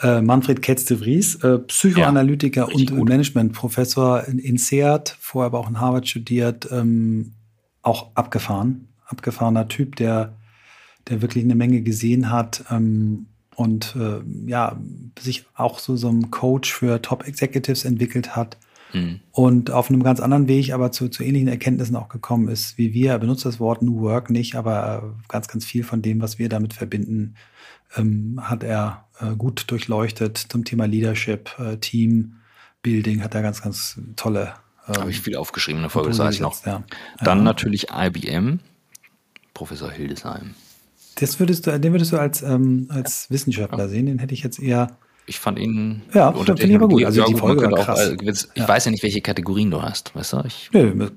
[0.01, 3.09] äh, Manfred Ketz de Vries, äh, Psychoanalytiker ja, und gut.
[3.09, 7.33] Managementprofessor in, in SEAT, vorher aber auch in Harvard studiert, ähm,
[7.83, 10.37] auch abgefahren, abgefahrener Typ, der,
[11.09, 13.27] der wirklich eine Menge gesehen hat ähm,
[13.57, 14.77] und äh, ja,
[15.19, 18.59] sich auch so so ein Coach für Top Executives entwickelt hat
[18.95, 19.21] mhm.
[19.33, 22.95] und auf einem ganz anderen Weg aber zu, zu ähnlichen Erkenntnissen auch gekommen ist wie
[22.95, 23.13] wir.
[23.13, 26.39] Er benutzt das Wort New Work nicht, aber äh, ganz, ganz viel von dem, was
[26.39, 27.35] wir damit verbinden,
[27.97, 32.37] ähm, hat er äh, gut durchleuchtet zum Thema Leadership, äh, Team,
[32.83, 34.55] Building, hat er ganz, ganz tolle.
[34.89, 36.65] Ähm, Habe ich viel aufgeschrieben in der Folge, das weiß ich noch.
[36.65, 36.85] Ja.
[37.23, 37.45] Dann ja.
[37.45, 38.61] natürlich IBM,
[39.55, 40.55] Professor Hildesheim.
[41.17, 43.89] Das würdest du, den würdest du als, ähm, als Wissenschaftler ja.
[43.89, 44.99] sehen, den hätte ich jetzt eher.
[45.27, 46.03] Ich fand ihn.
[46.13, 47.05] Ja, finde ich aber gut.
[47.05, 48.11] Also die Folge war krass.
[48.11, 48.69] Auch, ich ja.
[48.69, 50.43] weiß ja nicht, welche Kategorien du hast, weißt du?
[50.47, 51.09] Ich, Nö,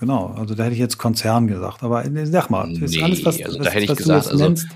[0.00, 0.34] genau.
[0.36, 1.82] Also da hätte ich jetzt Konzern gesagt.
[1.84, 4.66] Aber äh, sag mal, nee, alles, was, also was, da hätte ich gesagt, also, nennst,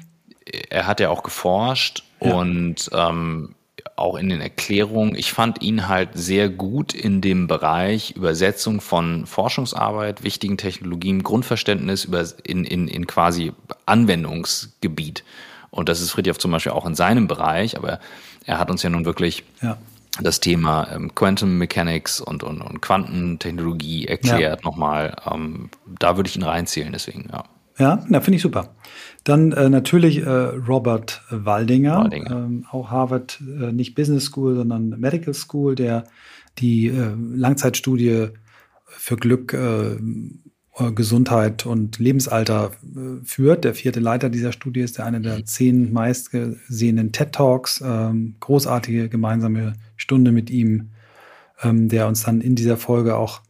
[0.71, 2.33] er hat ja auch geforscht ja.
[2.33, 3.55] und ähm,
[3.97, 5.15] auch in den Erklärungen.
[5.17, 12.05] Ich fand ihn halt sehr gut in dem Bereich Übersetzung von Forschungsarbeit, wichtigen Technologien, Grundverständnis
[12.05, 13.53] über in, in, in quasi
[13.87, 15.25] Anwendungsgebiet.
[15.71, 17.99] Und das ist Friedhof zum Beispiel auch in seinem Bereich, aber
[18.45, 19.77] er hat uns ja nun wirklich ja.
[20.21, 24.71] das Thema ähm, Quantum Mechanics und, und, und Quantentechnologie erklärt ja.
[24.71, 25.17] nochmal.
[25.31, 27.45] Ähm, da würde ich ihn reinzählen, deswegen, ja.
[27.77, 28.77] Ja, na, finde ich super.
[29.25, 32.31] Dann äh, natürlich äh, Robert Waldinger, Waldinger.
[32.31, 36.05] Ähm, auch Harvard, äh, nicht Business School, sondern Medical School, der
[36.59, 38.29] die äh, Langzeitstudie
[38.87, 39.97] für Glück, äh,
[40.95, 43.65] Gesundheit und Lebensalter äh, führt.
[43.65, 47.83] Der vierte Leiter dieser Studie ist der eine der zehn meistgesehenen TED Talks.
[47.85, 50.91] Ähm, großartige gemeinsame Stunde mit ihm,
[51.63, 53.43] ähm, der uns dann in dieser Folge auch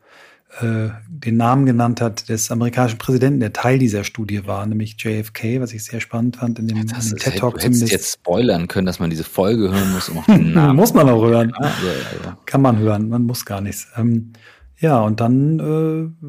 [0.61, 5.61] äh, den Namen genannt hat des amerikanischen Präsidenten, der Teil dieser Studie war, nämlich JFK,
[5.61, 7.59] was ich sehr spannend fand in dem, in dem TED Talk.
[7.59, 10.77] Du hättest jetzt spoilern können, dass man diese Folge hören muss, um auch den Namen
[10.77, 11.55] Muss man auch hören.
[11.59, 12.39] Ja, ja, ja.
[12.45, 13.89] Kann man hören, man muss gar nichts.
[13.97, 14.35] Ähm,
[14.79, 16.27] ja, und dann äh,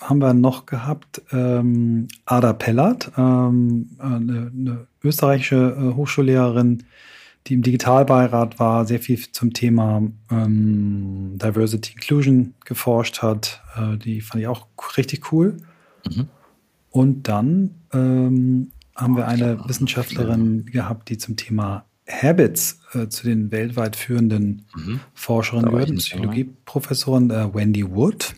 [0.00, 6.84] haben wir noch gehabt ähm, Ada Pellert, ähm, eine, eine österreichische äh, Hochschullehrerin,
[7.46, 13.62] die im Digitalbeirat war, sehr viel zum Thema ähm, Diversity Inclusion geforscht hat.
[13.76, 14.66] Äh, die fand ich auch
[14.96, 15.56] richtig cool.
[16.08, 16.28] Mhm.
[16.90, 23.50] Und dann ähm, haben wir eine Wissenschaftlerin gehabt, die zum Thema Habits äh, zu den
[23.50, 25.00] weltweit führenden mhm.
[25.14, 28.34] Forscherinnen gehört, Psychologieprofessorin äh, Wendy Wood.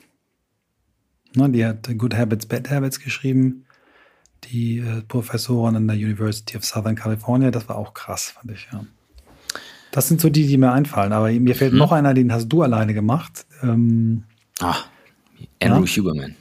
[1.39, 3.65] Ne, die hat Good Habits, Bad Habits geschrieben.
[4.45, 8.69] Die äh, Professorin an der University of Southern California, das war auch krass, fand ich,
[8.73, 8.85] ja.
[9.93, 11.13] Das sind so die, die mir einfallen.
[11.13, 11.79] Aber mir fällt mhm.
[11.79, 13.47] noch einer, den hast du alleine gemacht.
[13.63, 14.25] Ähm,
[14.61, 14.77] ah,
[15.63, 15.97] Andrew ja?
[15.97, 16.35] Huberman.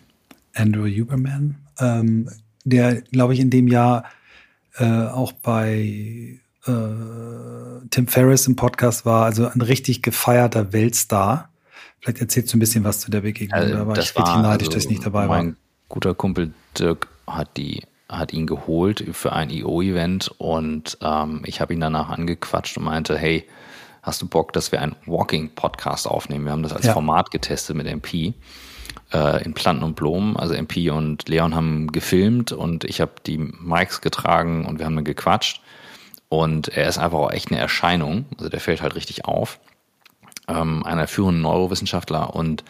[0.53, 2.29] Andrew Huberman, ähm,
[2.65, 4.05] der, glaube ich, in dem Jahr
[4.77, 11.49] äh, auch bei äh, Tim Ferriss im Podcast war, also ein richtig gefeierter Weltstar.
[12.07, 13.59] Vielleicht erzählst du ein bisschen was zu der Begegnung.
[13.59, 15.43] Also, da war ich richtig neidisch, also, dass ich nicht dabei mein war.
[15.43, 15.57] Mein
[15.89, 21.73] guter Kumpel Dirk hat die hat ihn geholt für ein EO-Event und ähm, ich habe
[21.73, 23.45] ihn danach angequatscht und meinte, hey,
[24.01, 26.45] hast du Bock, dass wir einen Walking-Podcast aufnehmen?
[26.45, 26.93] Wir haben das als ja.
[26.93, 28.33] Format getestet mit MP
[29.11, 30.37] äh, in Planten und Blumen.
[30.37, 34.95] Also MP und Leon haben gefilmt und ich habe die Mics getragen und wir haben
[34.95, 35.61] dann gequatscht.
[36.29, 38.27] Und er ist einfach auch echt eine Erscheinung.
[38.37, 39.59] Also der fällt halt richtig auf.
[40.47, 42.35] Ähm, einer führenden Neurowissenschaftler.
[42.35, 42.63] Und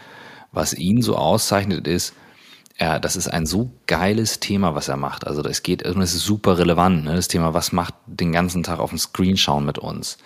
[0.51, 2.13] was ihn so auszeichnet ist,
[2.80, 5.25] ja, das ist ein so geiles Thema, was er macht.
[5.25, 7.15] Also es geht, es ist super relevant, ne?
[7.15, 10.17] das Thema, was macht den ganzen Tag auf dem Screen schauen mit uns?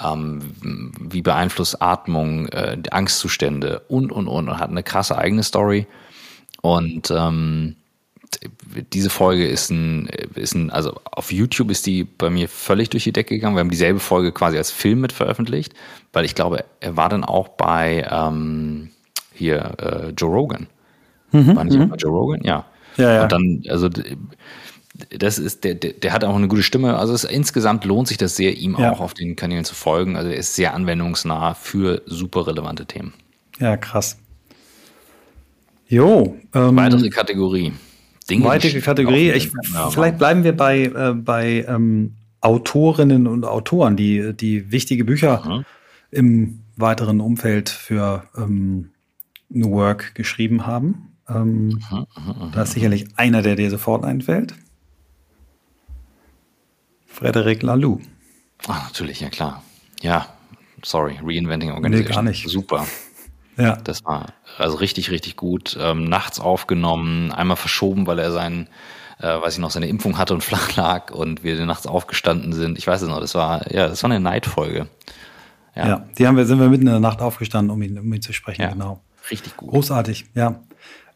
[0.00, 4.48] Ähm, wie beeinflusst Atmung, äh, Angstzustände und, und, und.
[4.48, 5.86] Und hat eine krasse eigene Story.
[6.62, 7.76] Und ähm,
[8.92, 13.04] diese Folge ist ein, ist ein, also auf YouTube ist die bei mir völlig durch
[13.04, 13.56] die Decke gegangen.
[13.56, 15.74] Wir haben dieselbe Folge quasi als Film mit veröffentlicht,
[16.12, 18.90] weil ich glaube, er war dann auch bei ähm,
[19.34, 20.66] hier äh, Joe Rogan.
[21.32, 21.94] Mhm, War nicht mhm.
[21.98, 22.40] Joe Rogan?
[22.42, 22.64] Ja.
[22.96, 23.22] Ja, ja.
[23.22, 23.88] Und dann, also
[25.10, 26.96] das ist, der, der, der hat auch eine gute Stimme.
[26.96, 28.92] Also es, insgesamt lohnt sich das sehr, ihm ja.
[28.92, 30.16] auch auf den Kanälen zu folgen.
[30.16, 33.12] Also er ist sehr anwendungsnah für super relevante Themen.
[33.60, 34.18] Ja, krass.
[35.88, 36.36] Jo.
[36.54, 37.72] Ähm, weitere Kategorie.
[38.30, 39.30] Dinge, weitere Kategorie.
[39.32, 39.50] Ich,
[39.90, 45.64] vielleicht bleiben wir bei, äh, bei ähm, Autorinnen und Autoren, die, die wichtige Bücher mhm.
[46.10, 48.90] im weiteren Umfeld für ähm,
[49.48, 51.16] New Work geschrieben haben.
[51.28, 52.50] Ähm, aha, aha, aha.
[52.54, 54.54] Da ist sicherlich einer, der dir sofort einfällt.
[57.06, 58.00] Frederic Laloux.
[58.66, 59.62] Ah, natürlich, ja klar.
[60.00, 60.28] Ja,
[60.82, 62.08] sorry, Reinventing Organization.
[62.08, 62.48] Nee, gar nicht.
[62.48, 62.86] Super.
[63.58, 63.76] Ja.
[63.76, 65.76] Das war also richtig, richtig gut.
[65.80, 68.68] Ähm, nachts aufgenommen, einmal verschoben, weil er sein,
[69.20, 72.78] äh, weiß ich noch, seine Impfung hatte und flach lag und wir nachts aufgestanden sind.
[72.78, 74.88] Ich weiß es noch, das war, ja, das war eine Neidfolge.
[75.74, 75.88] Ja.
[75.88, 78.22] ja, die haben wir, sind wir mitten in der Nacht aufgestanden, um ihn, um ihn
[78.22, 79.00] zu sprechen, ja, genau.
[79.30, 79.70] Richtig gut.
[79.70, 80.60] Großartig, ja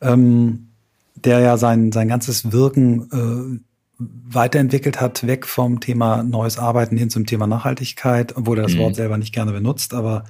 [0.02, 0.68] ähm,
[1.14, 3.60] der ja sein, sein ganzes Wirken äh,
[3.98, 8.80] weiterentwickelt hat, weg vom Thema neues Arbeiten hin zum Thema Nachhaltigkeit, obwohl er das mhm.
[8.80, 10.24] Wort selber nicht gerne benutzt, aber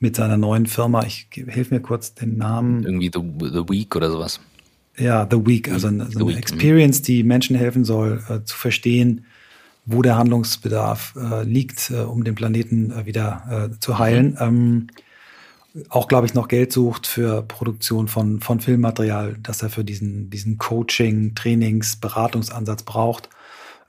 [0.00, 2.84] mit seiner neuen Firma, ich hilf mir kurz den Namen.
[2.84, 4.40] Irgendwie The, the Week oder sowas.
[4.96, 9.26] Ja, The Week, also eine, also eine Experience, die Menschen helfen soll, äh, zu verstehen,
[9.84, 14.30] wo der Handlungsbedarf äh, liegt, äh, um den Planeten äh, wieder äh, zu heilen.
[14.32, 14.36] Mhm.
[14.40, 14.86] Ähm,
[15.88, 20.28] auch, glaube ich, noch Geld sucht für Produktion von, von Filmmaterial, das er für diesen,
[20.28, 23.28] diesen Coaching, Trainings, Beratungsansatz braucht.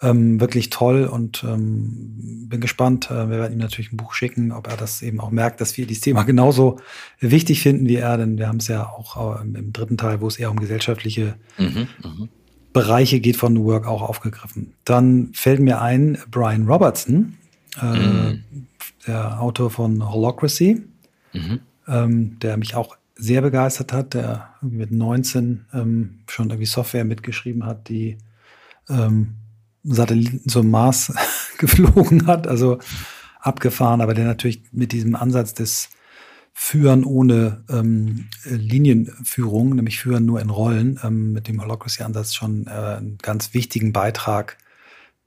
[0.01, 3.11] Ähm, wirklich toll und ähm, bin gespannt.
[3.11, 5.77] Äh, wir werden ihm natürlich ein Buch schicken, ob er das eben auch merkt, dass
[5.77, 6.79] wir dieses Thema genauso
[7.19, 10.27] wichtig finden wie er, denn wir haben es ja auch äh, im dritten Teil, wo
[10.27, 12.29] es eher um gesellschaftliche mhm, mhm,
[12.73, 14.73] Bereiche geht von New Work auch aufgegriffen.
[14.85, 17.37] Dann fällt mir ein, Brian Robertson,
[17.81, 18.43] äh, mhm.
[19.05, 20.81] der Autor von Holocracy.
[21.33, 27.05] Mhm ähm, der mich auch sehr begeistert hat, der mit 19 ähm, schon irgendwie Software
[27.05, 28.17] mitgeschrieben hat, die
[28.89, 29.35] ähm,
[29.83, 31.13] Satelliten zum Mars
[31.57, 32.79] geflogen hat, also
[33.39, 35.89] abgefahren, aber der natürlich mit diesem Ansatz des
[36.53, 42.71] Führen ohne ähm, Linienführung, nämlich Führen nur in Rollen, ähm, mit dem Holocracy-Ansatz schon äh,
[42.71, 44.57] einen ganz wichtigen Beitrag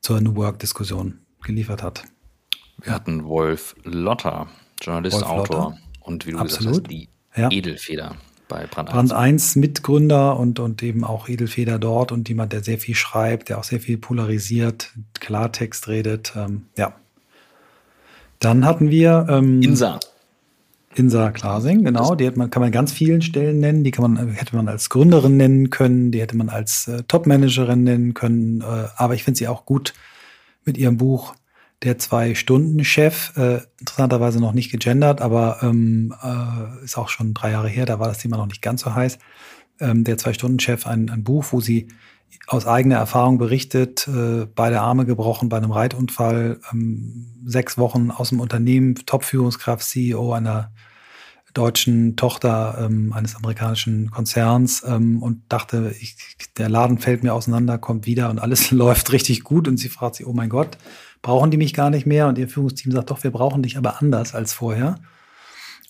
[0.00, 2.05] zur New Work-Diskussion geliefert hat.
[2.82, 4.48] Wir hatten Wolf Lotter,
[4.82, 5.57] Journalist, Wolf Autor.
[5.57, 6.84] Lotter und wie du Absolut.
[6.84, 7.50] gesagt hast, die ja.
[7.50, 8.16] Edelfeder
[8.55, 8.94] bei Brand 1.
[8.94, 13.48] Brand 1 Mitgründer und, und eben auch Edelfeder dort und jemand, der sehr viel schreibt,
[13.48, 16.34] der auch sehr viel polarisiert, Klartext redet.
[16.36, 16.94] Ähm, ja.
[18.38, 19.98] Dann hatten wir ähm, Insa.
[20.94, 22.14] Insa Klasing, genau.
[22.14, 23.82] Die hat man, kann man ganz vielen Stellen nennen.
[23.82, 27.82] Die kann man, hätte man als Gründerin nennen können, die hätte man als äh, Topmanagerin
[27.82, 28.61] nennen können.
[28.61, 29.94] Äh, aber ich finde sie auch gut
[30.64, 31.34] mit ihrem Buch
[31.82, 37.68] der Zwei-Stunden-Chef, äh, interessanterweise noch nicht gegendert, aber ähm, äh, ist auch schon drei Jahre
[37.68, 39.18] her, da war das Thema noch nicht ganz so heiß.
[39.80, 41.88] Ähm, der Zwei-Stunden-Chef, ein, ein Buch, wo sie
[42.46, 48.30] aus eigener Erfahrung berichtet, äh, beide Arme gebrochen bei einem Reitunfall, ähm, sechs Wochen aus
[48.30, 50.72] dem Unternehmen, Top-Führungskraft, CEO einer
[51.54, 56.16] deutschen Tochter ähm, eines amerikanischen Konzerns ähm, und dachte, ich,
[56.58, 59.68] der Laden fällt mir auseinander, kommt wieder und alles läuft richtig gut.
[59.68, 60.76] Und sie fragt sich, oh mein Gott,
[61.24, 62.28] brauchen die mich gar nicht mehr?
[62.28, 65.00] Und ihr Führungsteam sagt, doch, wir brauchen dich aber anders als vorher.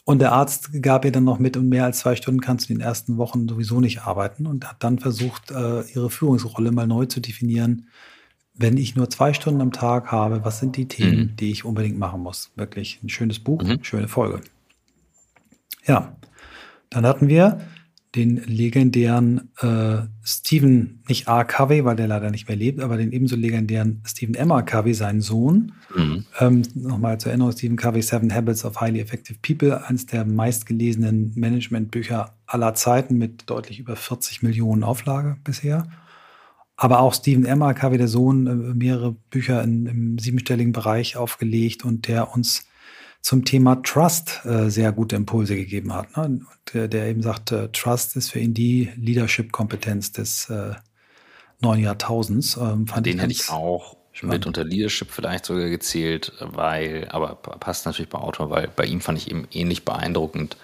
[0.04, 2.72] Und der Arzt gab ihr dann noch mit, und mehr als zwei Stunden kannst du
[2.72, 6.86] in den ersten Wochen sowieso nicht arbeiten und hat dann versucht, äh, ihre Führungsrolle mal
[6.86, 7.88] neu zu definieren.
[8.54, 11.36] Wenn ich nur zwei Stunden am Tag habe, was sind die Themen, mhm.
[11.36, 12.52] die ich unbedingt machen muss?
[12.54, 13.82] Wirklich ein schönes Buch, mhm.
[13.82, 14.40] schöne Folge.
[15.84, 16.16] Ja,
[16.90, 17.60] dann hatten wir
[18.14, 21.44] den legendären äh, Stephen, nicht R.
[21.44, 24.50] Covey, weil der leider nicht mehr lebt, aber den ebenso legendären Stephen M.
[24.50, 24.62] R.
[24.62, 25.72] Covey, seinen Sohn.
[25.94, 26.24] Mhm.
[26.38, 31.32] Ähm, Nochmal zur Erinnerung, Stephen Covey, Seven Habits of Highly Effective People, eines der meistgelesenen
[31.34, 35.88] Managementbücher aller Zeiten mit deutlich über 40 Millionen Auflage bisher.
[36.76, 37.62] Aber auch Stephen M.
[37.62, 37.74] R.
[37.74, 42.66] Covey, der Sohn, äh, mehrere Bücher in, im siebenstelligen Bereich aufgelegt und der uns
[43.24, 46.14] zum Thema Trust äh, sehr gute Impulse gegeben hat.
[46.14, 46.42] Ne?
[46.74, 50.74] Der, der, eben sagt, äh, Trust ist für ihn die Leadership-Kompetenz des äh,
[51.62, 52.58] neuen Jahrtausends.
[52.58, 54.34] Ähm, Den hätte ich auch spannend.
[54.34, 59.00] mit unter Leadership vielleicht sogar gezählt, weil, aber passt natürlich bei Autor, weil bei ihm
[59.00, 60.58] fand ich eben ähnlich beeindruckend.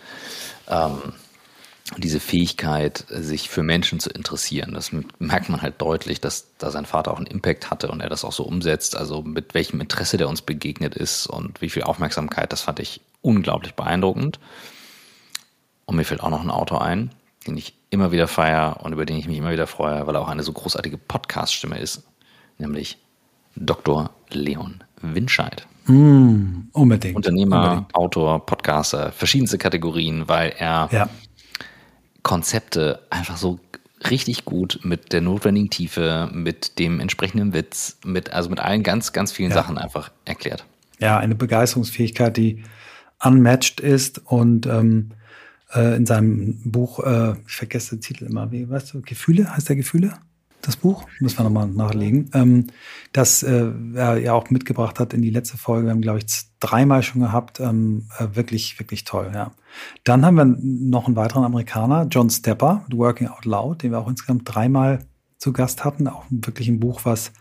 [0.69, 1.15] Ähm,
[1.99, 4.73] diese Fähigkeit, sich für Menschen zu interessieren.
[4.75, 8.09] Das merkt man halt deutlich, dass da sein Vater auch einen Impact hatte und er
[8.09, 8.97] das auch so umsetzt.
[8.97, 13.01] Also mit welchem Interesse der uns begegnet ist und wie viel Aufmerksamkeit, das fand ich
[13.23, 14.39] unglaublich beeindruckend.
[15.85, 17.11] Und mir fällt auch noch ein Autor ein,
[17.47, 20.21] den ich immer wieder feiere und über den ich mich immer wieder freue, weil er
[20.21, 22.05] auch eine so großartige Podcast-Stimme ist,
[22.59, 22.99] nämlich
[23.57, 24.11] Dr.
[24.31, 25.67] Leon Winscheid.
[25.87, 27.17] Mm, unbedingt.
[27.17, 27.95] Unternehmer, unbedingt.
[27.97, 31.09] Autor, Podcaster, verschiedenste Kategorien, weil er ja
[32.23, 33.61] Konzepte einfach so
[34.09, 39.13] richtig gut mit der notwendigen Tiefe, mit dem entsprechenden Witz, mit, also mit allen ganz,
[39.13, 39.57] ganz vielen ja.
[39.57, 40.65] Sachen einfach erklärt.
[40.99, 42.65] Ja, eine Begeisterungsfähigkeit, die
[43.23, 45.11] unmatched ist und ähm,
[45.75, 49.69] äh, in seinem Buch, äh, ich vergesse den Titel immer, wie weißt du, Gefühle, heißt
[49.69, 50.15] der Gefühle?
[50.63, 52.67] das Buch, müssen wir nochmal nachlegen, ähm,
[53.13, 55.87] das äh, er ja auch mitgebracht hat in die letzte Folge.
[55.87, 56.27] Wir haben, glaube ich,
[56.61, 57.61] dreimal schon gehabt.
[57.61, 59.53] Ähm, äh, wirklich, wirklich toll, ja.
[60.05, 64.09] Dann haben wir noch einen weiteren Amerikaner, John Stepper, Working Out Loud, den wir auch
[64.09, 65.01] insgesamt dreimal
[65.39, 66.07] zu Gast hatten.
[66.07, 67.33] Auch wirklich ein Buch, was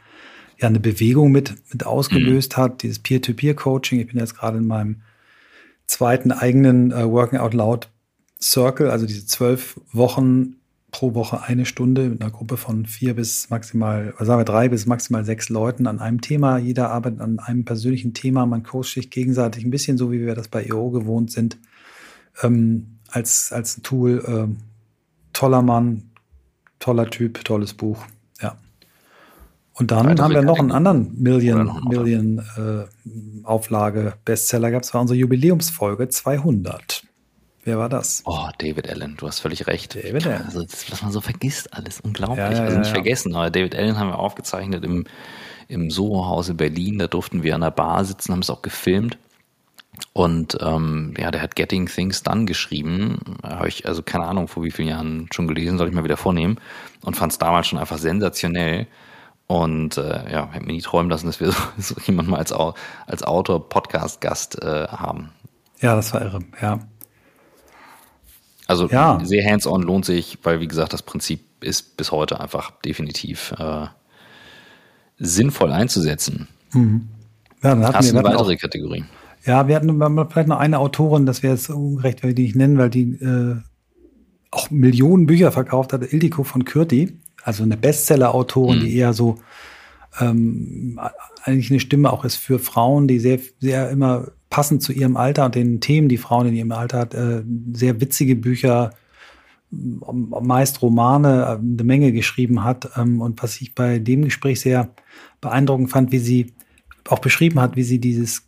[0.59, 2.61] ja eine Bewegung mit, mit ausgelöst mhm.
[2.61, 3.99] hat, dieses Peer-to-Peer-Coaching.
[3.99, 5.01] Ich bin jetzt gerade in meinem
[5.86, 7.89] zweiten eigenen äh, Working Out Loud
[8.41, 10.59] Circle, also diese zwölf Wochen
[10.92, 14.86] pro Woche eine Stunde mit einer Gruppe von vier bis maximal, sagen wir drei bis
[14.86, 16.58] maximal sechs Leuten an einem Thema.
[16.58, 18.46] Jeder arbeitet an einem persönlichen Thema.
[18.46, 21.58] Man coacht sich gegenseitig ein bisschen so, wie wir das bei EO gewohnt sind,
[22.42, 24.24] ähm, als, als Tool.
[24.28, 24.58] Ähm,
[25.34, 26.10] toller Mann,
[26.80, 28.04] toller Typ, tolles Buch.
[28.42, 28.58] Ja.
[29.74, 34.86] Und dann Weitere haben wir noch einen anderen Million, Million äh, Auflage Bestseller gehabt.
[34.86, 36.99] Das war unsere Jubiläumsfolge 200.
[37.70, 38.24] Wer war das?
[38.26, 39.93] Oh, David Allen, du hast völlig recht.
[39.93, 40.41] David Allen.
[40.43, 42.39] Also, das, was man so vergisst, alles unglaublich.
[42.39, 45.05] Ja, ja, also nicht ja, vergessen, aber David Allen haben wir aufgezeichnet im,
[45.67, 46.97] im Soho-Haus in Berlin.
[46.97, 49.20] Da durften wir an der Bar sitzen, haben es auch gefilmt.
[50.13, 53.20] Und ähm, ja, der hat Getting Things Done geschrieben.
[53.43, 56.17] Habe ich also keine Ahnung, vor wie vielen Jahren schon gelesen, soll ich mal wieder
[56.17, 56.59] vornehmen.
[57.03, 58.88] Und fand es damals schon einfach sensationell.
[59.45, 62.51] Und äh, ja, hätte mir nie träumen lassen, dass wir so, so jemanden mal als,
[62.51, 65.30] als Autor, Podcast-Gast äh, haben.
[65.82, 66.80] Ja, das war irre, ja.
[68.70, 69.20] Also ja.
[69.24, 73.88] sehr hands-on lohnt sich, weil wie gesagt, das Prinzip ist bis heute einfach definitiv äh,
[75.17, 76.47] sinnvoll einzusetzen.
[76.74, 77.07] Mhm.
[77.63, 79.05] Ja, dann hatten Hast wir eine weitere auch, Kategorie?
[79.43, 79.99] Ja, wir hatten
[80.30, 83.13] vielleicht noch eine Autorin, das wäre jetzt ungerecht, wenn wir die nicht nennen, weil die
[83.13, 83.55] äh,
[84.51, 88.82] auch Millionen Bücher verkauft hat, Ildiko von Kürti, also eine Bestseller-Autorin, mhm.
[88.82, 89.39] die eher so
[90.20, 90.99] ähm,
[91.43, 95.45] eigentlich eine Stimme auch ist für Frauen, die sehr, sehr immer passend zu ihrem Alter
[95.45, 97.43] und den Themen, die Frauen in ihrem Alter hat, äh,
[97.74, 98.91] sehr witzige Bücher,
[99.72, 102.89] meist Romane, äh, eine Menge geschrieben hat.
[102.97, 104.89] Ähm, und was ich bei dem Gespräch sehr
[105.41, 106.54] beeindruckend fand, wie sie
[107.08, 108.43] auch beschrieben hat, wie sie dieses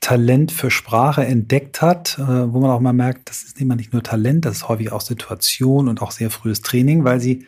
[0.00, 3.92] Talent für Sprache entdeckt hat, äh, wo man auch mal merkt, das ist immer nicht
[3.92, 7.46] nur Talent, das ist häufig auch Situation und auch sehr frühes Training, weil sie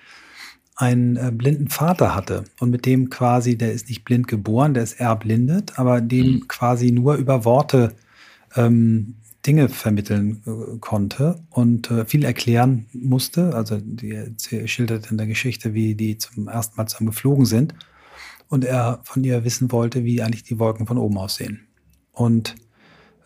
[0.80, 4.82] einen äh, blinden Vater hatte und mit dem quasi, der ist nicht blind geboren, der
[4.82, 6.48] ist erblindet, aber dem mhm.
[6.48, 7.94] quasi nur über Worte
[8.56, 9.16] ähm,
[9.46, 13.54] Dinge vermitteln äh, konnte und äh, viel erklären musste.
[13.54, 14.24] Also die
[14.66, 17.74] schildert in der Geschichte, wie die zum ersten Mal zusammen geflogen sind
[18.48, 21.66] und er von ihr wissen wollte, wie eigentlich die Wolken von oben aussehen.
[22.12, 22.54] Und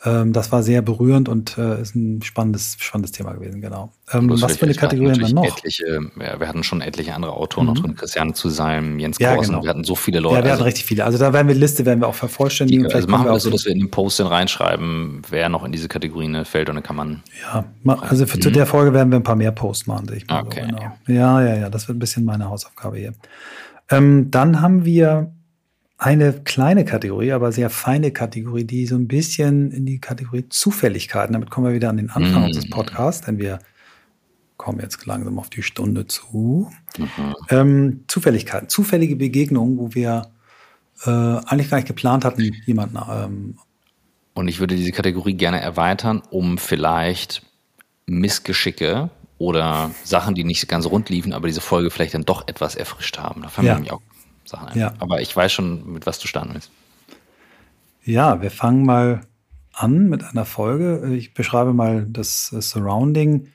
[0.07, 3.91] Ähm, das war sehr berührend und äh, ist ein spannendes, spannendes Thema gewesen, genau.
[4.13, 5.45] Ähm, was für eine Kategorie haben wir noch?
[5.45, 7.73] Etliche, ja, wir hatten schon etliche andere Autoren mhm.
[7.73, 9.65] noch drin, Christian zu sein, Jens ja, Korsen, genau.
[9.65, 10.37] wir hatten so viele Leute.
[10.37, 11.07] Ja, wir hatten richtig viele.
[11.07, 12.87] Also da werden wir Liste, werden wir auch vervollständigen.
[12.87, 15.65] Die, also machen wir das so, dass wir in den Post dann reinschreiben, wer noch
[15.65, 17.23] in diese Kategorie ne, fällt und dann kann man.
[17.43, 17.65] Ja,
[18.03, 18.43] also für, mhm.
[18.43, 20.83] zu der Folge werden wir ein paar mehr Posts machen, ich mal okay, so, genau.
[21.07, 21.41] ja.
[21.43, 23.15] ja, ja, das wird ein bisschen meine Hausaufgabe hier.
[23.91, 25.33] Ähm, dann haben wir
[25.97, 31.32] eine kleine Kategorie, aber sehr feine Kategorie, die so ein bisschen in die Kategorie Zufälligkeiten,
[31.32, 32.45] damit kommen wir wieder an den Anfang mm.
[32.47, 33.61] unseres Podcasts, denn wir
[34.57, 36.70] kommen jetzt langsam auf die Stunde zu.
[36.97, 37.34] Mhm.
[37.51, 40.30] Ähm, Zufälligkeiten, zufällige Begegnungen, wo wir
[41.05, 42.99] äh, eigentlich gar nicht geplant hatten, jemanden.
[43.11, 43.59] Ähm,
[44.34, 47.42] Und ich würde diese Kategorie gerne erweitern, um vielleicht
[48.07, 52.76] Missgeschicke oder Sachen, die nicht ganz rund liefen, aber diese Folge vielleicht dann doch etwas
[52.76, 53.42] erfrischt haben.
[53.42, 53.72] Da fangen ja.
[53.72, 54.03] wir nämlich auch
[54.49, 54.78] Sachen ein.
[54.78, 54.95] Ja.
[54.99, 56.70] Aber ich weiß schon, mit was du starten willst.
[58.05, 59.22] Ja, wir fangen mal
[59.72, 61.14] an mit einer Folge.
[61.14, 63.49] Ich beschreibe mal das Surrounding.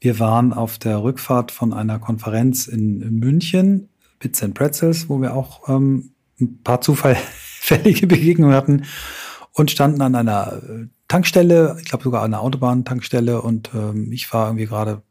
[0.00, 5.20] Wir waren auf der Rückfahrt von einer Konferenz in, in München, Bits and Pretzels, wo
[5.22, 6.10] wir auch ähm,
[6.40, 8.84] ein paar zufällige Begegnungen hatten
[9.52, 14.32] und standen an einer äh, Tankstelle, ich glaube sogar an einer Autobahntankstelle und ähm, ich
[14.32, 15.02] war irgendwie gerade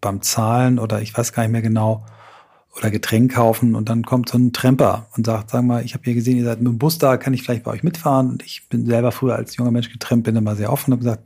[0.00, 2.04] beim Zahlen oder ich weiß gar nicht mehr genau
[2.80, 6.04] oder Getränk kaufen und dann kommt so ein Tremper und sagt, sag mal, ich habe
[6.04, 8.30] hier gesehen, ihr seid mit dem Bus da, kann ich vielleicht bei euch mitfahren?
[8.30, 11.22] Und ich bin selber früher als junger Mensch getrennt, bin immer sehr offen und gesagt,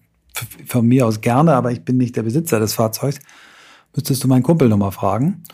[0.66, 3.20] von mir aus gerne, aber ich bin nicht der Besitzer des Fahrzeugs.
[3.94, 5.44] Müsstest du meinen Kumpel nochmal fragen?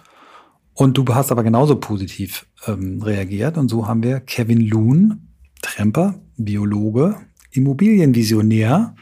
[0.73, 3.59] Und du hast aber genauso positiv ähm, reagiert.
[3.59, 5.29] Und so haben wir Kevin Loon,
[5.61, 7.17] Tremper, Biologe,
[7.51, 8.95] Immobilienvisionär,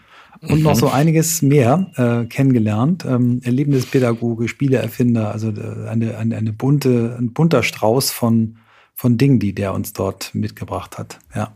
[0.43, 0.93] und noch so mhm.
[0.93, 3.05] einiges mehr äh, kennengelernt.
[3.05, 8.57] Ähm, Erlebnispädagoge, Spieleerfinder, also äh, eine, eine, eine bunte, ein bunter Strauß von,
[8.95, 11.19] von Dingen, die der uns dort mitgebracht hat.
[11.35, 11.53] Ja.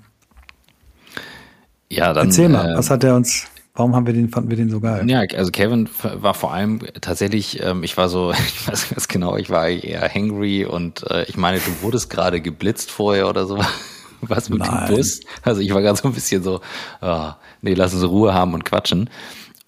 [1.88, 2.28] Ja, dann.
[2.28, 4.80] Erzähl mal, äh, was hat er uns, warum haben wir den, fanden wir den so
[4.80, 5.08] geil?
[5.08, 9.36] Ja, also Kevin war vor allem tatsächlich, ähm, ich war so, ich weiß ganz genau,
[9.36, 13.60] ich war eher hangry und äh, ich meine, du wurdest gerade geblitzt vorher oder so.
[14.22, 14.86] Was mit Nein.
[14.86, 15.20] dem Bus?
[15.42, 16.60] Also ich war gerade so ein bisschen so,
[17.00, 19.10] oh, nee, lass uns Ruhe haben und quatschen.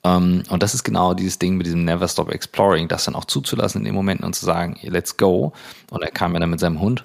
[0.03, 3.15] Um, ähm, und das ist genau dieses Ding mit diesem Never Stop Exploring, das dann
[3.15, 5.55] auch zuzulassen in den Momenten und zu sagen, let's go.
[5.91, 7.05] Und er kam ja dann mit seinem Hund,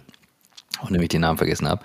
[0.81, 1.81] und nämlich den Namen vergessen habe,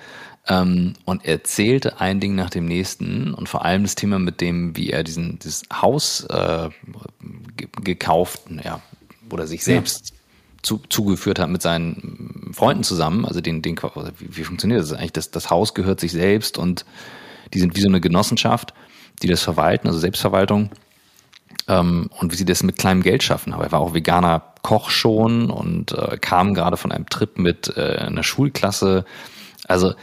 [0.49, 4.41] um, ähm, und erzählte ein Ding nach dem nächsten und vor allem das Thema mit
[4.41, 6.69] dem, wie er diesen dieses Haus äh,
[7.83, 8.81] gekauft, ja,
[9.31, 10.14] oder sich selbst.
[10.65, 13.25] Zu, zugeführt hat mit seinen Freunden zusammen.
[13.25, 15.13] Also den, den wie, wie funktioniert das eigentlich?
[15.13, 16.85] Das, das Haus gehört sich selbst und
[17.53, 18.75] die sind wie so eine Genossenschaft,
[19.23, 20.71] die das verwalten, also Selbstverwaltung.
[21.69, 23.53] Ähm, und wie sie das mit kleinem Geld schaffen.
[23.53, 27.77] Aber er war auch veganer Koch schon und äh, kam gerade von einem Trip mit
[27.77, 29.05] äh, einer Schulklasse.
[29.67, 29.95] Also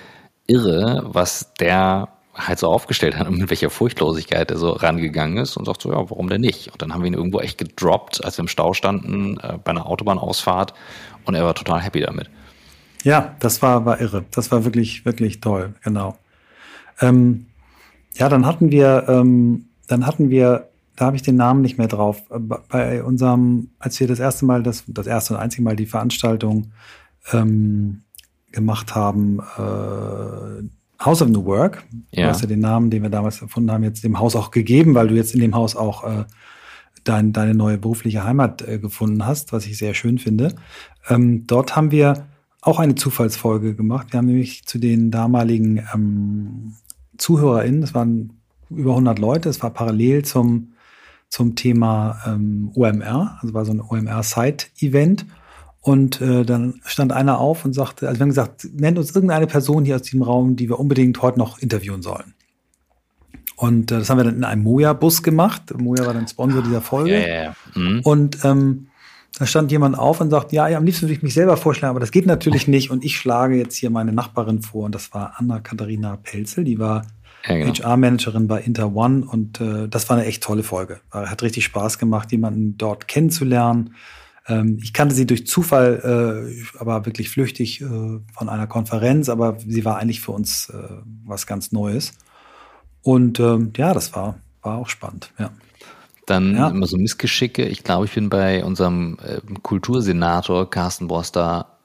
[0.47, 5.57] irre, was der halt so aufgestellt hat und mit welcher Furchtlosigkeit er so rangegangen ist
[5.57, 6.71] und sagt so, ja, warum denn nicht?
[6.71, 9.71] Und dann haben wir ihn irgendwo echt gedroppt, als wir im Stau standen, äh, bei
[9.71, 10.73] einer Autobahnausfahrt
[11.25, 12.29] und er war total happy damit.
[13.03, 14.23] Ja, das war, war irre.
[14.31, 16.17] Das war wirklich, wirklich toll, genau.
[17.01, 17.47] Ähm,
[18.13, 21.87] ja, dann hatten wir, ähm, dann hatten wir, da habe ich den Namen nicht mehr
[21.87, 22.21] drauf,
[22.69, 26.71] bei unserem, als wir das erste Mal, das, das erste und einzige Mal die Veranstaltung
[27.33, 28.03] ähm,
[28.51, 30.63] gemacht haben, äh,
[31.05, 31.83] House of New Work.
[32.11, 32.23] Ja.
[32.23, 34.95] Du hast ja den Namen, den wir damals erfunden haben, jetzt dem Haus auch gegeben,
[34.95, 36.25] weil du jetzt in dem Haus auch äh,
[37.03, 40.55] dein, deine neue berufliche Heimat äh, gefunden hast, was ich sehr schön finde.
[41.09, 42.27] Ähm, dort haben wir
[42.61, 44.07] auch eine Zufallsfolge gemacht.
[44.11, 46.73] Wir haben nämlich zu den damaligen ähm,
[47.17, 48.33] ZuhörerInnen, das waren
[48.69, 50.73] über 100 Leute, es war parallel zum,
[51.27, 55.25] zum Thema ähm, OMR, also war so ein OMR-Site-Event.
[55.81, 59.47] Und äh, dann stand einer auf und sagte, also wir haben gesagt, nennt uns irgendeine
[59.47, 62.35] Person hier aus diesem Raum, die wir unbedingt heute noch interviewen sollen.
[63.55, 65.73] Und äh, das haben wir dann in einem Moja-Bus gemacht.
[65.75, 67.27] Moja war dann Sponsor dieser Folge.
[67.27, 67.55] Ja.
[67.75, 68.01] Mhm.
[68.03, 68.87] Und ähm,
[69.39, 71.91] da stand jemand auf und sagt, ja, ja, am liebsten würde ich mich selber vorschlagen,
[71.91, 72.91] aber das geht natürlich nicht.
[72.91, 74.85] Und ich schlage jetzt hier meine Nachbarin vor.
[74.85, 77.07] Und das war Anna-Katharina Pelzel, die war
[77.47, 77.73] ja, genau.
[77.73, 79.25] HR-Managerin bei Inter One.
[79.25, 80.99] Und äh, das war eine echt tolle Folge.
[81.09, 83.95] Hat richtig Spaß gemacht, jemanden dort kennenzulernen.
[84.51, 89.29] Ähm, ich kannte sie durch Zufall, äh, aber wirklich flüchtig äh, von einer Konferenz.
[89.29, 92.13] Aber sie war eigentlich für uns äh, was ganz Neues.
[93.01, 95.51] Und ähm, ja, das war, war auch spannend, ja.
[96.27, 96.69] Dann ja.
[96.69, 97.65] immer so Missgeschicke.
[97.65, 101.79] Ich glaube, ich bin bei unserem äh, Kultursenator Carsten Boster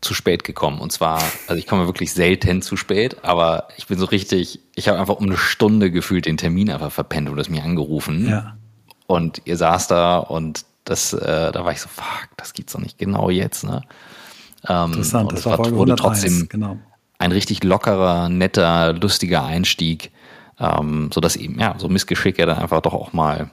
[0.00, 0.80] zu spät gekommen.
[0.80, 4.88] Und zwar, also ich komme wirklich selten zu spät, aber ich bin so richtig, ich
[4.88, 8.28] habe einfach um eine Stunde gefühlt den Termin einfach verpennt und das mir angerufen.
[8.28, 8.56] Ja.
[9.06, 12.80] Und ihr saß da und das, äh, da war ich so, fuck, das gibt's doch
[12.80, 13.82] nicht genau jetzt, ne?
[14.68, 16.76] Ähm, Interessant, das, das war, war wurde trotzdem genau.
[17.18, 20.12] ein richtig lockerer, netter, lustiger Einstieg
[20.60, 23.50] ähm, sodass eben, ja, so Missgeschicke dann einfach doch auch mal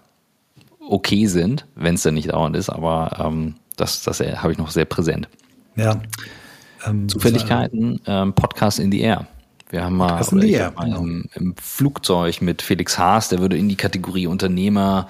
[0.80, 4.69] okay sind, wenn es dann nicht dauernd ist, aber ähm, das, das habe ich noch
[4.69, 5.28] sehr präsent.
[5.75, 6.01] Ja.
[6.86, 9.28] Ähm, Zufälligkeiten, ähm, Podcast in the Air.
[9.69, 10.99] Wir haben mal, in the Air, mal genau.
[10.99, 15.07] im, im, Flugzeug mit Felix Haas, der würde in die Kategorie Unternehmer,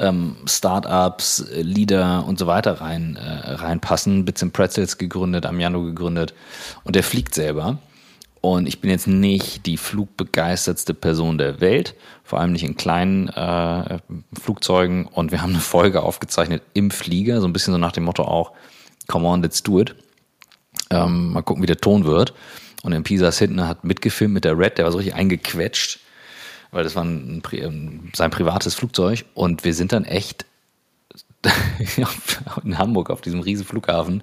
[0.00, 4.24] ähm, Startups, Leader und so weiter rein, äh, reinpassen.
[4.24, 6.34] Bits and Pretzels gegründet, Amiano gegründet
[6.84, 7.78] und der fliegt selber.
[8.40, 11.94] Und ich bin jetzt nicht die flugbegeistertste Person der Welt,
[12.24, 13.98] vor allem nicht in kleinen äh,
[14.40, 15.06] Flugzeugen.
[15.06, 18.24] Und wir haben eine Folge aufgezeichnet im Flieger, so ein bisschen so nach dem Motto
[18.24, 18.52] auch,
[19.08, 19.94] come on, let's do it.
[20.88, 22.32] Ähm, mal gucken, wie der Ton wird.
[22.82, 26.00] Und in Pisa hinten hat mitgefilmt mit der Red, der war so richtig eingequetscht,
[26.70, 29.24] weil das war ein, ein, sein privates Flugzeug.
[29.34, 30.46] Und wir sind dann echt
[32.64, 34.22] in Hamburg auf diesem riesen Flughafen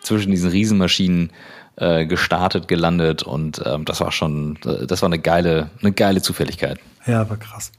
[0.00, 1.32] zwischen diesen Riesenmaschinen
[1.76, 6.78] äh, gestartet, gelandet und ähm, das war schon, das war eine geile, eine geile Zufälligkeit.
[7.06, 7.72] Ja, war krass.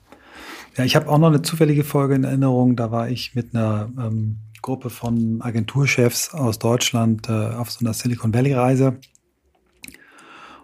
[0.78, 2.76] Ja, ich habe auch noch eine zufällige Folge in Erinnerung.
[2.76, 7.93] Da war ich mit einer ähm, Gruppe von Agenturchefs aus Deutschland äh, auf so einer
[7.93, 8.97] Silicon Valley Reise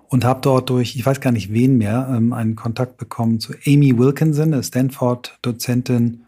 [0.09, 3.53] und habe dort durch, ich weiß gar nicht wen mehr, ähm, einen Kontakt bekommen zu
[3.65, 6.25] Amy Wilkinson, eine Stanford-Dozentin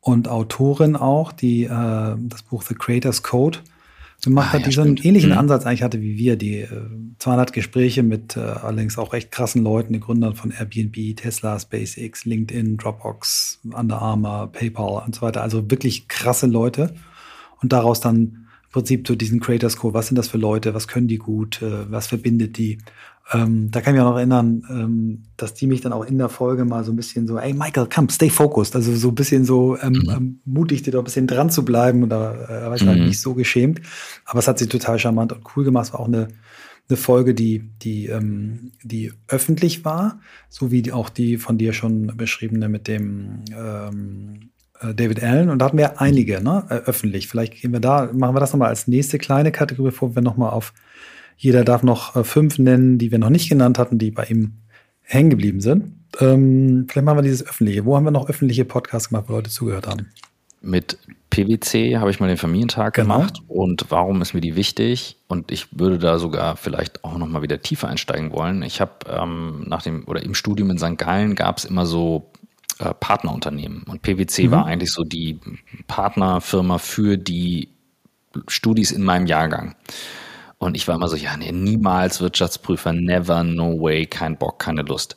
[0.00, 3.58] und Autorin auch, die äh, das Buch The Creator's Code
[4.24, 5.38] gemacht ah, hat, ja, die so einen ähnlichen mhm.
[5.38, 6.68] Ansatz eigentlich hatte wie wir, die äh,
[7.18, 12.24] 200 Gespräche mit äh, allerdings auch recht krassen Leuten, die Gründern von Airbnb, Tesla, SpaceX,
[12.24, 15.42] LinkedIn, Dropbox, Under Armour, PayPal und so weiter.
[15.42, 16.94] Also wirklich krasse Leute.
[17.60, 20.88] Und daraus dann im Prinzip so diesen Creators Code, was sind das für Leute, was
[20.88, 22.78] können die gut, äh, was verbindet die?
[23.32, 26.16] Ähm, da kann ich mich auch noch erinnern, ähm, dass die mich dann auch in
[26.16, 28.74] der Folge mal so ein bisschen so, ey Michael, come, stay focused.
[28.74, 30.10] Also so ein bisschen so ähm, mhm.
[30.10, 32.02] ähm, mutig, dir doch ein bisschen dran zu bleiben.
[32.02, 33.00] Und da äh, war ich halt mhm.
[33.00, 33.82] halt nicht so geschämt.
[34.24, 35.86] Aber es hat sie total charmant und cool gemacht.
[35.86, 36.28] Es war auch eine,
[36.88, 42.16] eine Folge, die, die, ähm, die öffentlich war, so wie auch die von dir schon
[42.16, 44.50] beschriebene mit dem ähm,
[44.80, 45.50] äh, David Allen.
[45.50, 47.28] Und da hatten wir einige, ne, äh, öffentlich.
[47.28, 50.50] Vielleicht gehen wir da, machen wir das nochmal als nächste kleine Kategorie, bevor wir nochmal
[50.50, 50.72] auf
[51.38, 54.54] jeder darf noch äh, fünf nennen, die wir noch nicht genannt hatten, die bei ihm
[55.02, 55.94] hängen geblieben sind.
[56.20, 57.84] Ähm, vielleicht machen wir dieses öffentliche.
[57.84, 60.08] Wo haben wir noch öffentliche Podcasts gemacht, wo Leute zugehört haben?
[60.60, 60.98] Mit
[61.30, 63.18] PwC habe ich mal den Familientag genau.
[63.18, 65.16] gemacht und warum ist mir die wichtig?
[65.28, 68.62] Und ich würde da sogar vielleicht auch noch mal wieder tiefer einsteigen wollen.
[68.62, 70.98] Ich habe ähm, nach dem oder im Studium in St.
[70.98, 72.32] Gallen gab es immer so
[72.80, 74.50] äh, Partnerunternehmen und PwC mhm.
[74.50, 75.38] war eigentlich so die
[75.86, 77.68] Partnerfirma für die
[78.48, 79.76] Studis in meinem Jahrgang.
[80.58, 84.82] Und ich war immer so, ja, nee, niemals Wirtschaftsprüfer, never, no way, kein Bock, keine
[84.82, 85.16] Lust.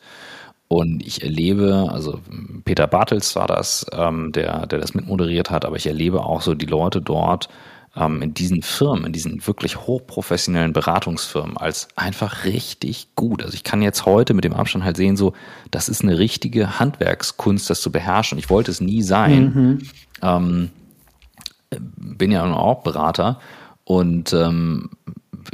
[0.68, 2.22] Und ich erlebe, also
[2.64, 6.56] Peter Bartels war das, ähm, der, der das mitmoderiert hat, aber ich erlebe auch so
[6.56, 7.50] die Leute dort
[7.96, 13.44] ähm, in diesen Firmen, in diesen wirklich hochprofessionellen Beratungsfirmen als einfach richtig gut.
[13.44, 15.34] Also ich kann jetzt heute mit dem Abstand halt sehen, so,
[15.72, 18.38] das ist eine richtige Handwerkskunst, das zu beherrschen.
[18.38, 19.44] Ich wollte es nie sein.
[19.44, 19.82] Mhm.
[20.22, 20.70] Ähm,
[21.98, 23.40] bin ja auch Berater
[23.84, 24.90] und ähm,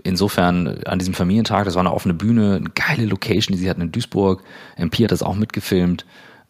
[0.04, 3.82] insofern an diesem Familientag, das war eine offene Bühne, eine geile Location, die sie hatten
[3.82, 4.44] in Duisburg.
[4.76, 6.06] MP hat das auch mitgefilmt.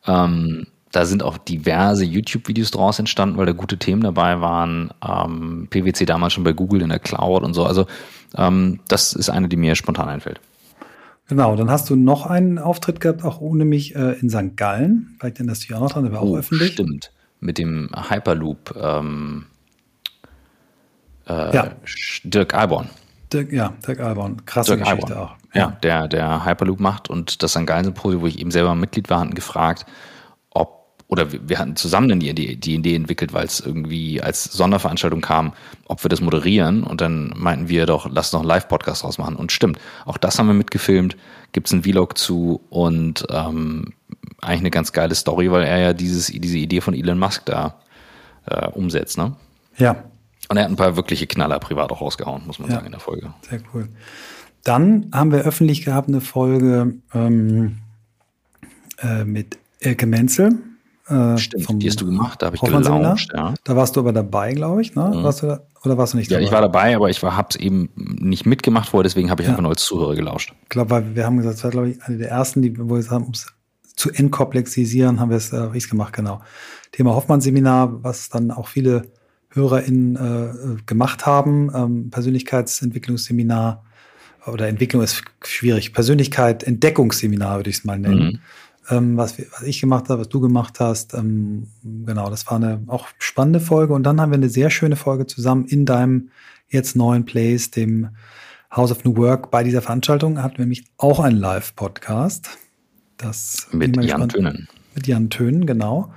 [0.06, 4.92] Ähm, da sind auch diverse YouTube-Videos draus entstanden, weil da gute Themen dabei waren.
[5.06, 7.66] Ähm, PwC damals schon bei Google in der Cloud und so.
[7.66, 7.88] Also
[8.36, 10.40] ähm, das ist eine, die mir spontan einfällt.
[11.28, 14.56] Genau, dann hast du noch einen Auftritt gehabt, auch ohne mich, äh, in St.
[14.56, 15.16] Gallen.
[15.20, 16.74] Vielleicht erinnerst du dich auch noch dran, der war auch oh, öffentlich.
[16.74, 17.12] Stimmt,
[17.42, 19.46] mit dem Hyperloop ähm,
[21.28, 21.72] äh, ja.
[22.24, 22.90] Dirk Alborn.
[23.32, 24.46] Dirk, ja, Dirk Alborn.
[24.46, 25.30] Krasse Dirk Geschichte Alborn.
[25.30, 25.36] auch.
[25.54, 25.62] Ja.
[25.62, 27.66] ja, der, der Hyperloop macht und das St.
[27.66, 29.86] Gallen Symposium, wo ich eben selber Mitglied war, hatten gefragt,
[30.52, 34.44] ob, oder wir, wir hatten zusammen die, die, die Idee entwickelt, weil es irgendwie als
[34.46, 35.54] Sonderveranstaltung kam,
[35.86, 39.36] ob wir das moderieren und dann meinten wir doch, lass noch einen Live-Podcast draus machen
[39.36, 41.18] und stimmt, auch das haben wir mitgefilmt,
[41.52, 43.94] gibt es einen Vlog zu und ähm,
[44.42, 47.80] eigentlich eine ganz geile Story, weil er ja dieses, diese Idee von Elon Musk da
[48.46, 49.36] äh, umsetzt, ne?
[49.78, 50.04] Ja,
[50.50, 52.92] und er hat ein paar wirkliche Knaller privat auch rausgehauen, muss man ja, sagen, in
[52.92, 53.34] der Folge.
[53.50, 53.90] Sehr cool.
[54.64, 57.78] Dann haben wir öffentlich gehabt eine Folge ähm,
[59.00, 60.58] äh, mit Elke Menzel.
[61.08, 63.32] Äh, Stimmt, die hast du gemacht, da habe ich gelauscht.
[63.34, 63.54] Ja.
[63.64, 65.14] Da warst du aber dabei, glaube ich, ne?
[65.16, 65.24] Mhm.
[65.24, 66.42] Warst du da, oder warst du nicht dabei?
[66.42, 69.48] Ja, ich war dabei, aber ich habe es eben nicht mitgemacht vorher, deswegen habe ich
[69.48, 69.54] ja.
[69.54, 70.54] einfach nur als Zuhörer gelauscht.
[70.64, 72.86] Ich glaube, weil wir haben gesagt, es war, glaube ich, eine der ersten, die, wir
[72.86, 73.54] gesagt haben, um es
[73.96, 76.42] zu entkomplexisieren, haben wir es äh, gemacht, genau.
[76.92, 79.04] Thema Hoffmann-Seminar, was dann auch viele
[79.58, 81.70] HörerInnen äh, gemacht haben.
[81.76, 83.84] Ähm, Persönlichkeitsentwicklungsseminar
[84.46, 85.94] oder Entwicklung ist schwierig.
[85.94, 88.26] Persönlichkeit, Entdeckungsseminar würde ich es mal nennen.
[88.26, 88.40] Mhm.
[88.90, 91.14] Ähm, was, was, ich gemacht habe, was du gemacht hast.
[91.14, 93.94] Ähm, genau, das war eine auch spannende Folge.
[93.94, 96.30] Und dann haben wir eine sehr schöne Folge zusammen in deinem
[96.70, 98.10] jetzt neuen Place, dem
[98.74, 99.52] House of New Work.
[99.52, 102.58] Bei dieser Veranstaltung hatten wir nämlich auch einen Live-Podcast.
[103.18, 104.68] Das mit Jan Tönen.
[104.96, 106.14] Mit Jan Tönen, genau.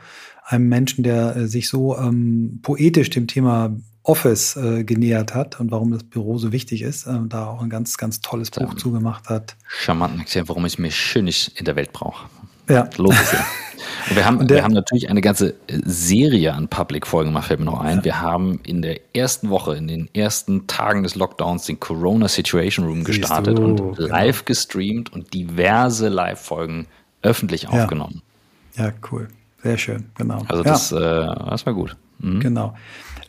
[0.50, 5.70] Einem Menschen, der äh, sich so ähm, poetisch dem Thema Office äh, genähert hat und
[5.70, 9.28] warum das Büro so wichtig ist, äh, da auch ein ganz, ganz tolles Buch zugemacht
[9.28, 9.56] hat.
[9.68, 12.28] Charmant erklärt, warum ich mir Schönes in der Welt brauche.
[12.68, 12.88] Ja.
[12.98, 13.04] Ja.
[14.08, 17.60] Und wir haben, und der, wir haben natürlich eine ganze Serie an Public-Folgen gemacht, fällt
[17.60, 17.98] mir noch ein.
[17.98, 18.04] Ja.
[18.04, 22.86] Wir haben in der ersten Woche, in den ersten Tagen des Lockdowns den Corona Situation
[22.86, 24.08] Room gestartet du, und genau.
[24.08, 26.86] live gestreamt und diverse Live-Folgen
[27.22, 27.70] öffentlich ja.
[27.70, 28.22] aufgenommen.
[28.76, 29.28] Ja, cool.
[29.62, 30.42] Sehr schön, genau.
[30.48, 31.32] Also das, ja.
[31.32, 31.96] äh, das war gut.
[32.18, 32.40] Mhm.
[32.40, 32.74] Genau.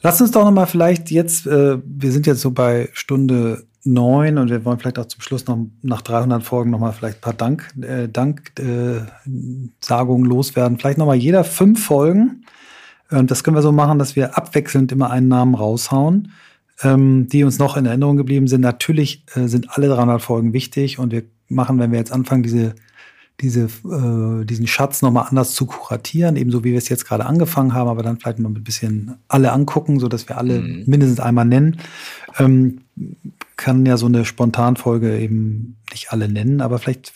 [0.01, 4.49] Lass uns doch nochmal vielleicht jetzt, äh, wir sind jetzt so bei Stunde neun und
[4.49, 7.69] wir wollen vielleicht auch zum Schluss noch nach 300 Folgen nochmal vielleicht ein paar Dank,
[7.81, 10.77] äh, Danksagungen äh, loswerden.
[10.77, 12.45] Vielleicht nochmal jeder fünf Folgen.
[13.09, 16.31] Und das können wir so machen, dass wir abwechselnd immer einen Namen raushauen,
[16.81, 18.61] ähm, die uns noch in Erinnerung geblieben sind.
[18.61, 22.75] Natürlich äh, sind alle 300 Folgen wichtig und wir machen, wenn wir jetzt anfangen, diese
[23.41, 27.73] diese, äh, diesen Schatz nochmal anders zu kuratieren, ebenso wie wir es jetzt gerade angefangen
[27.73, 30.84] haben, aber dann vielleicht mal ein bisschen alle angucken, so dass wir alle mhm.
[30.85, 31.77] mindestens einmal nennen.
[32.38, 32.81] Ähm,
[33.57, 37.13] kann ja so eine Spontanfolge eben nicht alle nennen, aber vielleicht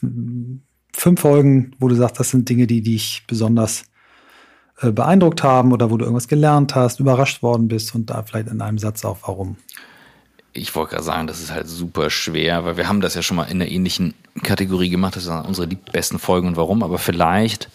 [0.93, 3.84] fünf Folgen, wo du sagst, das sind Dinge, die dich besonders
[4.81, 8.49] äh, beeindruckt haben oder wo du irgendwas gelernt hast, überrascht worden bist und da vielleicht
[8.49, 9.57] in einem Satz auch warum
[10.56, 13.38] ich wollte gerade sagen, das ist halt super schwer, weil wir haben das ja schon
[13.38, 15.15] mal in einer ähnlichen Kategorie gemacht.
[15.15, 16.82] Das sind unsere besten Folgen und warum.
[16.82, 17.69] Aber vielleicht,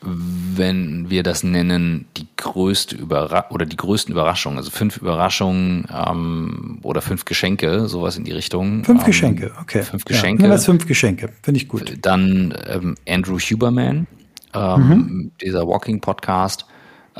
[0.00, 6.80] wenn wir das nennen, die größte Überra oder die größten Überraschungen, also fünf Überraschungen ähm,
[6.82, 8.82] oder fünf Geschenke, sowas in die Richtung.
[8.82, 9.82] Fünf ähm, Geschenke, okay.
[9.84, 10.42] Fünf Geschenke.
[10.42, 11.96] Ja, das fünf Geschenke, finde ich gut.
[12.02, 14.08] Dann ähm, Andrew Huberman,
[14.52, 15.32] ähm, mhm.
[15.40, 16.66] dieser Walking Podcast.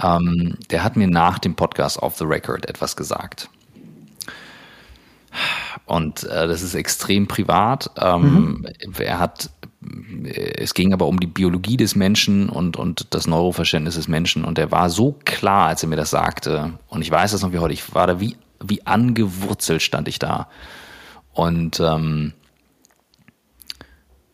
[0.02, 3.50] Ähm, der hat mir nach dem Podcast Off the Record etwas gesagt.
[5.86, 7.90] Und äh, das ist extrem privat.
[7.96, 8.94] Ähm, mhm.
[8.98, 9.50] Er hat,
[10.32, 14.44] es ging aber um die Biologie des Menschen und, und das Neuroverständnis des Menschen.
[14.44, 16.72] Und er war so klar, als er mir das sagte.
[16.88, 17.74] Und ich weiß das noch wie heute.
[17.74, 20.48] Ich war da wie, wie angewurzelt stand ich da.
[21.32, 22.34] Und ähm,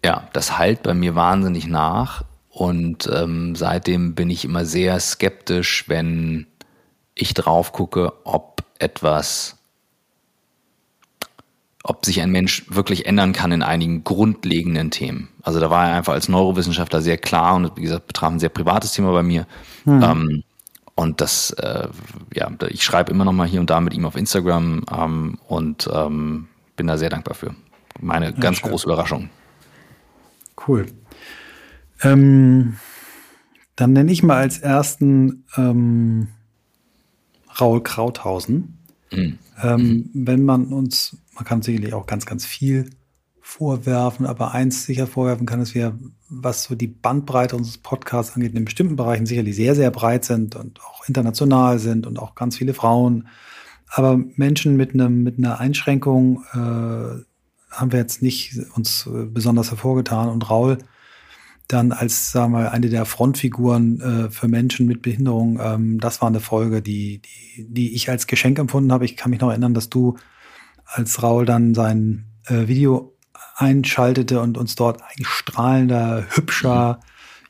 [0.05, 2.25] ja, das halt bei mir wahnsinnig nach.
[2.49, 6.47] Und ähm, seitdem bin ich immer sehr skeptisch, wenn
[7.15, 9.56] ich drauf gucke, ob etwas
[11.89, 15.29] ob sich ein Mensch wirklich ändern kann in einigen grundlegenden Themen.
[15.43, 18.49] Also da war er einfach als Neurowissenschaftler sehr klar und wie gesagt betraf ein sehr
[18.49, 19.47] privates Thema bei mir.
[19.85, 20.03] Mhm.
[20.03, 20.43] Ähm,
[20.97, 21.89] und das, äh,
[22.35, 25.89] ja, ich schreibe immer noch mal hier und da mit ihm auf Instagram ähm, und
[25.93, 27.55] ähm, bin da sehr dankbar für.
[28.01, 28.71] Meine ja, ganz schön.
[28.71, 29.31] große Überraschung.
[30.67, 30.87] Cool.
[32.03, 32.79] Ähm,
[33.77, 36.29] dann nenne ich mal als ersten ähm,
[37.61, 38.79] Raul Krauthausen.
[39.13, 39.39] Mhm.
[39.63, 42.91] Ähm, wenn man uns man kann sicherlich auch ganz, ganz viel
[43.41, 45.97] vorwerfen, aber eins sicher vorwerfen kann, dass wir,
[46.29, 50.57] was so die Bandbreite unseres Podcasts angeht, in bestimmten Bereichen sicherlich sehr, sehr breit sind
[50.57, 53.29] und auch international sind und auch ganz viele Frauen.
[53.89, 59.71] Aber Menschen mit einem, mit einer Einschränkung äh, haben wir jetzt nicht uns äh, besonders
[59.71, 60.29] hervorgetan.
[60.29, 60.79] Und Raul
[61.69, 66.29] dann als, sagen wir, eine der Frontfiguren äh, für Menschen mit Behinderung, ähm, das war
[66.29, 69.05] eine Folge, die, die, die ich als Geschenk empfunden habe.
[69.05, 70.17] Ich kann mich noch erinnern, dass du
[70.87, 73.13] als Raul dann sein äh, Video
[73.57, 77.01] einschaltete und uns dort ein strahlender, hübscher,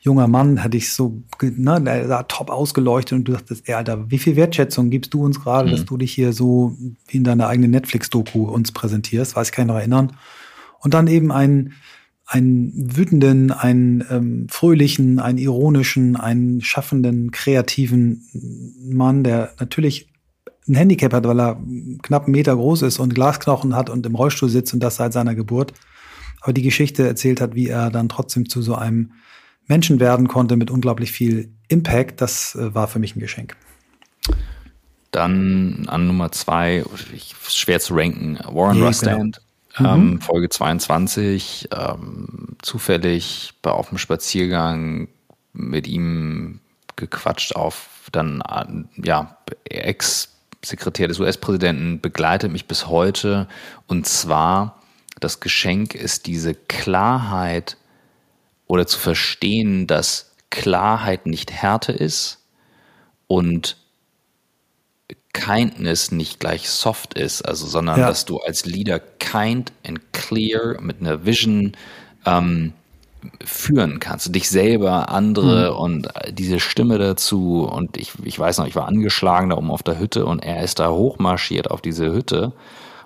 [0.01, 4.09] junger Mann, hatte ich so, ne, der sah top ausgeleuchtet und du dachtest, ey, Alter,
[4.09, 5.71] wie viel Wertschätzung gibst du uns gerade, mhm.
[5.71, 6.75] dass du dich hier so
[7.07, 10.13] wie in deiner eigenen Netflix-Doku uns präsentierst, weiß ich kann mich noch erinnern.
[10.79, 11.73] Und dann eben einen,
[12.25, 18.23] einen wütenden, einen ähm, fröhlichen, einen ironischen, einen schaffenden, kreativen
[18.81, 20.06] Mann, der natürlich
[20.67, 21.61] ein Handicap hat, weil er
[22.01, 25.13] knapp einen Meter groß ist und Glasknochen hat und im Rollstuhl sitzt und das seit
[25.13, 25.73] seiner Geburt.
[26.41, 29.11] Aber die Geschichte erzählt hat, wie er dann trotzdem zu so einem
[29.67, 33.55] Menschen werden konnte mit unglaublich viel Impact, das äh, war für mich ein Geschenk.
[35.11, 36.83] Dann an Nummer zwei,
[37.47, 39.41] schwer zu ranken, Warren yeah, Rustand,
[39.75, 39.95] genau.
[39.95, 40.21] ähm, mhm.
[40.21, 45.07] Folge 22, ähm, zufällig bei auf dem Spaziergang
[45.53, 46.59] mit ihm
[46.95, 48.41] gequatscht auf dann
[48.95, 53.47] ja Ex Sekretär des US-Präsidenten begleitet mich bis heute.
[53.87, 54.81] Und zwar,
[55.19, 57.77] das Geschenk ist diese Klarheit
[58.67, 62.39] oder zu verstehen, dass Klarheit nicht Härte ist
[63.27, 63.77] und
[65.33, 68.07] Kindness nicht gleich soft ist, also sondern ja.
[68.07, 71.73] dass du als Leader kind and clear mit einer Vision
[72.25, 72.73] ähm,
[73.43, 74.33] führen kannst.
[74.33, 75.77] Dich selber, andere mhm.
[75.77, 77.63] und diese Stimme dazu.
[77.63, 80.63] Und ich, ich weiß noch, ich war angeschlagen da oben auf der Hütte und er
[80.63, 82.53] ist da hochmarschiert auf diese Hütte.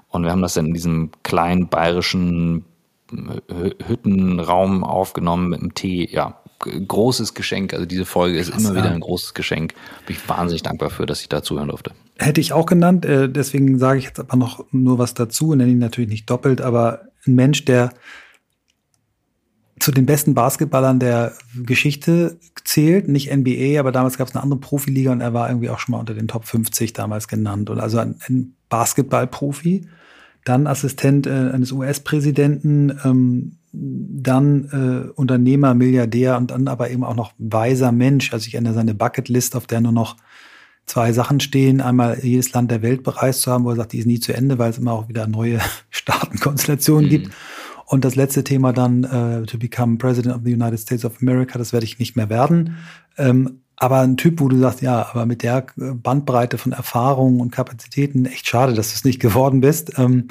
[0.09, 2.65] Und wir haben das dann in diesem kleinen bayerischen
[3.88, 6.07] Hüttenraum aufgenommen mit einem Tee.
[6.11, 7.73] Ja, großes Geschenk.
[7.73, 9.73] Also diese Folge ist Krass, immer wieder ein großes Geschenk.
[10.05, 11.91] Bin ich wahnsinnig dankbar für, dass ich da zuhören durfte.
[12.17, 13.05] Hätte ich auch genannt.
[13.05, 15.55] Äh, deswegen sage ich jetzt aber noch nur was dazu.
[15.55, 17.93] Nenne ihn natürlich nicht doppelt, aber ein Mensch, der
[19.81, 24.59] zu den besten Basketballern der Geschichte zählt, nicht NBA, aber damals gab es eine andere
[24.59, 27.69] Profiliga und er war irgendwie auch schon mal unter den Top 50 damals genannt.
[27.69, 29.87] Und also ein, ein Basketballprofi,
[30.45, 37.15] dann Assistent äh, eines US-Präsidenten, ähm, dann äh, Unternehmer, Milliardär und dann aber eben auch
[37.15, 38.33] noch weiser Mensch.
[38.33, 40.17] Also ich erinnere seine Bucketlist, auf der nur noch
[40.85, 41.81] zwei Sachen stehen.
[41.81, 44.33] Einmal jedes Land der Welt bereist zu haben, wo er sagt, die ist nie zu
[44.33, 45.59] Ende, weil es immer auch wieder neue
[45.89, 47.09] Staatenkonstellationen mhm.
[47.09, 47.31] gibt.
[47.91, 51.57] Und das letzte Thema dann, äh, to become President of the United States of America,
[51.57, 52.77] das werde ich nicht mehr werden.
[53.18, 57.51] Ähm, aber ein Typ, wo du sagst, ja, aber mit der Bandbreite von Erfahrungen und
[57.51, 59.97] Kapazitäten, echt schade, dass du es nicht geworden bist.
[59.97, 60.30] Ähm,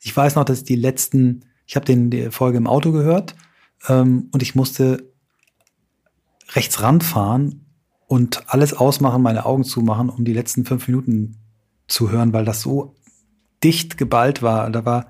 [0.00, 3.34] ich weiß noch, dass die letzten ich habe den die Folge im Auto gehört
[3.88, 5.10] ähm, und ich musste
[6.50, 7.64] rechts ranfahren
[8.06, 11.38] und alles ausmachen, meine Augen zumachen, um die letzten fünf Minuten
[11.86, 12.94] zu hören, weil das so
[13.64, 14.68] dicht geballt war.
[14.70, 15.06] Da war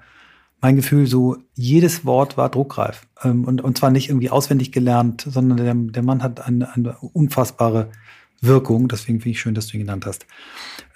[0.62, 3.06] mein Gefühl so, jedes Wort war druckreif.
[3.22, 6.96] Ähm, und, und zwar nicht irgendwie auswendig gelernt, sondern der, der Mann hat eine, eine
[7.12, 7.90] unfassbare
[8.40, 8.88] Wirkung.
[8.88, 10.24] Deswegen finde ich schön, dass du ihn genannt hast.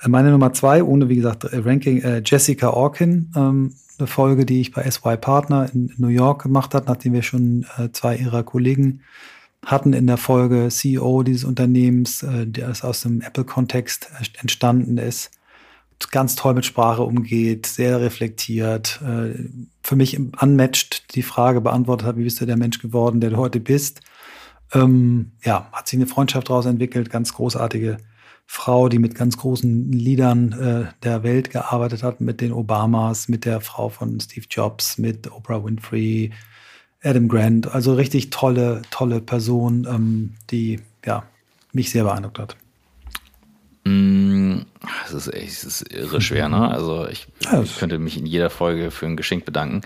[0.01, 4.61] Äh, meine Nummer zwei, ohne wie gesagt Ranking, äh, Jessica Orkin, ähm, eine Folge, die
[4.61, 8.45] ich bei SY Partner in New York gemacht habe, nachdem wir schon äh, zwei ihrer
[8.45, 9.01] Kollegen
[9.65, 14.11] hatten in der Folge CEO dieses Unternehmens, äh, der aus dem Apple-Kontext
[14.41, 15.33] entstanden ist,
[16.11, 19.49] ganz toll mit Sprache umgeht, sehr reflektiert, äh,
[19.83, 23.37] für mich unmatched die Frage beantwortet hat, wie bist du der Mensch geworden, der du
[23.37, 24.01] heute bist.
[24.73, 27.99] Ähm, ja, hat sich eine Freundschaft daraus entwickelt, ganz großartige
[28.47, 33.45] Frau, die mit ganz großen Liedern äh, der Welt gearbeitet hat, mit den Obamas, mit
[33.45, 36.31] der Frau von Steve Jobs, mit Oprah Winfrey,
[37.03, 37.73] Adam Grant.
[37.73, 41.25] Also richtig tolle, tolle Person, ähm, die ja,
[41.73, 42.57] mich sehr beeindruckt hat.
[43.85, 44.36] Mm,
[45.05, 46.71] es ist echt, es ist irre schwer, ne?
[46.71, 47.27] Also ich,
[47.63, 49.83] ich, könnte mich in jeder Folge für ein Geschenk bedanken.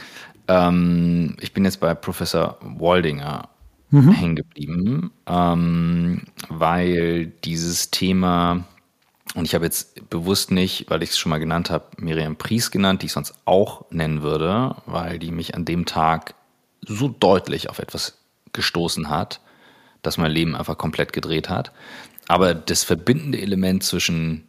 [0.48, 3.48] Ähm, ich bin jetzt bei Professor Waldinger
[3.90, 4.12] mhm.
[4.12, 8.64] hängen geblieben, ähm, weil dieses Thema,
[9.34, 12.70] und ich habe jetzt bewusst nicht, weil ich es schon mal genannt habe, Miriam Pries
[12.70, 16.34] genannt, die ich sonst auch nennen würde, weil die mich an dem Tag
[16.86, 18.18] so deutlich auf etwas
[18.52, 19.40] gestoßen hat,
[20.02, 21.72] dass mein Leben einfach komplett gedreht hat.
[22.26, 24.46] Aber das verbindende Element zwischen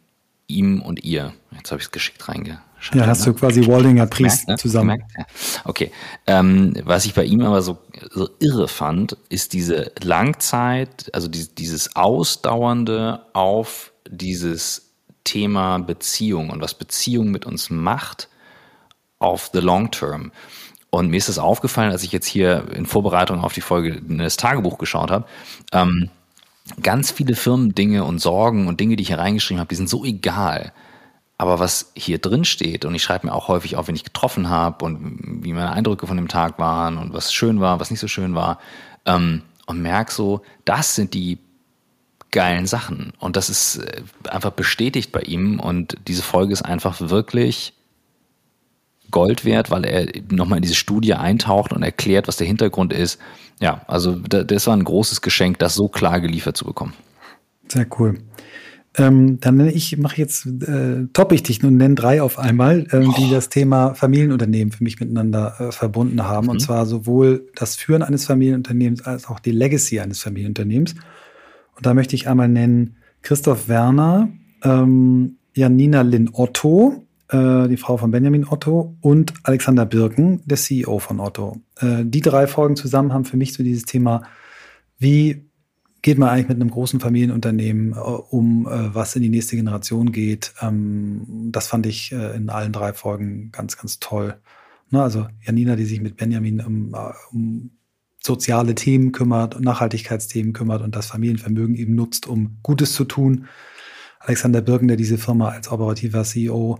[0.58, 2.60] ihm und ihr, jetzt habe ich es geschickt reinge
[2.94, 4.56] ja, hast du quasi Waldinger Priest ne?
[4.56, 5.04] zusammen.
[5.16, 5.26] Ja.
[5.64, 5.92] Okay.
[6.26, 7.78] Ähm, was ich bei ihm aber so,
[8.10, 14.90] so irre fand, ist diese Langzeit, also die, dieses Ausdauernde auf dieses
[15.24, 18.28] Thema Beziehung und was Beziehung mit uns macht
[19.18, 20.32] auf the long term.
[20.90, 24.36] Und mir ist das aufgefallen, als ich jetzt hier in Vorbereitung auf die Folge das
[24.36, 25.26] Tagebuch geschaut habe.
[25.72, 26.10] Ähm,
[26.82, 30.04] ganz viele Firmendinge und Sorgen und Dinge, die ich hier reingeschrieben habe, die sind so
[30.04, 30.72] egal.
[31.38, 34.48] Aber was hier drin steht, und ich schreibe mir auch häufig auf, wenn ich getroffen
[34.48, 38.00] habe und wie meine Eindrücke von dem Tag waren und was schön war, was nicht
[38.00, 38.58] so schön war,
[39.06, 41.38] ähm, und merke so, das sind die
[42.30, 43.12] geilen Sachen.
[43.18, 45.60] Und das ist äh, einfach bestätigt bei ihm.
[45.60, 47.74] Und diese Folge ist einfach wirklich
[49.10, 53.20] Gold wert, weil er nochmal in diese Studie eintaucht und erklärt, was der Hintergrund ist.
[53.60, 56.94] Ja, also das war ein großes Geschenk, das so klar geliefert zu bekommen.
[57.68, 58.18] Sehr cool.
[58.98, 62.86] Ähm, dann nenne ich, mache jetzt, äh, toppe ich dich und nenne drei auf einmal,
[62.92, 66.44] ähm, die das Thema Familienunternehmen für mich miteinander äh, verbunden haben.
[66.44, 66.50] Mhm.
[66.50, 70.94] Und zwar sowohl das Führen eines Familienunternehmens als auch die Legacy eines Familienunternehmens.
[71.74, 74.28] Und da möchte ich einmal nennen Christoph Werner,
[74.62, 80.98] ähm, Janina Lynn Otto, äh, die Frau von Benjamin Otto, und Alexander Birken, der CEO
[80.98, 81.60] von Otto.
[81.80, 84.22] Äh, die drei Folgen zusammen haben für mich so dieses Thema,
[84.98, 85.48] wie
[86.02, 90.12] geht man eigentlich mit einem großen Familienunternehmen äh, um, äh, was in die nächste Generation
[90.12, 90.52] geht.
[90.60, 94.34] Ähm, das fand ich äh, in allen drei Folgen ganz, ganz toll.
[94.90, 96.94] Ne, also Janina, die sich mit Benjamin um,
[97.30, 97.70] um
[98.20, 103.46] soziale Themen kümmert, Nachhaltigkeitsthemen kümmert und das Familienvermögen eben nutzt, um Gutes zu tun.
[104.20, 106.78] Alexander Birken, der diese Firma als operativer CEO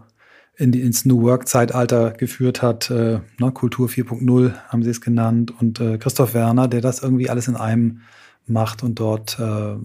[0.57, 5.53] in die, ins New Work-Zeitalter geführt hat, äh, ne, Kultur 4.0 haben sie es genannt,
[5.59, 8.01] und äh, Christoph Werner, der das irgendwie alles in einem
[8.47, 9.77] macht und dort äh,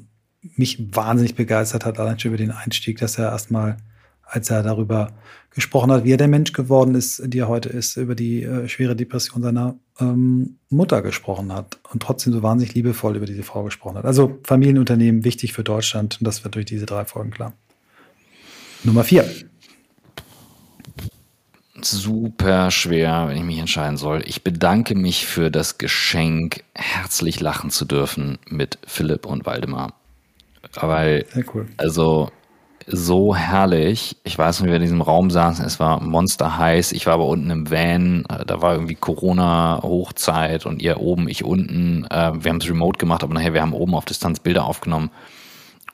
[0.55, 3.77] mich wahnsinnig begeistert hat, allein schon über den Einstieg, dass er erstmal,
[4.23, 5.13] als er darüber
[5.51, 8.67] gesprochen hat, wie er der Mensch geworden ist, die er heute ist, über die äh,
[8.67, 13.63] schwere Depression seiner ähm, Mutter gesprochen hat und trotzdem so wahnsinnig liebevoll über diese Frau
[13.63, 14.05] gesprochen hat.
[14.05, 17.53] Also Familienunternehmen wichtig für Deutschland und das wird durch diese drei Folgen klar.
[18.83, 19.27] Nummer vier.
[21.85, 24.23] Super schwer, wenn ich mich entscheiden soll.
[24.25, 29.93] Ich bedanke mich für das Geschenk, herzlich lachen zu dürfen mit Philipp und Waldemar.
[30.73, 31.67] Weil, cool.
[31.77, 32.29] also,
[32.87, 34.15] so herrlich.
[34.23, 35.65] Ich weiß nicht, wie wir in diesem Raum saßen.
[35.65, 36.93] Es war monster heiß.
[36.93, 38.23] Ich war aber unten im Van.
[38.45, 42.05] Da war irgendwie Corona-Hochzeit und ihr oben, ich unten.
[42.05, 45.11] Äh, wir haben es remote gemacht, aber nachher, wir haben oben auf Distanz Bilder aufgenommen.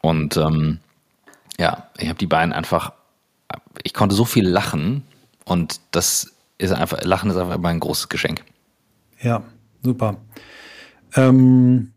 [0.01, 0.79] Und ähm,
[1.57, 2.93] ja, ich habe die beiden einfach,
[3.83, 5.03] ich konnte so viel lachen
[5.45, 8.43] und das ist einfach, Lachen ist einfach immer ein großes Geschenk.
[9.21, 9.43] Ja,
[9.81, 10.17] super.
[11.15, 11.93] Ähm,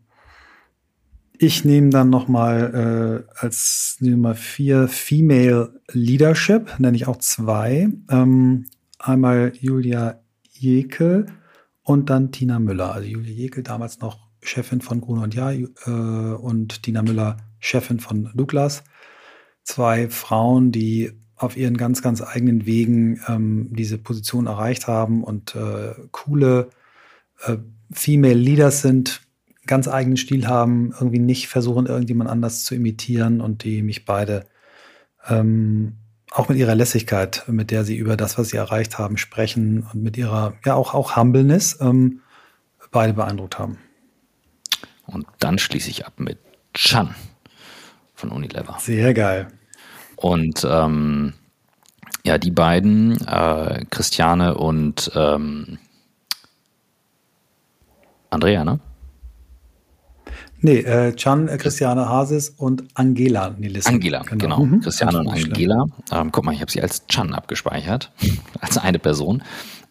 [1.39, 7.89] ich nehme dann nochmal äh, als Nummer vier Female Leadership, nenne ich auch zwei.
[8.09, 8.65] Ähm,
[8.97, 10.19] einmal Julia
[10.49, 11.27] Jekel
[11.83, 12.93] und dann Tina Müller.
[12.93, 17.99] Also Julia Jekel damals noch Chefin von Gruner und Ja äh, und Tina Müller Chefin
[17.99, 18.83] von Douglas.
[19.63, 25.55] Zwei Frauen, die auf ihren ganz, ganz eigenen Wegen ähm, diese Position erreicht haben und
[25.55, 26.69] äh, coole
[27.45, 27.57] äh,
[27.91, 29.21] Female Leaders sind,
[29.67, 34.45] ganz eigenen Stil haben, irgendwie nicht versuchen, irgendjemand anders zu imitieren und die mich beide
[35.27, 35.97] ähm,
[36.31, 40.03] auch mit ihrer Lässigkeit, mit der sie über das, was sie erreicht haben, sprechen und
[40.03, 42.21] mit ihrer, ja, auch, auch Humbleness ähm,
[42.91, 43.77] beide beeindruckt haben.
[45.05, 46.39] Und dann schließe ich ab mit
[46.73, 47.15] Chan
[48.13, 48.77] von Unilever.
[48.79, 49.47] Sehr geil.
[50.17, 51.33] Und ähm,
[52.25, 55.77] ja, die beiden, äh, Christiane und ähm,
[58.29, 58.79] Andrea, ne?
[60.59, 63.93] Nee, äh, Chan, äh, Christiane Hasis und Angela Nielsen.
[63.93, 64.37] Angela, genau.
[64.37, 64.65] genau.
[64.65, 64.81] Mhm.
[64.81, 65.85] Christiane und Angela.
[66.11, 68.11] Ähm, guck mal, ich habe sie als Chan abgespeichert,
[68.59, 69.43] als eine Person.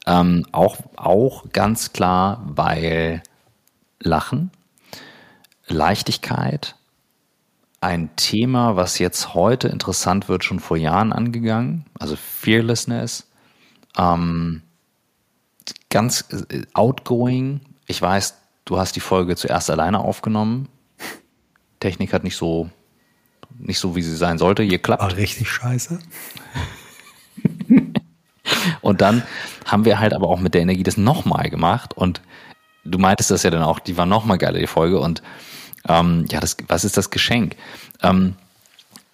[0.06, 3.22] Ähm, auch, auch ganz klar, weil
[4.00, 4.50] Lachen,
[5.68, 6.74] Leichtigkeit,
[7.86, 13.28] ein Thema, was jetzt heute interessant wird, schon vor Jahren angegangen, also Fearlessness,
[13.96, 14.62] ähm,
[15.88, 17.60] ganz äh, outgoing.
[17.86, 18.34] Ich weiß,
[18.66, 20.68] Du hast die Folge zuerst alleine aufgenommen.
[21.78, 22.68] Technik hat nicht so,
[23.58, 25.02] nicht so, wie sie sein sollte, geklappt.
[25.02, 26.00] War richtig scheiße.
[28.80, 29.22] und dann
[29.66, 32.20] haben wir halt aber auch mit der Energie das nochmal gemacht und
[32.84, 35.22] du meintest das ja dann auch, die war nochmal geile, die Folge und
[35.88, 37.56] ähm, ja, das, was ist das Geschenk?
[38.02, 38.34] Ähm,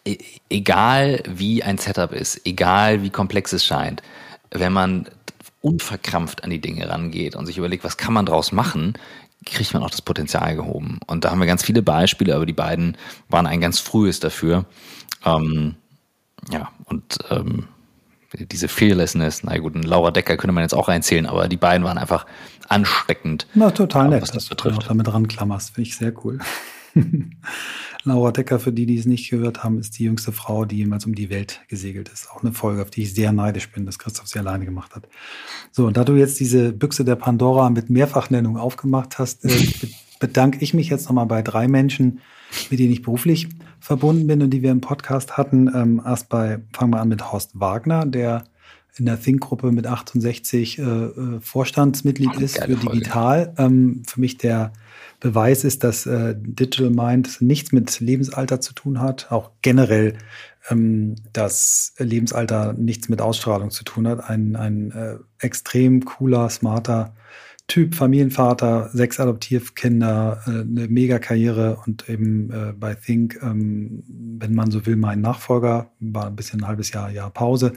[0.05, 0.19] e
[0.51, 4.03] egal wie ein Setup ist, egal wie komplex es scheint,
[4.51, 5.09] wenn man
[5.61, 8.95] unverkrampft an die Dinge rangeht und sich überlegt, was kann man draus machen,
[9.47, 11.01] kriegt man auch das Potenzial gehoben.
[11.07, 12.97] Und da haben wir ganz viele Beispiele, aber die beiden
[13.29, 14.67] waren ein ganz frühes dafür.
[15.25, 15.77] Ähm,
[16.51, 17.69] ja, und ähm,
[18.39, 21.99] diese Fearlessness, na gut, Laura Decker könnte man jetzt auch reinzählen, aber die beiden waren
[21.99, 22.27] einfach
[22.69, 23.47] ansteckend.
[23.55, 24.79] Na, total nett, was das betrifft.
[24.79, 26.39] dass du damit ranklammerst, finde ich sehr cool.
[28.05, 31.07] Laura Decker, für die, die es nicht gehört haben, ist die jüngste Frau, die jemals
[31.07, 32.29] um die Welt gesegelt ist.
[32.31, 35.09] Auch eine Folge, auf die ich sehr neidisch bin, dass Christoph sie alleine gemacht hat.
[35.71, 39.51] So, und da du jetzt diese Büchse der Pandora mit Mehrfachnennung aufgemacht hast, äh,
[40.23, 42.21] bedanke ich mich jetzt nochmal bei drei Menschen,
[42.71, 43.49] mit denen ich beruflich
[43.81, 45.69] verbunden bin und die wir im Podcast hatten.
[45.75, 48.45] Ähm, erst bei, fangen wir an mit Horst Wagner, der
[48.97, 53.53] in der Think-Gruppe mit 68 äh, äh, Vorstandsmitglied ist für Digital.
[53.59, 54.73] Ähm, für mich der
[55.19, 60.15] Beweis ist, dass äh, Digital Mind nichts mit Lebensalter zu tun hat, auch generell
[60.71, 64.31] ähm, dass Lebensalter nichts mit Ausstrahlung zu tun hat.
[64.31, 67.13] Ein, ein äh, extrem cooler, smarter
[67.69, 74.71] Typ, Familienvater, sechs Adoptivkinder, äh, eine Mega-Karriere und eben äh, bei Think, ähm, wenn man
[74.71, 77.73] so will, mein Nachfolger, war ein bisschen ein halbes Jahr, Jahr Pause.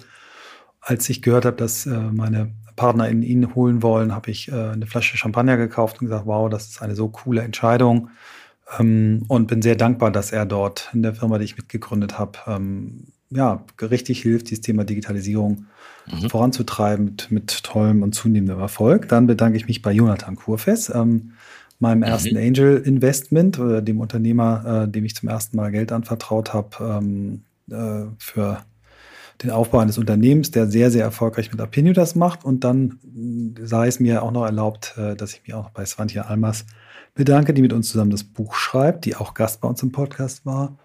[0.82, 4.86] Als ich gehört habe, dass äh, meine Partner in ihn holen wollen, habe ich eine
[4.86, 8.10] Flasche Champagner gekauft und gesagt, wow, das ist eine so coole Entscheidung.
[8.80, 12.40] Ähm, und bin sehr dankbar, dass er dort in der Firma, die ich mitgegründet habe,
[12.48, 15.66] ähm, ja, richtig hilft, dieses Thema Digitalisierung
[16.08, 16.30] mhm.
[16.30, 19.08] voranzutreiben mit, mit tollem und zunehmendem Erfolg.
[19.10, 21.34] Dann bedanke ich mich bei Jonathan Kurfes, ähm,
[21.80, 22.04] meinem mhm.
[22.04, 27.02] ersten Angel Investment oder dem Unternehmer, äh, dem ich zum ersten Mal Geld anvertraut habe,
[27.02, 28.64] ähm, äh, für
[29.44, 32.46] den Aufbau eines Unternehmens, der sehr, sehr erfolgreich mit Apinio das macht.
[32.46, 33.00] Und dann
[33.62, 36.66] sei es mir auch noch erlaubt, äh, dass ich mich auch bei Svantje Almas
[37.16, 40.46] bedanke, die mit uns zusammen das Buch schreibt, die auch Gast bei uns im Podcast
[40.46, 40.78] war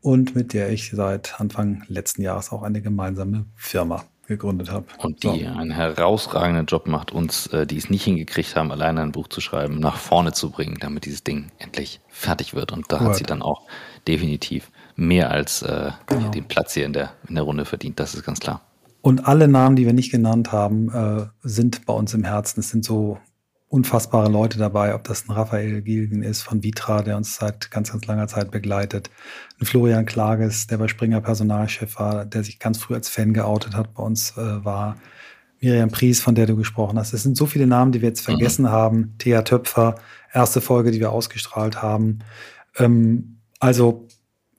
[0.00, 4.86] und mit der ich seit Anfang letzten Jahres auch eine gemeinsame Firma gegründet habe.
[4.98, 5.58] Und die so.
[5.58, 9.40] einen herausragenden Job macht, uns, äh, die es nicht hingekriegt haben, alleine ein Buch zu
[9.40, 12.72] schreiben, nach vorne zu bringen, damit dieses Ding endlich fertig wird.
[12.72, 13.08] Und da Gut.
[13.08, 13.62] hat sie dann auch
[14.08, 16.30] definitiv mehr als äh, genau.
[16.30, 17.98] den Platz hier in der, in der Runde verdient.
[18.00, 18.60] Das ist ganz klar.
[19.00, 22.60] Und alle Namen, die wir nicht genannt haben, äh, sind bei uns im Herzen.
[22.60, 23.18] Es sind so
[23.72, 27.90] unfassbare Leute dabei, ob das ein Raphael Gilgen ist von Vitra, der uns seit ganz,
[27.90, 29.08] ganz langer Zeit begleitet.
[29.58, 33.74] Ein Florian Klages, der bei Springer Personalchef war, der sich ganz früh als Fan geoutet
[33.74, 34.98] hat, bei uns äh, war.
[35.60, 37.14] Miriam Pries, von der du gesprochen hast.
[37.14, 38.70] Es sind so viele Namen, die wir jetzt vergessen mhm.
[38.70, 39.14] haben.
[39.18, 39.94] Thea Töpfer,
[40.34, 42.18] erste Folge, die wir ausgestrahlt haben.
[42.76, 44.06] Ähm, also,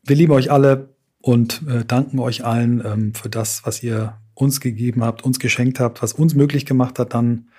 [0.03, 4.60] wir lieben euch alle und äh, danken euch allen ähm, für das, was ihr uns
[4.60, 7.49] gegeben habt, uns geschenkt habt, was uns möglich gemacht hat, dann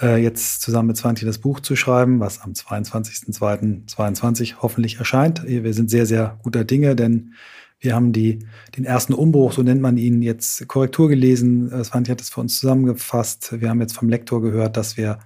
[0.00, 5.46] jetzt zusammen mit 20 das Buch zu schreiben, was am 22.02.22 hoffentlich erscheint.
[5.46, 7.34] Wir sind sehr, sehr guter Dinge, denn
[7.80, 8.40] wir haben die,
[8.76, 11.72] den ersten Umbruch, so nennt man ihn, jetzt Korrektur gelesen.
[11.72, 13.60] Äh, Svanti hat es für uns zusammengefasst.
[13.60, 15.18] Wir haben jetzt vom Lektor gehört, dass wir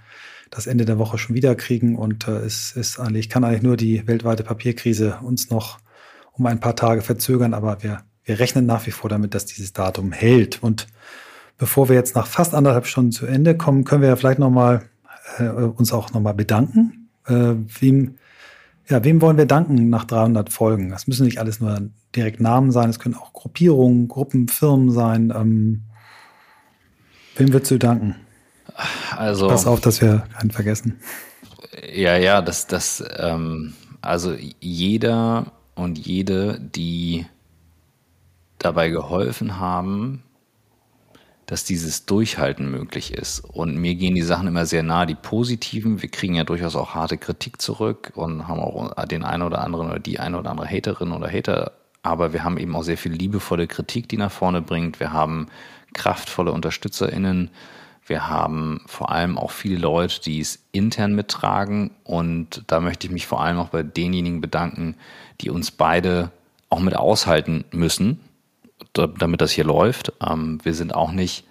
[0.50, 3.76] das Ende der Woche schon wieder kriegen und äh, es ist eigentlich, kann eigentlich nur
[3.76, 5.78] die weltweite Papierkrise uns noch
[6.32, 9.72] um ein paar Tage verzögern, aber wir, wir rechnen nach wie vor damit, dass dieses
[9.72, 10.62] Datum hält.
[10.62, 10.86] Und
[11.58, 14.50] bevor wir jetzt nach fast anderthalb Stunden zu Ende kommen, können wir ja vielleicht noch
[14.50, 14.82] mal
[15.38, 17.08] äh, uns auch noch mal bedanken.
[17.26, 18.16] Äh, wem,
[18.88, 20.90] ja, wem wollen wir danken nach 300 Folgen?
[20.90, 25.32] Das müssen nicht alles nur direkt Namen sein, es können auch Gruppierungen, Gruppen, Firmen sein.
[25.34, 25.82] Ähm,
[27.36, 28.16] wem würdest du danken?
[29.16, 29.48] Also.
[29.48, 30.98] Pass auf, dass wir keinen vergessen.
[31.92, 37.26] Ja, ja, das, das, ähm, also jeder und jede, die
[38.58, 40.22] dabei geholfen haben,
[41.46, 43.40] dass dieses Durchhalten möglich ist.
[43.40, 46.02] Und mir gehen die Sachen immer sehr nah, die positiven.
[46.02, 49.88] Wir kriegen ja durchaus auch harte Kritik zurück und haben auch den einen oder anderen
[49.88, 51.72] oder die eine oder andere Haterin oder Hater
[52.04, 55.00] aber wir haben eben auch sehr viel liebevolle Kritik, die nach vorne bringt.
[55.00, 55.48] Wir haben
[55.94, 57.50] kraftvolle UnterstützerInnen.
[58.06, 61.92] Wir haben vor allem auch viele Leute, die es intern mittragen.
[62.04, 64.96] Und da möchte ich mich vor allem auch bei denjenigen bedanken,
[65.40, 66.30] die uns beide
[66.68, 68.20] auch mit aushalten müssen,
[68.94, 70.12] damit das hier läuft.
[70.26, 71.44] Ähm, wir sind auch nicht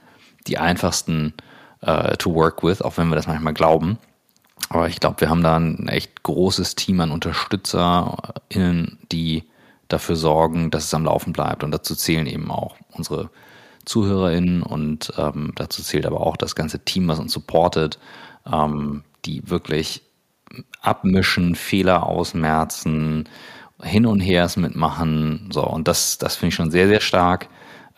[0.47, 1.33] die einfachsten
[1.81, 3.97] äh, to work with, auch wenn wir das manchmal glauben.
[4.69, 9.43] Aber ich glaube, wir haben da ein echt großes Team an UnterstützerInnen, die
[9.87, 11.63] dafür sorgen, dass es am Laufen bleibt.
[11.63, 13.29] Und dazu zählen eben auch unsere
[13.85, 17.99] ZuhörerInnen und ähm, dazu zählt aber auch das ganze Team, was uns supportet,
[18.51, 20.03] ähm, die wirklich
[20.81, 23.27] abmischen, Fehler ausmerzen,
[23.83, 25.49] hin und her mitmachen.
[25.51, 27.49] So, und das, das finde ich schon sehr, sehr stark.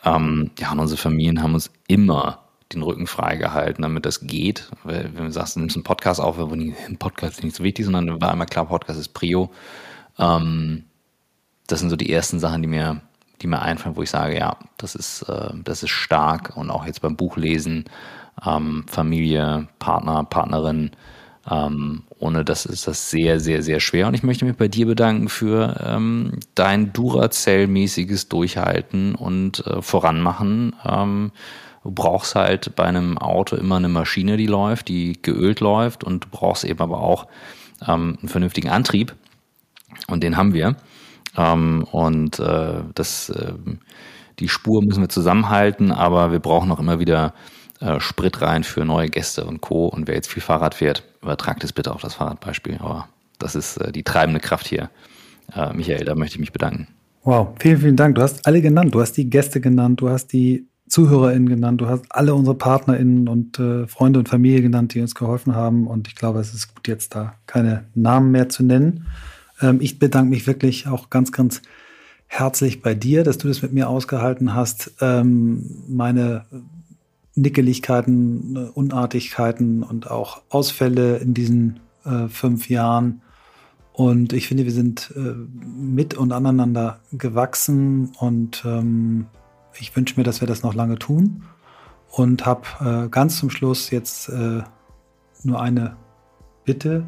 [0.04, 4.70] Ähm, ja, und unsere Familien haben uns immer den Rücken freigehalten, damit das geht.
[4.84, 7.64] Wenn du sagst, du nimmst einen Podcast auf, wo nie, ein Podcast ist nicht so
[7.64, 9.52] wichtig, sondern war einmal klar, Podcast ist Prio.
[10.18, 10.86] Ähm,
[11.68, 13.02] das sind so die ersten Sachen, die mir,
[13.42, 16.86] die mir einfallen, wo ich sage, ja, das ist, äh, das ist stark und auch
[16.86, 17.86] jetzt beim Buchlesen,
[18.46, 20.92] ähm, Familie, Partner, Partnerin,
[21.50, 24.08] ähm, ohne das ist das sehr, sehr, sehr schwer.
[24.08, 30.76] Und ich möchte mich bei dir bedanken für ähm, dein Duracell-mäßiges Durchhalten und äh, Voranmachen.
[30.84, 31.32] Ähm,
[31.84, 36.26] du brauchst halt bei einem Auto immer eine Maschine, die läuft, die geölt läuft und
[36.26, 37.28] du brauchst eben aber auch
[37.88, 39.14] ähm, einen vernünftigen Antrieb.
[40.08, 40.76] Und den haben wir.
[41.38, 43.54] Ähm, und äh, das, äh,
[44.40, 47.34] die Spur müssen wir zusammenhalten, aber wir brauchen auch immer wieder
[47.80, 49.88] äh, Sprit rein für neue Gäste und Co.
[49.88, 52.78] Und wer jetzt viel Fahrrad fährt, übertragt es bitte auf das Fahrradbeispiel.
[52.80, 54.90] Aber das ist äh, die treibende Kraft hier.
[55.54, 56.88] Äh, Michael, da möchte ich mich bedanken.
[57.24, 58.16] Wow, vielen, vielen Dank.
[58.16, 58.94] Du hast alle genannt.
[58.94, 63.28] Du hast die Gäste genannt, du hast die ZuhörerInnen genannt, du hast alle unsere PartnerInnen
[63.28, 65.88] und Freunde und Familie genannt, die uns geholfen haben.
[65.88, 69.08] Und ich glaube, es ist gut, jetzt da keine Namen mehr zu nennen.
[69.62, 71.62] Ähm, ich bedanke mich wirklich auch ganz, ganz
[72.28, 74.92] herzlich bei dir, dass du das mit mir ausgehalten hast.
[75.02, 76.46] Ähm, meine
[77.36, 83.22] Nickeligkeiten, Unartigkeiten und auch Ausfälle in diesen äh, fünf Jahren.
[83.94, 85.34] Und ich finde, wir sind äh,
[85.78, 89.28] mit und aneinander gewachsen und ähm,
[89.80, 91.44] ich wünsche mir, dass wir das noch lange tun
[92.12, 94.64] und habe äh, ganz zum Schluss jetzt äh,
[95.44, 95.98] nur eine
[96.64, 97.06] Bitte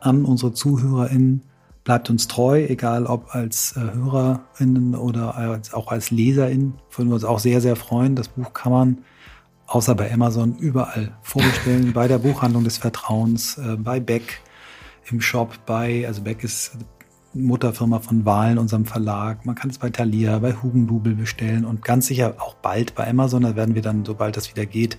[0.00, 1.42] an unsere ZuhörerInnen.
[1.84, 6.74] Bleibt uns treu, egal ob als äh, HörerInnen oder als, auch als LeserInnen.
[6.90, 8.14] Würden wir uns auch sehr, sehr freuen.
[8.14, 8.98] Das Buch kann man
[9.72, 11.92] außer bei Amazon überall vorbestellen.
[11.94, 14.42] bei der Buchhandlung des Vertrauens, äh, bei Beck
[15.10, 16.76] im Shop, bei, also Beck ist
[17.32, 19.46] Mutterfirma von Wahlen, unserem Verlag.
[19.46, 23.42] Man kann es bei Thalia, bei Hugendubel bestellen und ganz sicher auch bald bei Amazon.
[23.42, 24.98] Da werden wir dann, sobald das wieder geht,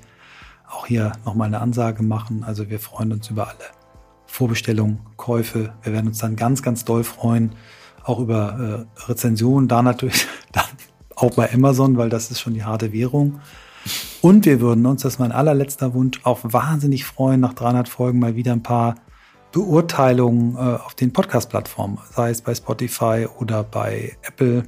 [0.67, 2.43] auch hier nochmal eine Ansage machen.
[2.43, 3.65] Also wir freuen uns über alle
[4.25, 5.73] Vorbestellungen, Käufe.
[5.83, 7.51] Wir werden uns dann ganz, ganz doll freuen,
[8.03, 10.65] auch über äh, Rezensionen, da natürlich dann
[11.15, 13.39] auch bei Amazon, weil das ist schon die harte Währung.
[14.23, 18.19] Und wir würden uns, das ist mein allerletzter Wunsch, auch wahnsinnig freuen, nach 300 Folgen
[18.19, 18.95] mal wieder ein paar
[19.51, 24.63] Beurteilungen äh, auf den Podcast-Plattformen, sei es bei Spotify oder bei Apple.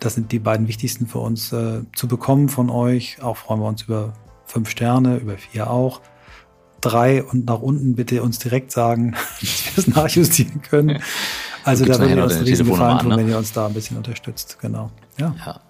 [0.00, 3.22] Das sind die beiden wichtigsten für uns äh, zu bekommen von euch.
[3.22, 4.14] Auch freuen wir uns über
[4.46, 6.00] fünf Sterne, über vier auch
[6.80, 11.00] drei und nach unten bitte uns direkt sagen, dass wir es nachjustieren können.
[11.64, 13.18] Also da würden wir uns einen riesen Gefallen tun, ne?
[13.18, 14.58] wenn ihr uns da ein bisschen unterstützt.
[14.60, 14.90] Genau.
[15.16, 15.32] Ja.
[15.46, 15.60] ja.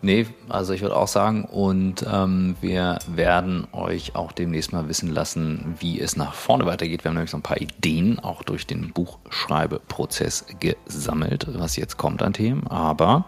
[0.00, 5.12] Nee, also ich würde auch sagen, und ähm, wir werden euch auch demnächst mal wissen
[5.12, 7.02] lassen, wie es nach vorne weitergeht.
[7.02, 12.22] Wir haben nämlich so ein paar Ideen auch durch den Buchschreibeprozess gesammelt, was jetzt kommt
[12.22, 12.68] an Themen.
[12.68, 13.24] Aber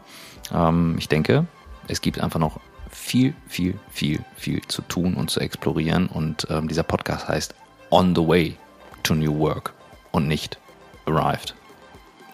[0.55, 1.47] ähm, ich denke,
[1.89, 6.07] es gibt einfach noch viel, viel, viel, viel zu tun und zu explorieren.
[6.07, 7.53] Und ähm, dieser Podcast heißt
[7.91, 8.57] On the Way
[9.03, 9.73] to New Work
[10.13, 10.57] und nicht
[11.07, 11.57] Arrived.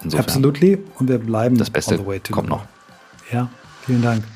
[0.03, 0.79] Insofern, Absolutely.
[0.99, 1.99] Und wir bleiben das Beste
[2.31, 2.67] kommt noch.
[3.33, 3.49] Ja,
[3.87, 4.36] vielen Dank.